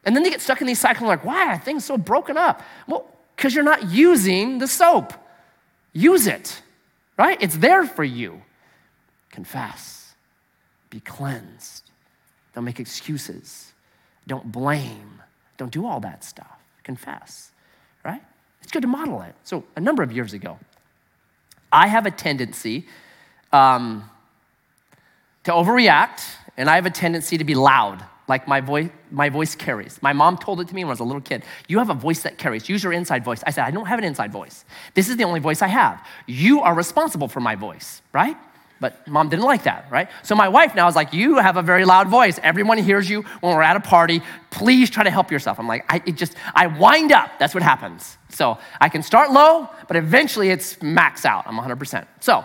And 0.04 0.16
then 0.16 0.22
they 0.22 0.30
get 0.30 0.40
stuck 0.40 0.60
in 0.60 0.66
these 0.66 0.80
cycles 0.80 1.06
like, 1.08 1.24
why 1.24 1.46
are 1.52 1.58
things 1.58 1.84
so 1.84 1.96
broken 1.96 2.36
up? 2.36 2.62
Well, 2.86 3.06
because 3.36 3.54
you're 3.54 3.64
not 3.64 3.90
using 3.90 4.58
the 4.58 4.66
soap. 4.66 5.12
Use 5.92 6.26
it. 6.26 6.62
right? 7.18 7.40
It's 7.40 7.56
there 7.56 7.84
for 7.86 8.04
you. 8.04 8.42
Confess, 9.30 10.14
be 10.90 11.00
cleansed, 11.00 11.90
don't 12.54 12.64
make 12.64 12.78
excuses, 12.78 13.72
don't 14.26 14.52
blame, 14.52 15.22
don't 15.56 15.72
do 15.72 15.86
all 15.86 16.00
that 16.00 16.22
stuff. 16.22 16.58
Confess, 16.82 17.52
right? 18.04 18.22
It's 18.60 18.70
good 18.70 18.82
to 18.82 18.88
model 18.88 19.22
it. 19.22 19.34
So, 19.44 19.64
a 19.76 19.80
number 19.80 20.02
of 20.02 20.12
years 20.12 20.34
ago, 20.34 20.58
I 21.72 21.86
have 21.86 22.04
a 22.04 22.10
tendency 22.10 22.86
um, 23.52 24.10
to 25.44 25.52
overreact, 25.52 26.22
and 26.56 26.70
I 26.70 26.76
have 26.76 26.86
a 26.86 26.90
tendency 26.90 27.38
to 27.38 27.44
be 27.44 27.54
loud 27.54 28.04
like 28.28 28.46
my 28.46 28.60
voice, 28.60 28.88
my 29.10 29.28
voice 29.28 29.54
carries. 29.54 30.00
My 30.00 30.12
mom 30.12 30.38
told 30.38 30.60
it 30.60 30.68
to 30.68 30.74
me 30.74 30.84
when 30.84 30.90
I 30.90 30.92
was 30.92 31.00
a 31.00 31.04
little 31.04 31.20
kid. 31.20 31.44
You 31.68 31.78
have 31.78 31.90
a 31.90 31.94
voice 31.94 32.22
that 32.22 32.38
carries. 32.38 32.68
Use 32.68 32.82
your 32.82 32.92
inside 32.92 33.24
voice. 33.24 33.42
I 33.46 33.50
said, 33.50 33.64
I 33.64 33.70
don't 33.70 33.86
have 33.86 33.98
an 33.98 34.04
inside 34.04 34.32
voice. 34.32 34.64
This 34.94 35.08
is 35.08 35.16
the 35.16 35.24
only 35.24 35.40
voice 35.40 35.60
I 35.60 35.66
have. 35.66 36.06
You 36.26 36.60
are 36.60 36.74
responsible 36.74 37.28
for 37.28 37.40
my 37.40 37.56
voice, 37.56 38.00
right? 38.12 38.36
But 38.80 39.06
mom 39.06 39.28
didn't 39.28 39.44
like 39.44 39.64
that, 39.64 39.86
right? 39.90 40.08
So 40.22 40.34
my 40.34 40.48
wife 40.48 40.74
now 40.74 40.88
is 40.88 40.96
like, 40.96 41.12
you 41.12 41.36
have 41.36 41.56
a 41.56 41.62
very 41.62 41.84
loud 41.84 42.08
voice. 42.08 42.40
Everyone 42.42 42.78
hears 42.78 43.08
you 43.08 43.22
when 43.40 43.54
we're 43.54 43.62
at 43.62 43.76
a 43.76 43.80
party. 43.80 44.22
Please 44.50 44.90
try 44.90 45.04
to 45.04 45.10
help 45.10 45.30
yourself. 45.30 45.60
I'm 45.60 45.68
like, 45.68 45.84
I 45.88 46.02
it 46.04 46.16
just, 46.16 46.34
I 46.54 46.66
wind 46.66 47.12
up. 47.12 47.38
That's 47.38 47.54
what 47.54 47.62
happens. 47.62 48.18
So 48.28 48.58
I 48.80 48.88
can 48.88 49.02
start 49.02 49.30
low, 49.30 49.68
but 49.88 49.96
eventually 49.96 50.50
it's 50.50 50.80
max 50.82 51.24
out. 51.24 51.46
I'm 51.46 51.56
100%. 51.56 52.06
So 52.20 52.44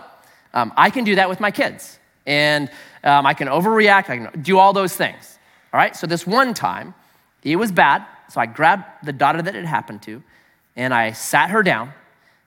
um, 0.54 0.72
I 0.76 0.90
can 0.90 1.04
do 1.04 1.16
that 1.16 1.28
with 1.28 1.40
my 1.40 1.50
kids. 1.50 1.98
And 2.28 2.70
um, 3.02 3.24
I 3.24 3.32
can 3.32 3.48
overreact. 3.48 4.10
I 4.10 4.18
can 4.18 4.42
do 4.42 4.58
all 4.58 4.74
those 4.74 4.94
things. 4.94 5.38
All 5.72 5.78
right, 5.78 5.96
so 5.96 6.06
this 6.06 6.26
one 6.26 6.52
time, 6.52 6.94
it 7.42 7.56
was 7.56 7.72
bad. 7.72 8.04
So 8.28 8.40
I 8.40 8.46
grabbed 8.46 8.84
the 9.02 9.12
daughter 9.12 9.40
that 9.40 9.56
it 9.56 9.64
happened 9.64 10.02
to, 10.02 10.22
and 10.76 10.92
I 10.92 11.12
sat 11.12 11.48
her 11.50 11.62
down, 11.62 11.92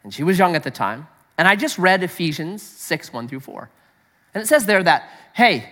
and 0.03 0.13
she 0.13 0.23
was 0.23 0.37
young 0.37 0.55
at 0.55 0.63
the 0.63 0.71
time, 0.71 1.07
and 1.37 1.47
I 1.47 1.55
just 1.55 1.79
read 1.79 2.03
Ephesians 2.03 2.61
6 2.61 3.11
1 3.11 3.27
through 3.27 3.39
4. 3.39 3.69
And 4.33 4.43
it 4.43 4.47
says 4.47 4.67
there 4.67 4.83
that, 4.83 5.09
hey, 5.33 5.67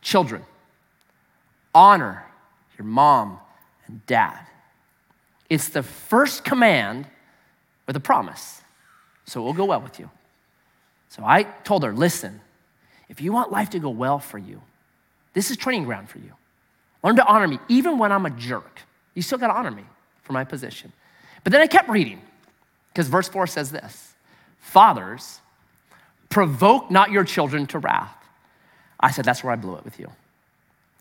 children, 0.00 0.42
honor 1.72 2.24
your 2.76 2.86
mom 2.86 3.38
and 3.86 4.04
dad. 4.06 4.40
It's 5.48 5.68
the 5.68 5.82
first 5.82 6.44
command 6.44 7.06
with 7.86 7.94
a 7.94 8.00
promise, 8.00 8.62
so 9.26 9.40
it 9.40 9.44
will 9.44 9.52
go 9.52 9.66
well 9.66 9.80
with 9.80 10.00
you. 10.00 10.10
So 11.08 11.22
I 11.24 11.42
told 11.42 11.84
her, 11.84 11.92
listen, 11.92 12.40
if 13.12 13.20
you 13.20 13.30
want 13.30 13.52
life 13.52 13.70
to 13.70 13.78
go 13.78 13.90
well 13.90 14.18
for 14.18 14.38
you, 14.38 14.62
this 15.34 15.50
is 15.50 15.58
training 15.58 15.84
ground 15.84 16.08
for 16.08 16.18
you. 16.18 16.32
Learn 17.04 17.16
to 17.16 17.26
honor 17.26 17.46
me, 17.46 17.58
even 17.68 17.98
when 17.98 18.10
I'm 18.10 18.24
a 18.24 18.30
jerk. 18.30 18.80
You 19.14 19.20
still 19.20 19.36
got 19.36 19.48
to 19.48 19.54
honor 19.54 19.70
me 19.70 19.84
for 20.22 20.32
my 20.32 20.44
position. 20.44 20.92
But 21.44 21.52
then 21.52 21.60
I 21.60 21.66
kept 21.66 21.90
reading, 21.90 22.22
because 22.88 23.08
verse 23.08 23.28
4 23.28 23.46
says 23.46 23.70
this 23.70 24.14
Fathers, 24.60 25.40
provoke 26.30 26.90
not 26.90 27.10
your 27.10 27.24
children 27.24 27.66
to 27.66 27.78
wrath. 27.78 28.16
I 28.98 29.10
said, 29.10 29.26
That's 29.26 29.44
where 29.44 29.52
I 29.52 29.56
blew 29.56 29.76
it 29.76 29.84
with 29.84 30.00
you. 30.00 30.10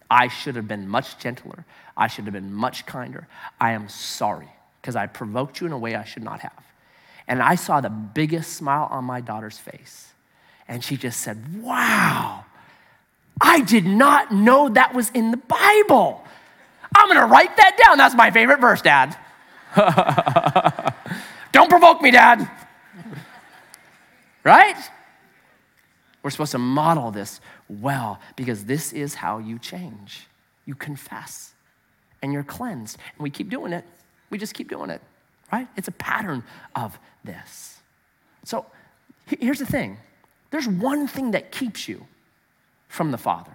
I 0.10 0.28
should 0.28 0.58
have 0.58 0.68
been 0.68 0.90
much 0.90 1.18
gentler. 1.18 1.64
I 1.96 2.08
should 2.08 2.26
have 2.26 2.34
been 2.34 2.54
much 2.54 2.86
kinder. 2.86 3.26
I 3.62 3.72
am 3.72 3.88
sorry 3.88 4.50
because 4.82 4.98
I 4.98 5.08
provoked 5.08 5.62
you 5.62 5.68
in 5.68 5.72
a 5.72 5.78
way 5.78 5.96
I 5.96 6.04
should 6.04 6.24
not 6.24 6.42
have. 6.42 6.66
And 7.26 7.42
I 7.42 7.56
saw 7.56 7.80
the 7.80 7.90
biggest 7.90 8.54
smile 8.54 8.90
on 8.92 9.06
my 9.06 9.22
daughter's 9.22 9.58
face. 9.58 10.12
And 10.68 10.84
she 10.84 10.98
just 10.98 11.22
said, 11.22 11.62
Wow, 11.62 12.46
I 13.40 13.62
did 13.62 13.86
not 13.86 14.32
know 14.32 14.70
that 14.70 14.94
was 14.94 15.10
in 15.12 15.32
the 15.32 15.38
Bible. 15.38 16.24
I'm 16.96 17.08
gonna 17.08 17.28
write 17.28 17.56
that 17.58 17.78
down. 17.84 17.98
That's 17.98 18.16
my 18.16 18.32
favorite 18.32 18.60
verse, 18.60 18.82
Dad. 18.82 19.18
Don't 21.52 21.70
provoke 21.70 22.02
me, 22.02 22.12
Dad. 22.12 22.50
Right? 24.44 24.76
We're 26.24 26.30
supposed 26.30 26.52
to 26.52 26.60
model 26.60 27.12
this 27.12 27.42
well 27.68 28.20
because 28.36 28.66
this 28.66 28.94
is 28.94 29.16
how 29.16 29.40
you 29.40 29.58
change. 29.60 30.28
You 30.66 30.76
confess 30.76 31.54
and 32.22 32.32
you're 32.32 32.44
cleansed. 32.44 32.98
And 33.16 33.24
we 33.24 33.30
keep 33.30 33.50
doing 33.50 33.74
it. 33.74 33.86
We 34.30 34.38
just 34.38 34.54
keep 34.54 34.70
doing 34.70 34.90
it, 34.90 35.02
right? 35.52 35.68
It's 35.76 35.88
a 35.88 35.94
pattern 35.94 36.44
of 36.76 36.98
this. 37.24 37.80
So 38.44 38.66
here's 39.26 39.60
the 39.60 39.66
thing 39.66 39.98
there's 40.52 40.68
one 40.68 41.08
thing 41.08 41.32
that 41.32 41.52
keeps 41.52 41.88
you 41.88 42.06
from 42.88 43.12
the 43.12 43.18
Father. 43.18 43.52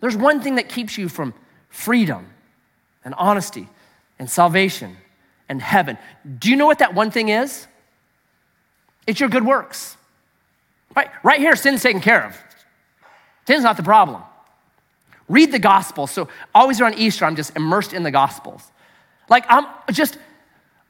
There's 0.00 0.16
one 0.16 0.40
thing 0.40 0.56
that 0.56 0.68
keeps 0.68 0.98
you 0.98 1.08
from 1.08 1.34
freedom 1.68 2.26
and 3.04 3.14
honesty 3.14 3.68
and 4.18 4.30
salvation 4.30 4.96
and 5.48 5.60
heaven. 5.60 5.98
Do 6.38 6.50
you 6.50 6.56
know 6.56 6.66
what 6.66 6.78
that 6.80 6.94
one 6.94 7.10
thing 7.10 7.30
is? 7.30 7.66
It's 9.06 9.18
your 9.18 9.28
good 9.28 9.44
works. 9.44 9.96
Right, 10.94 11.10
right 11.24 11.40
here, 11.40 11.56
sin's 11.56 11.82
taken 11.82 12.00
care 12.00 12.26
of. 12.26 12.38
Sin's 13.46 13.64
not 13.64 13.76
the 13.76 13.82
problem. 13.82 14.22
Read 15.28 15.52
the 15.52 15.58
gospel. 15.58 16.06
So 16.06 16.28
always 16.54 16.80
around 16.80 16.94
Easter, 16.96 17.24
I'm 17.24 17.36
just 17.36 17.56
immersed 17.56 17.92
in 17.92 18.02
the 18.02 18.10
gospels. 18.10 18.70
Like 19.28 19.44
I'm 19.48 19.66
just 19.90 20.18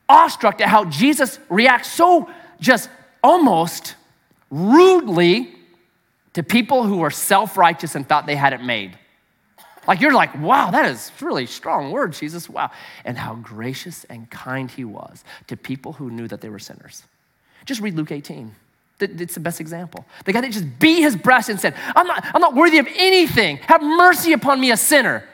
awestruck 0.08 0.60
at 0.60 0.68
how 0.68 0.84
Jesus 0.86 1.38
reacts 1.48 1.90
so 1.92 2.28
just 2.60 2.90
almost 3.22 3.94
rudely 4.52 5.52
to 6.34 6.42
people 6.42 6.84
who 6.84 6.98
were 6.98 7.10
self 7.10 7.56
righteous 7.56 7.96
and 7.96 8.08
thought 8.08 8.26
they 8.26 8.36
had 8.36 8.52
it 8.52 8.62
made. 8.62 8.96
Like 9.88 10.00
you're 10.00 10.14
like, 10.14 10.38
wow, 10.40 10.70
that 10.70 10.86
is 10.86 11.10
really 11.20 11.46
strong 11.46 11.90
word, 11.90 12.12
Jesus. 12.12 12.48
Wow. 12.48 12.70
And 13.04 13.18
how 13.18 13.34
gracious 13.34 14.04
and 14.04 14.30
kind 14.30 14.70
he 14.70 14.84
was 14.84 15.24
to 15.48 15.56
people 15.56 15.94
who 15.94 16.10
knew 16.10 16.28
that 16.28 16.40
they 16.40 16.48
were 16.48 16.60
sinners. 16.60 17.02
Just 17.64 17.80
read 17.80 17.94
Luke 17.94 18.12
18. 18.12 18.54
It's 19.00 19.34
the 19.34 19.40
best 19.40 19.60
example. 19.60 20.04
The 20.24 20.32
guy 20.32 20.42
that 20.42 20.52
just 20.52 20.78
beat 20.78 21.00
his 21.00 21.16
breast 21.16 21.48
and 21.48 21.58
said, 21.58 21.74
I'm 21.96 22.06
not, 22.06 22.24
I'm 22.32 22.40
not 22.40 22.54
worthy 22.54 22.78
of 22.78 22.86
anything. 22.94 23.56
Have 23.56 23.82
mercy 23.82 24.32
upon 24.32 24.60
me, 24.60 24.70
a 24.70 24.76
sinner. 24.76 25.24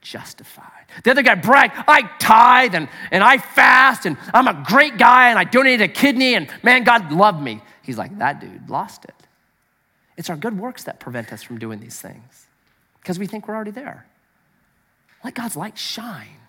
Justified. 0.00 0.70
The 1.04 1.12
other 1.12 1.22
guy 1.22 1.36
bragged, 1.36 1.74
I 1.86 2.02
tithe 2.18 2.74
and, 2.74 2.88
and 3.12 3.22
I 3.22 3.38
fast 3.38 4.06
and 4.06 4.16
I'm 4.32 4.48
a 4.48 4.64
great 4.66 4.98
guy 4.98 5.30
and 5.30 5.38
I 5.38 5.44
donated 5.44 5.82
a 5.82 5.92
kidney 5.92 6.34
and 6.34 6.48
man, 6.62 6.82
God 6.82 7.12
loved 7.12 7.42
me. 7.42 7.62
He's 7.84 7.98
like, 7.98 8.18
that 8.18 8.40
dude 8.40 8.68
lost 8.68 9.04
it. 9.04 9.14
It's 10.16 10.30
our 10.30 10.36
good 10.36 10.58
works 10.58 10.84
that 10.84 11.00
prevent 11.00 11.32
us 11.32 11.42
from 11.42 11.58
doing 11.58 11.80
these 11.80 12.00
things 12.00 12.46
because 13.00 13.18
we 13.18 13.26
think 13.26 13.46
we're 13.46 13.54
already 13.54 13.70
there. 13.70 14.06
Let 15.22 15.34
God's 15.34 15.56
light 15.56 15.78
shine. 15.78 16.40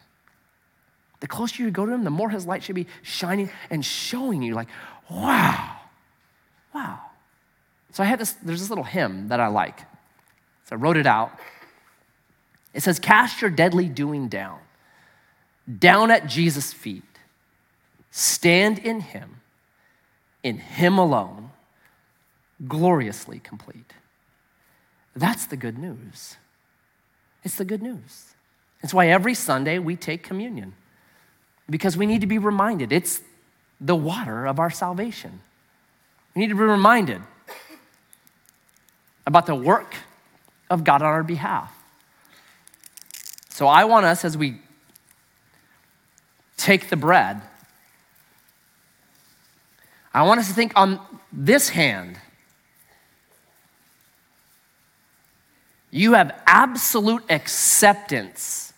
The 1.20 1.28
closer 1.28 1.64
you 1.64 1.72
go 1.72 1.86
to 1.86 1.92
Him, 1.92 2.04
the 2.04 2.10
more 2.10 2.30
His 2.30 2.46
light 2.46 2.64
should 2.64 2.76
be 2.76 2.88
shining 3.02 3.50
and 3.70 3.84
showing 3.84 4.42
you, 4.42 4.54
like, 4.54 4.68
wow, 5.10 5.78
wow. 6.74 7.00
So 7.92 8.04
I 8.04 8.06
had 8.06 8.20
this, 8.20 8.34
there's 8.34 8.60
this 8.60 8.70
little 8.70 8.84
hymn 8.84 9.30
that 9.30 9.40
I 9.40 9.48
like. 9.48 9.80
So 10.66 10.76
I 10.76 10.76
wrote 10.76 10.98
it 10.98 11.08
out. 11.08 11.32
It 12.74 12.84
says, 12.84 13.00
Cast 13.00 13.42
your 13.42 13.50
deadly 13.50 13.88
doing 13.88 14.28
down, 14.28 14.60
down 15.80 16.12
at 16.12 16.28
Jesus' 16.28 16.74
feet. 16.74 17.04
Stand 18.12 18.80
in 18.80 19.00
Him, 19.00 19.35
in 20.46 20.60
Him 20.60 21.00
alone 21.00 21.50
gloriously 22.68 23.40
complete. 23.40 23.94
That's 25.16 25.48
the 25.48 25.58
good 25.58 25.78
news. 25.80 26.38
It's 27.44 27.56
the 27.56 27.66
good 27.66 27.82
news. 27.82 28.36
It's 28.84 28.94
why 28.94 29.08
every 29.08 29.34
Sunday 29.34 29.80
we 29.80 29.96
take 29.96 30.22
communion, 30.22 30.76
because 31.68 31.98
we 31.98 32.06
need 32.06 32.22
to 32.22 32.28
be 32.28 32.38
reminded 32.38 32.94
it's 32.94 33.22
the 33.82 33.96
water 33.96 34.46
of 34.46 34.60
our 34.60 34.70
salvation. 34.70 35.42
We 36.36 36.42
need 36.42 36.50
to 36.50 36.56
be 36.56 36.62
reminded 36.62 37.22
about 39.26 39.48
the 39.48 39.56
work 39.56 39.96
of 40.70 40.84
God 40.84 41.02
on 41.02 41.08
our 41.08 41.24
behalf. 41.24 41.74
So 43.50 43.66
I 43.66 43.86
want 43.86 44.06
us, 44.06 44.24
as 44.24 44.38
we 44.38 44.62
take 46.56 46.90
the 46.90 46.98
bread, 46.98 47.42
I 50.16 50.24
want 50.24 50.40
us 50.40 50.48
to 50.48 50.54
think 50.54 50.72
on 50.78 51.02
this 51.34 51.68
hand 51.68 52.18
you 55.92 56.14
have 56.14 56.42
absolute 56.48 57.24
acceptance 57.30 58.72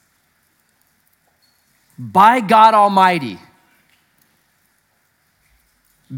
by 2.00 2.40
God 2.40 2.74
Almighty 2.74 3.38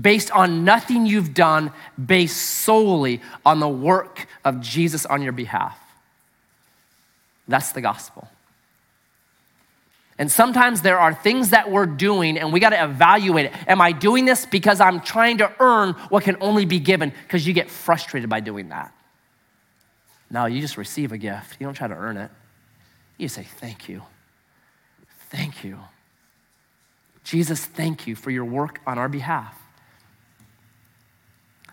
based 0.01 0.31
on 0.31 0.63
nothing 0.63 1.05
you've 1.05 1.33
done, 1.33 1.73
based 2.03 2.37
solely 2.37 3.19
on 3.45 3.59
the 3.59 3.67
work 3.67 4.25
of 4.45 4.61
Jesus 4.61 5.05
on 5.05 5.21
your 5.21 5.33
behalf. 5.33 5.77
That's 7.45 7.73
the 7.73 7.81
gospel. 7.81 8.29
And 10.19 10.29
sometimes 10.29 10.81
there 10.81 10.99
are 10.99 11.13
things 11.13 11.51
that 11.51 11.71
we're 11.71 11.85
doing 11.85 12.37
and 12.37 12.51
we 12.51 12.59
got 12.59 12.71
to 12.71 12.83
evaluate 12.83 13.45
it. 13.45 13.53
Am 13.69 13.79
I 13.79 13.93
doing 13.93 14.25
this 14.25 14.45
because 14.45 14.81
I'm 14.81 14.99
trying 14.99 15.37
to 15.37 15.51
earn 15.61 15.93
what 16.09 16.25
can 16.25 16.35
only 16.41 16.65
be 16.65 16.79
given? 16.81 17.13
Because 17.23 17.47
you 17.47 17.53
get 17.53 17.69
frustrated 17.71 18.29
by 18.29 18.41
doing 18.41 18.67
that. 18.69 18.93
No, 20.29 20.45
you 20.45 20.59
just 20.59 20.77
receive 20.77 21.13
a 21.13 21.17
gift. 21.17 21.55
You 21.57 21.65
don't 21.65 21.73
try 21.73 21.87
to 21.87 21.95
earn 21.95 22.17
it. 22.17 22.29
You 23.17 23.29
say, 23.29 23.43
Thank 23.43 23.87
you. 23.87 24.03
Thank 25.29 25.63
you. 25.63 25.79
Jesus, 27.23 27.63
thank 27.63 28.05
you 28.05 28.15
for 28.15 28.29
your 28.29 28.45
work 28.45 28.81
on 28.85 28.97
our 28.97 29.09
behalf. 29.09 29.55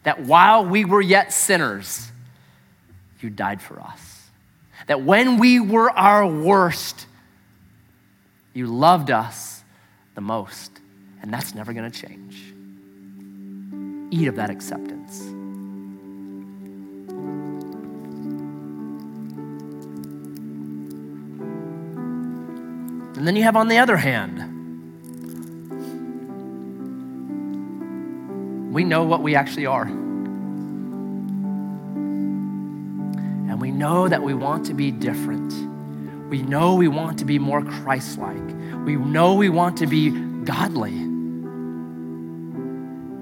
that 0.05 0.21
while 0.21 0.65
we 0.65 0.85
were 0.85 1.01
yet 1.01 1.33
sinners, 1.33 2.13
you 3.21 3.29
died 3.29 3.61
for 3.61 3.81
us. 3.81 4.29
That 4.87 5.03
when 5.03 5.39
we 5.39 5.59
were 5.59 5.91
our 5.91 6.25
worst, 6.25 7.07
you 8.57 8.67
loved 8.67 9.11
us 9.11 9.63
the 10.15 10.23
most. 10.23 10.81
And 11.21 11.31
that's 11.33 11.55
never 11.55 11.75
going 11.75 11.91
to 11.91 12.01
change. 12.01 12.55
Eat 14.11 14.29
of 14.29 14.37
that 14.37 14.49
acceptance. 14.49 15.21
And 23.17 23.27
then 23.27 23.37
you 23.37 23.43
have, 23.43 23.57
on 23.57 23.69
the 23.69 23.77
other 23.77 23.99
hand, 23.99 24.39
we 28.73 28.85
know 28.85 29.05
what 29.05 29.23
we 29.23 29.35
actually 29.35 29.67
are. 29.67 29.85
And 33.49 33.61
we 33.61 33.71
know 33.71 34.09
that 34.09 34.23
we 34.23 34.33
want 34.33 34.65
to 34.67 34.75
be 34.75 34.91
different. 34.91 35.76
We 36.29 36.43
know 36.43 36.75
we 36.75 36.89
want 36.89 37.19
to 37.21 37.25
be 37.25 37.39
more 37.39 37.63
Christ 37.63 38.19
like. 38.19 38.37
We 38.85 38.97
know 38.97 39.35
we 39.35 39.49
want 39.49 39.77
to 39.79 39.87
be 39.87 40.11
godly. 40.45 40.95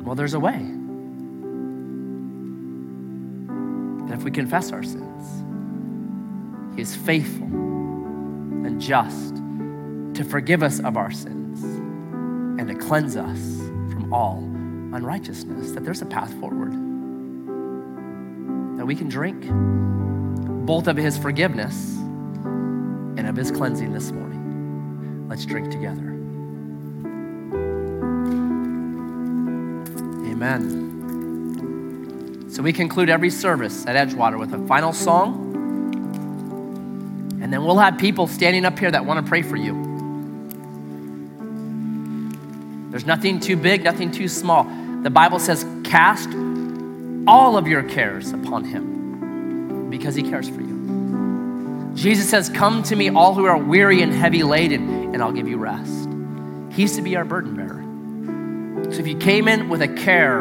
Well, 0.04 0.14
there's 0.14 0.34
a 0.34 0.40
way. 0.40 0.58
That 4.08 4.18
if 4.18 4.24
we 4.24 4.30
confess 4.30 4.72
our 4.72 4.82
sins, 4.82 5.42
He 6.76 6.82
is 6.82 6.96
faithful 6.96 7.46
and 7.46 8.80
just 8.80 9.36
to 10.14 10.24
forgive 10.24 10.62
us 10.62 10.80
of 10.80 10.96
our 10.96 11.10
sins 11.10 11.62
and 12.58 12.66
to 12.68 12.74
cleanse 12.74 13.16
us 13.16 13.38
from 13.92 14.12
all 14.12 14.38
unrighteousness, 14.94 15.72
that 15.72 15.84
there's 15.84 16.02
a 16.02 16.06
path 16.06 16.32
forward. 16.40 16.72
That 18.78 18.86
we 18.86 18.94
can 18.94 19.08
drink 19.08 19.44
both 20.66 20.86
of 20.86 20.96
his 20.96 21.18
forgiveness 21.18 21.98
and 23.24 23.30
of 23.30 23.36
his 23.36 23.50
cleansing 23.50 23.90
this 23.94 24.12
morning. 24.12 25.26
Let's 25.30 25.46
drink 25.46 25.70
together. 25.70 26.10
Amen. 30.30 30.84
So 32.50 32.62
we 32.62 32.74
conclude 32.74 33.08
every 33.08 33.30
service 33.30 33.86
at 33.86 33.96
Edgewater 33.96 34.38
with 34.38 34.52
a 34.52 34.58
final 34.66 34.92
song. 34.92 35.40
And 37.42 37.50
then 37.50 37.64
we'll 37.64 37.78
have 37.78 37.96
people 37.96 38.26
standing 38.26 38.66
up 38.66 38.78
here 38.78 38.90
that 38.90 39.06
want 39.06 39.24
to 39.24 39.28
pray 39.28 39.40
for 39.40 39.56
you. 39.56 39.72
There's 42.90 43.06
nothing 43.06 43.40
too 43.40 43.56
big, 43.56 43.84
nothing 43.84 44.10
too 44.10 44.28
small. 44.28 44.64
The 45.02 45.08
Bible 45.08 45.38
says, 45.38 45.64
cast 45.82 46.28
all 47.26 47.56
of 47.56 47.66
your 47.66 47.84
cares 47.84 48.32
upon 48.32 48.64
him 48.64 49.88
because 49.88 50.14
he 50.14 50.22
cares 50.22 50.46
for 50.46 50.60
you. 50.60 50.63
Jesus 52.04 52.28
says, 52.28 52.50
Come 52.50 52.82
to 52.82 52.94
me, 52.94 53.08
all 53.08 53.32
who 53.32 53.46
are 53.46 53.56
weary 53.56 54.02
and 54.02 54.12
heavy 54.12 54.42
laden, 54.42 55.14
and 55.14 55.22
I'll 55.22 55.32
give 55.32 55.48
you 55.48 55.56
rest. 55.56 56.06
He's 56.70 56.96
to 56.96 57.02
be 57.02 57.16
our 57.16 57.24
burden 57.24 57.56
bearer. 57.56 58.92
So 58.92 59.00
if 59.00 59.06
you 59.06 59.16
came 59.16 59.48
in 59.48 59.70
with 59.70 59.80
a 59.80 59.88
care 59.88 60.40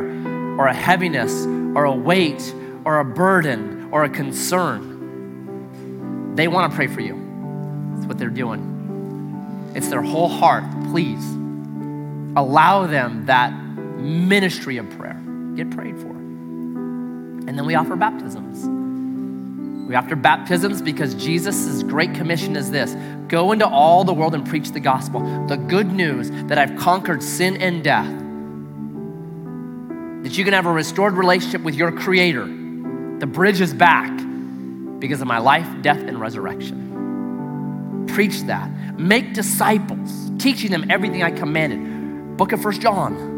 or 0.59 0.68
a 0.68 0.74
heaviness 0.74 1.45
or 1.74 1.86
a 1.86 1.95
weight 1.95 2.53
or 2.84 2.99
a 2.99 3.05
burden 3.05 3.88
or 3.93 4.03
a 4.03 4.09
concern, 4.09 4.91
they 6.36 6.49
want 6.49 6.70
to 6.70 6.76
pray 6.76 6.88
for 6.88 6.99
you. 6.99 7.14
That's 7.95 8.07
what 8.07 8.18
they're 8.18 8.28
doing. 8.28 9.72
It's 9.74 9.88
their 9.88 10.01
whole 10.01 10.28
heart. 10.28 10.66
Please 10.91 11.24
allow 12.36 12.88
them 12.88 13.28
that 13.28 13.53
ministry 13.53 14.76
of 14.76 14.89
prayer. 14.97 15.18
Get 15.55 15.72
prayed 15.72 15.97
for. 15.97 16.09
And 16.09 17.57
then 17.57 17.66
we 17.66 17.76
offer 17.76 17.95
baptisms. 17.95 18.83
We 19.88 19.96
offer 19.96 20.16
baptisms 20.16 20.82
because 20.82 21.14
Jesus' 21.16 21.84
great 21.84 22.14
commission 22.14 22.56
is 22.56 22.72
this 22.72 22.96
go 23.28 23.52
into 23.52 23.68
all 23.68 24.04
the 24.04 24.14
world 24.14 24.34
and 24.36 24.48
preach 24.48 24.72
the 24.72 24.80
gospel, 24.80 25.20
the 25.48 25.58
good 25.58 25.92
news 25.92 26.30
that 26.48 26.58
I've 26.58 26.78
conquered 26.78 27.22
sin 27.24 27.58
and 27.58 27.84
death, 27.84 28.08
that 30.24 30.38
you 30.38 30.44
can 30.46 30.54
have 30.54 30.66
a 30.66 30.72
restored 30.72 31.14
relationship 31.14 31.62
with 31.64 31.76
your 31.76 31.92
Creator. 31.92 32.46
The 32.46 33.28
bridge 33.28 33.60
is 33.60 33.74
back 33.74 34.12
because 35.00 35.22
of 35.22 35.28
my 35.28 35.40
life, 35.40 35.68
death, 35.82 36.00
and 36.00 36.20
resurrection. 36.20 38.06
Preach 38.08 38.42
that. 38.44 38.70
Make 39.00 39.34
disciples, 39.34 40.32
teaching 40.38 40.72
them 40.72 40.90
everything 40.90 41.24
I 41.24 41.32
commanded. 41.32 42.38
Book 42.38 42.52
of 42.52 42.62
First 42.62 42.82
John 42.82 43.34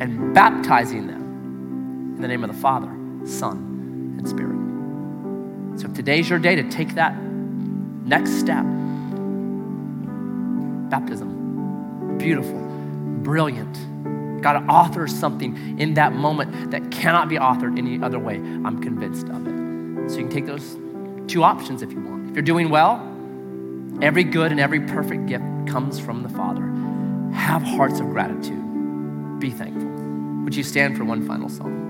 and 0.00 0.34
baptizing 0.34 1.06
them 1.06 2.14
in 2.16 2.22
the 2.22 2.28
name 2.28 2.44
of 2.44 2.54
the 2.54 2.60
Father, 2.60 2.94
Son, 3.24 4.16
and 4.18 4.28
Spirit. 4.28 4.67
So 5.78 5.86
if 5.86 5.94
today's 5.94 6.28
your 6.28 6.40
day 6.40 6.56
to 6.56 6.68
take 6.68 6.96
that 6.96 7.16
next 7.16 8.32
step, 8.32 8.64
baptism, 10.90 12.16
beautiful, 12.18 12.58
brilliant. 13.22 14.42
God 14.42 14.68
authors 14.68 15.14
something 15.16 15.78
in 15.78 15.94
that 15.94 16.14
moment 16.14 16.72
that 16.72 16.90
cannot 16.90 17.28
be 17.28 17.36
authored 17.36 17.78
any 17.78 18.02
other 18.02 18.18
way. 18.18 18.34
I'm 18.36 18.82
convinced 18.82 19.28
of 19.28 19.46
it. 19.46 20.10
So 20.10 20.16
you 20.16 20.22
can 20.26 20.30
take 20.30 20.46
those 20.46 20.76
two 21.28 21.44
options 21.44 21.82
if 21.82 21.92
you 21.92 22.00
want. 22.00 22.30
If 22.30 22.34
you're 22.34 22.42
doing 22.42 22.70
well, 22.70 22.96
every 24.02 24.24
good 24.24 24.50
and 24.50 24.60
every 24.60 24.80
perfect 24.80 25.26
gift 25.26 25.44
comes 25.68 26.00
from 26.00 26.24
the 26.24 26.28
Father. 26.28 26.66
Have 27.36 27.62
hearts 27.62 28.00
of 28.00 28.06
gratitude. 28.10 29.38
Be 29.38 29.50
thankful. 29.50 29.88
Would 30.42 30.56
you 30.56 30.64
stand 30.64 30.96
for 30.96 31.04
one 31.04 31.24
final 31.24 31.48
song? 31.48 31.87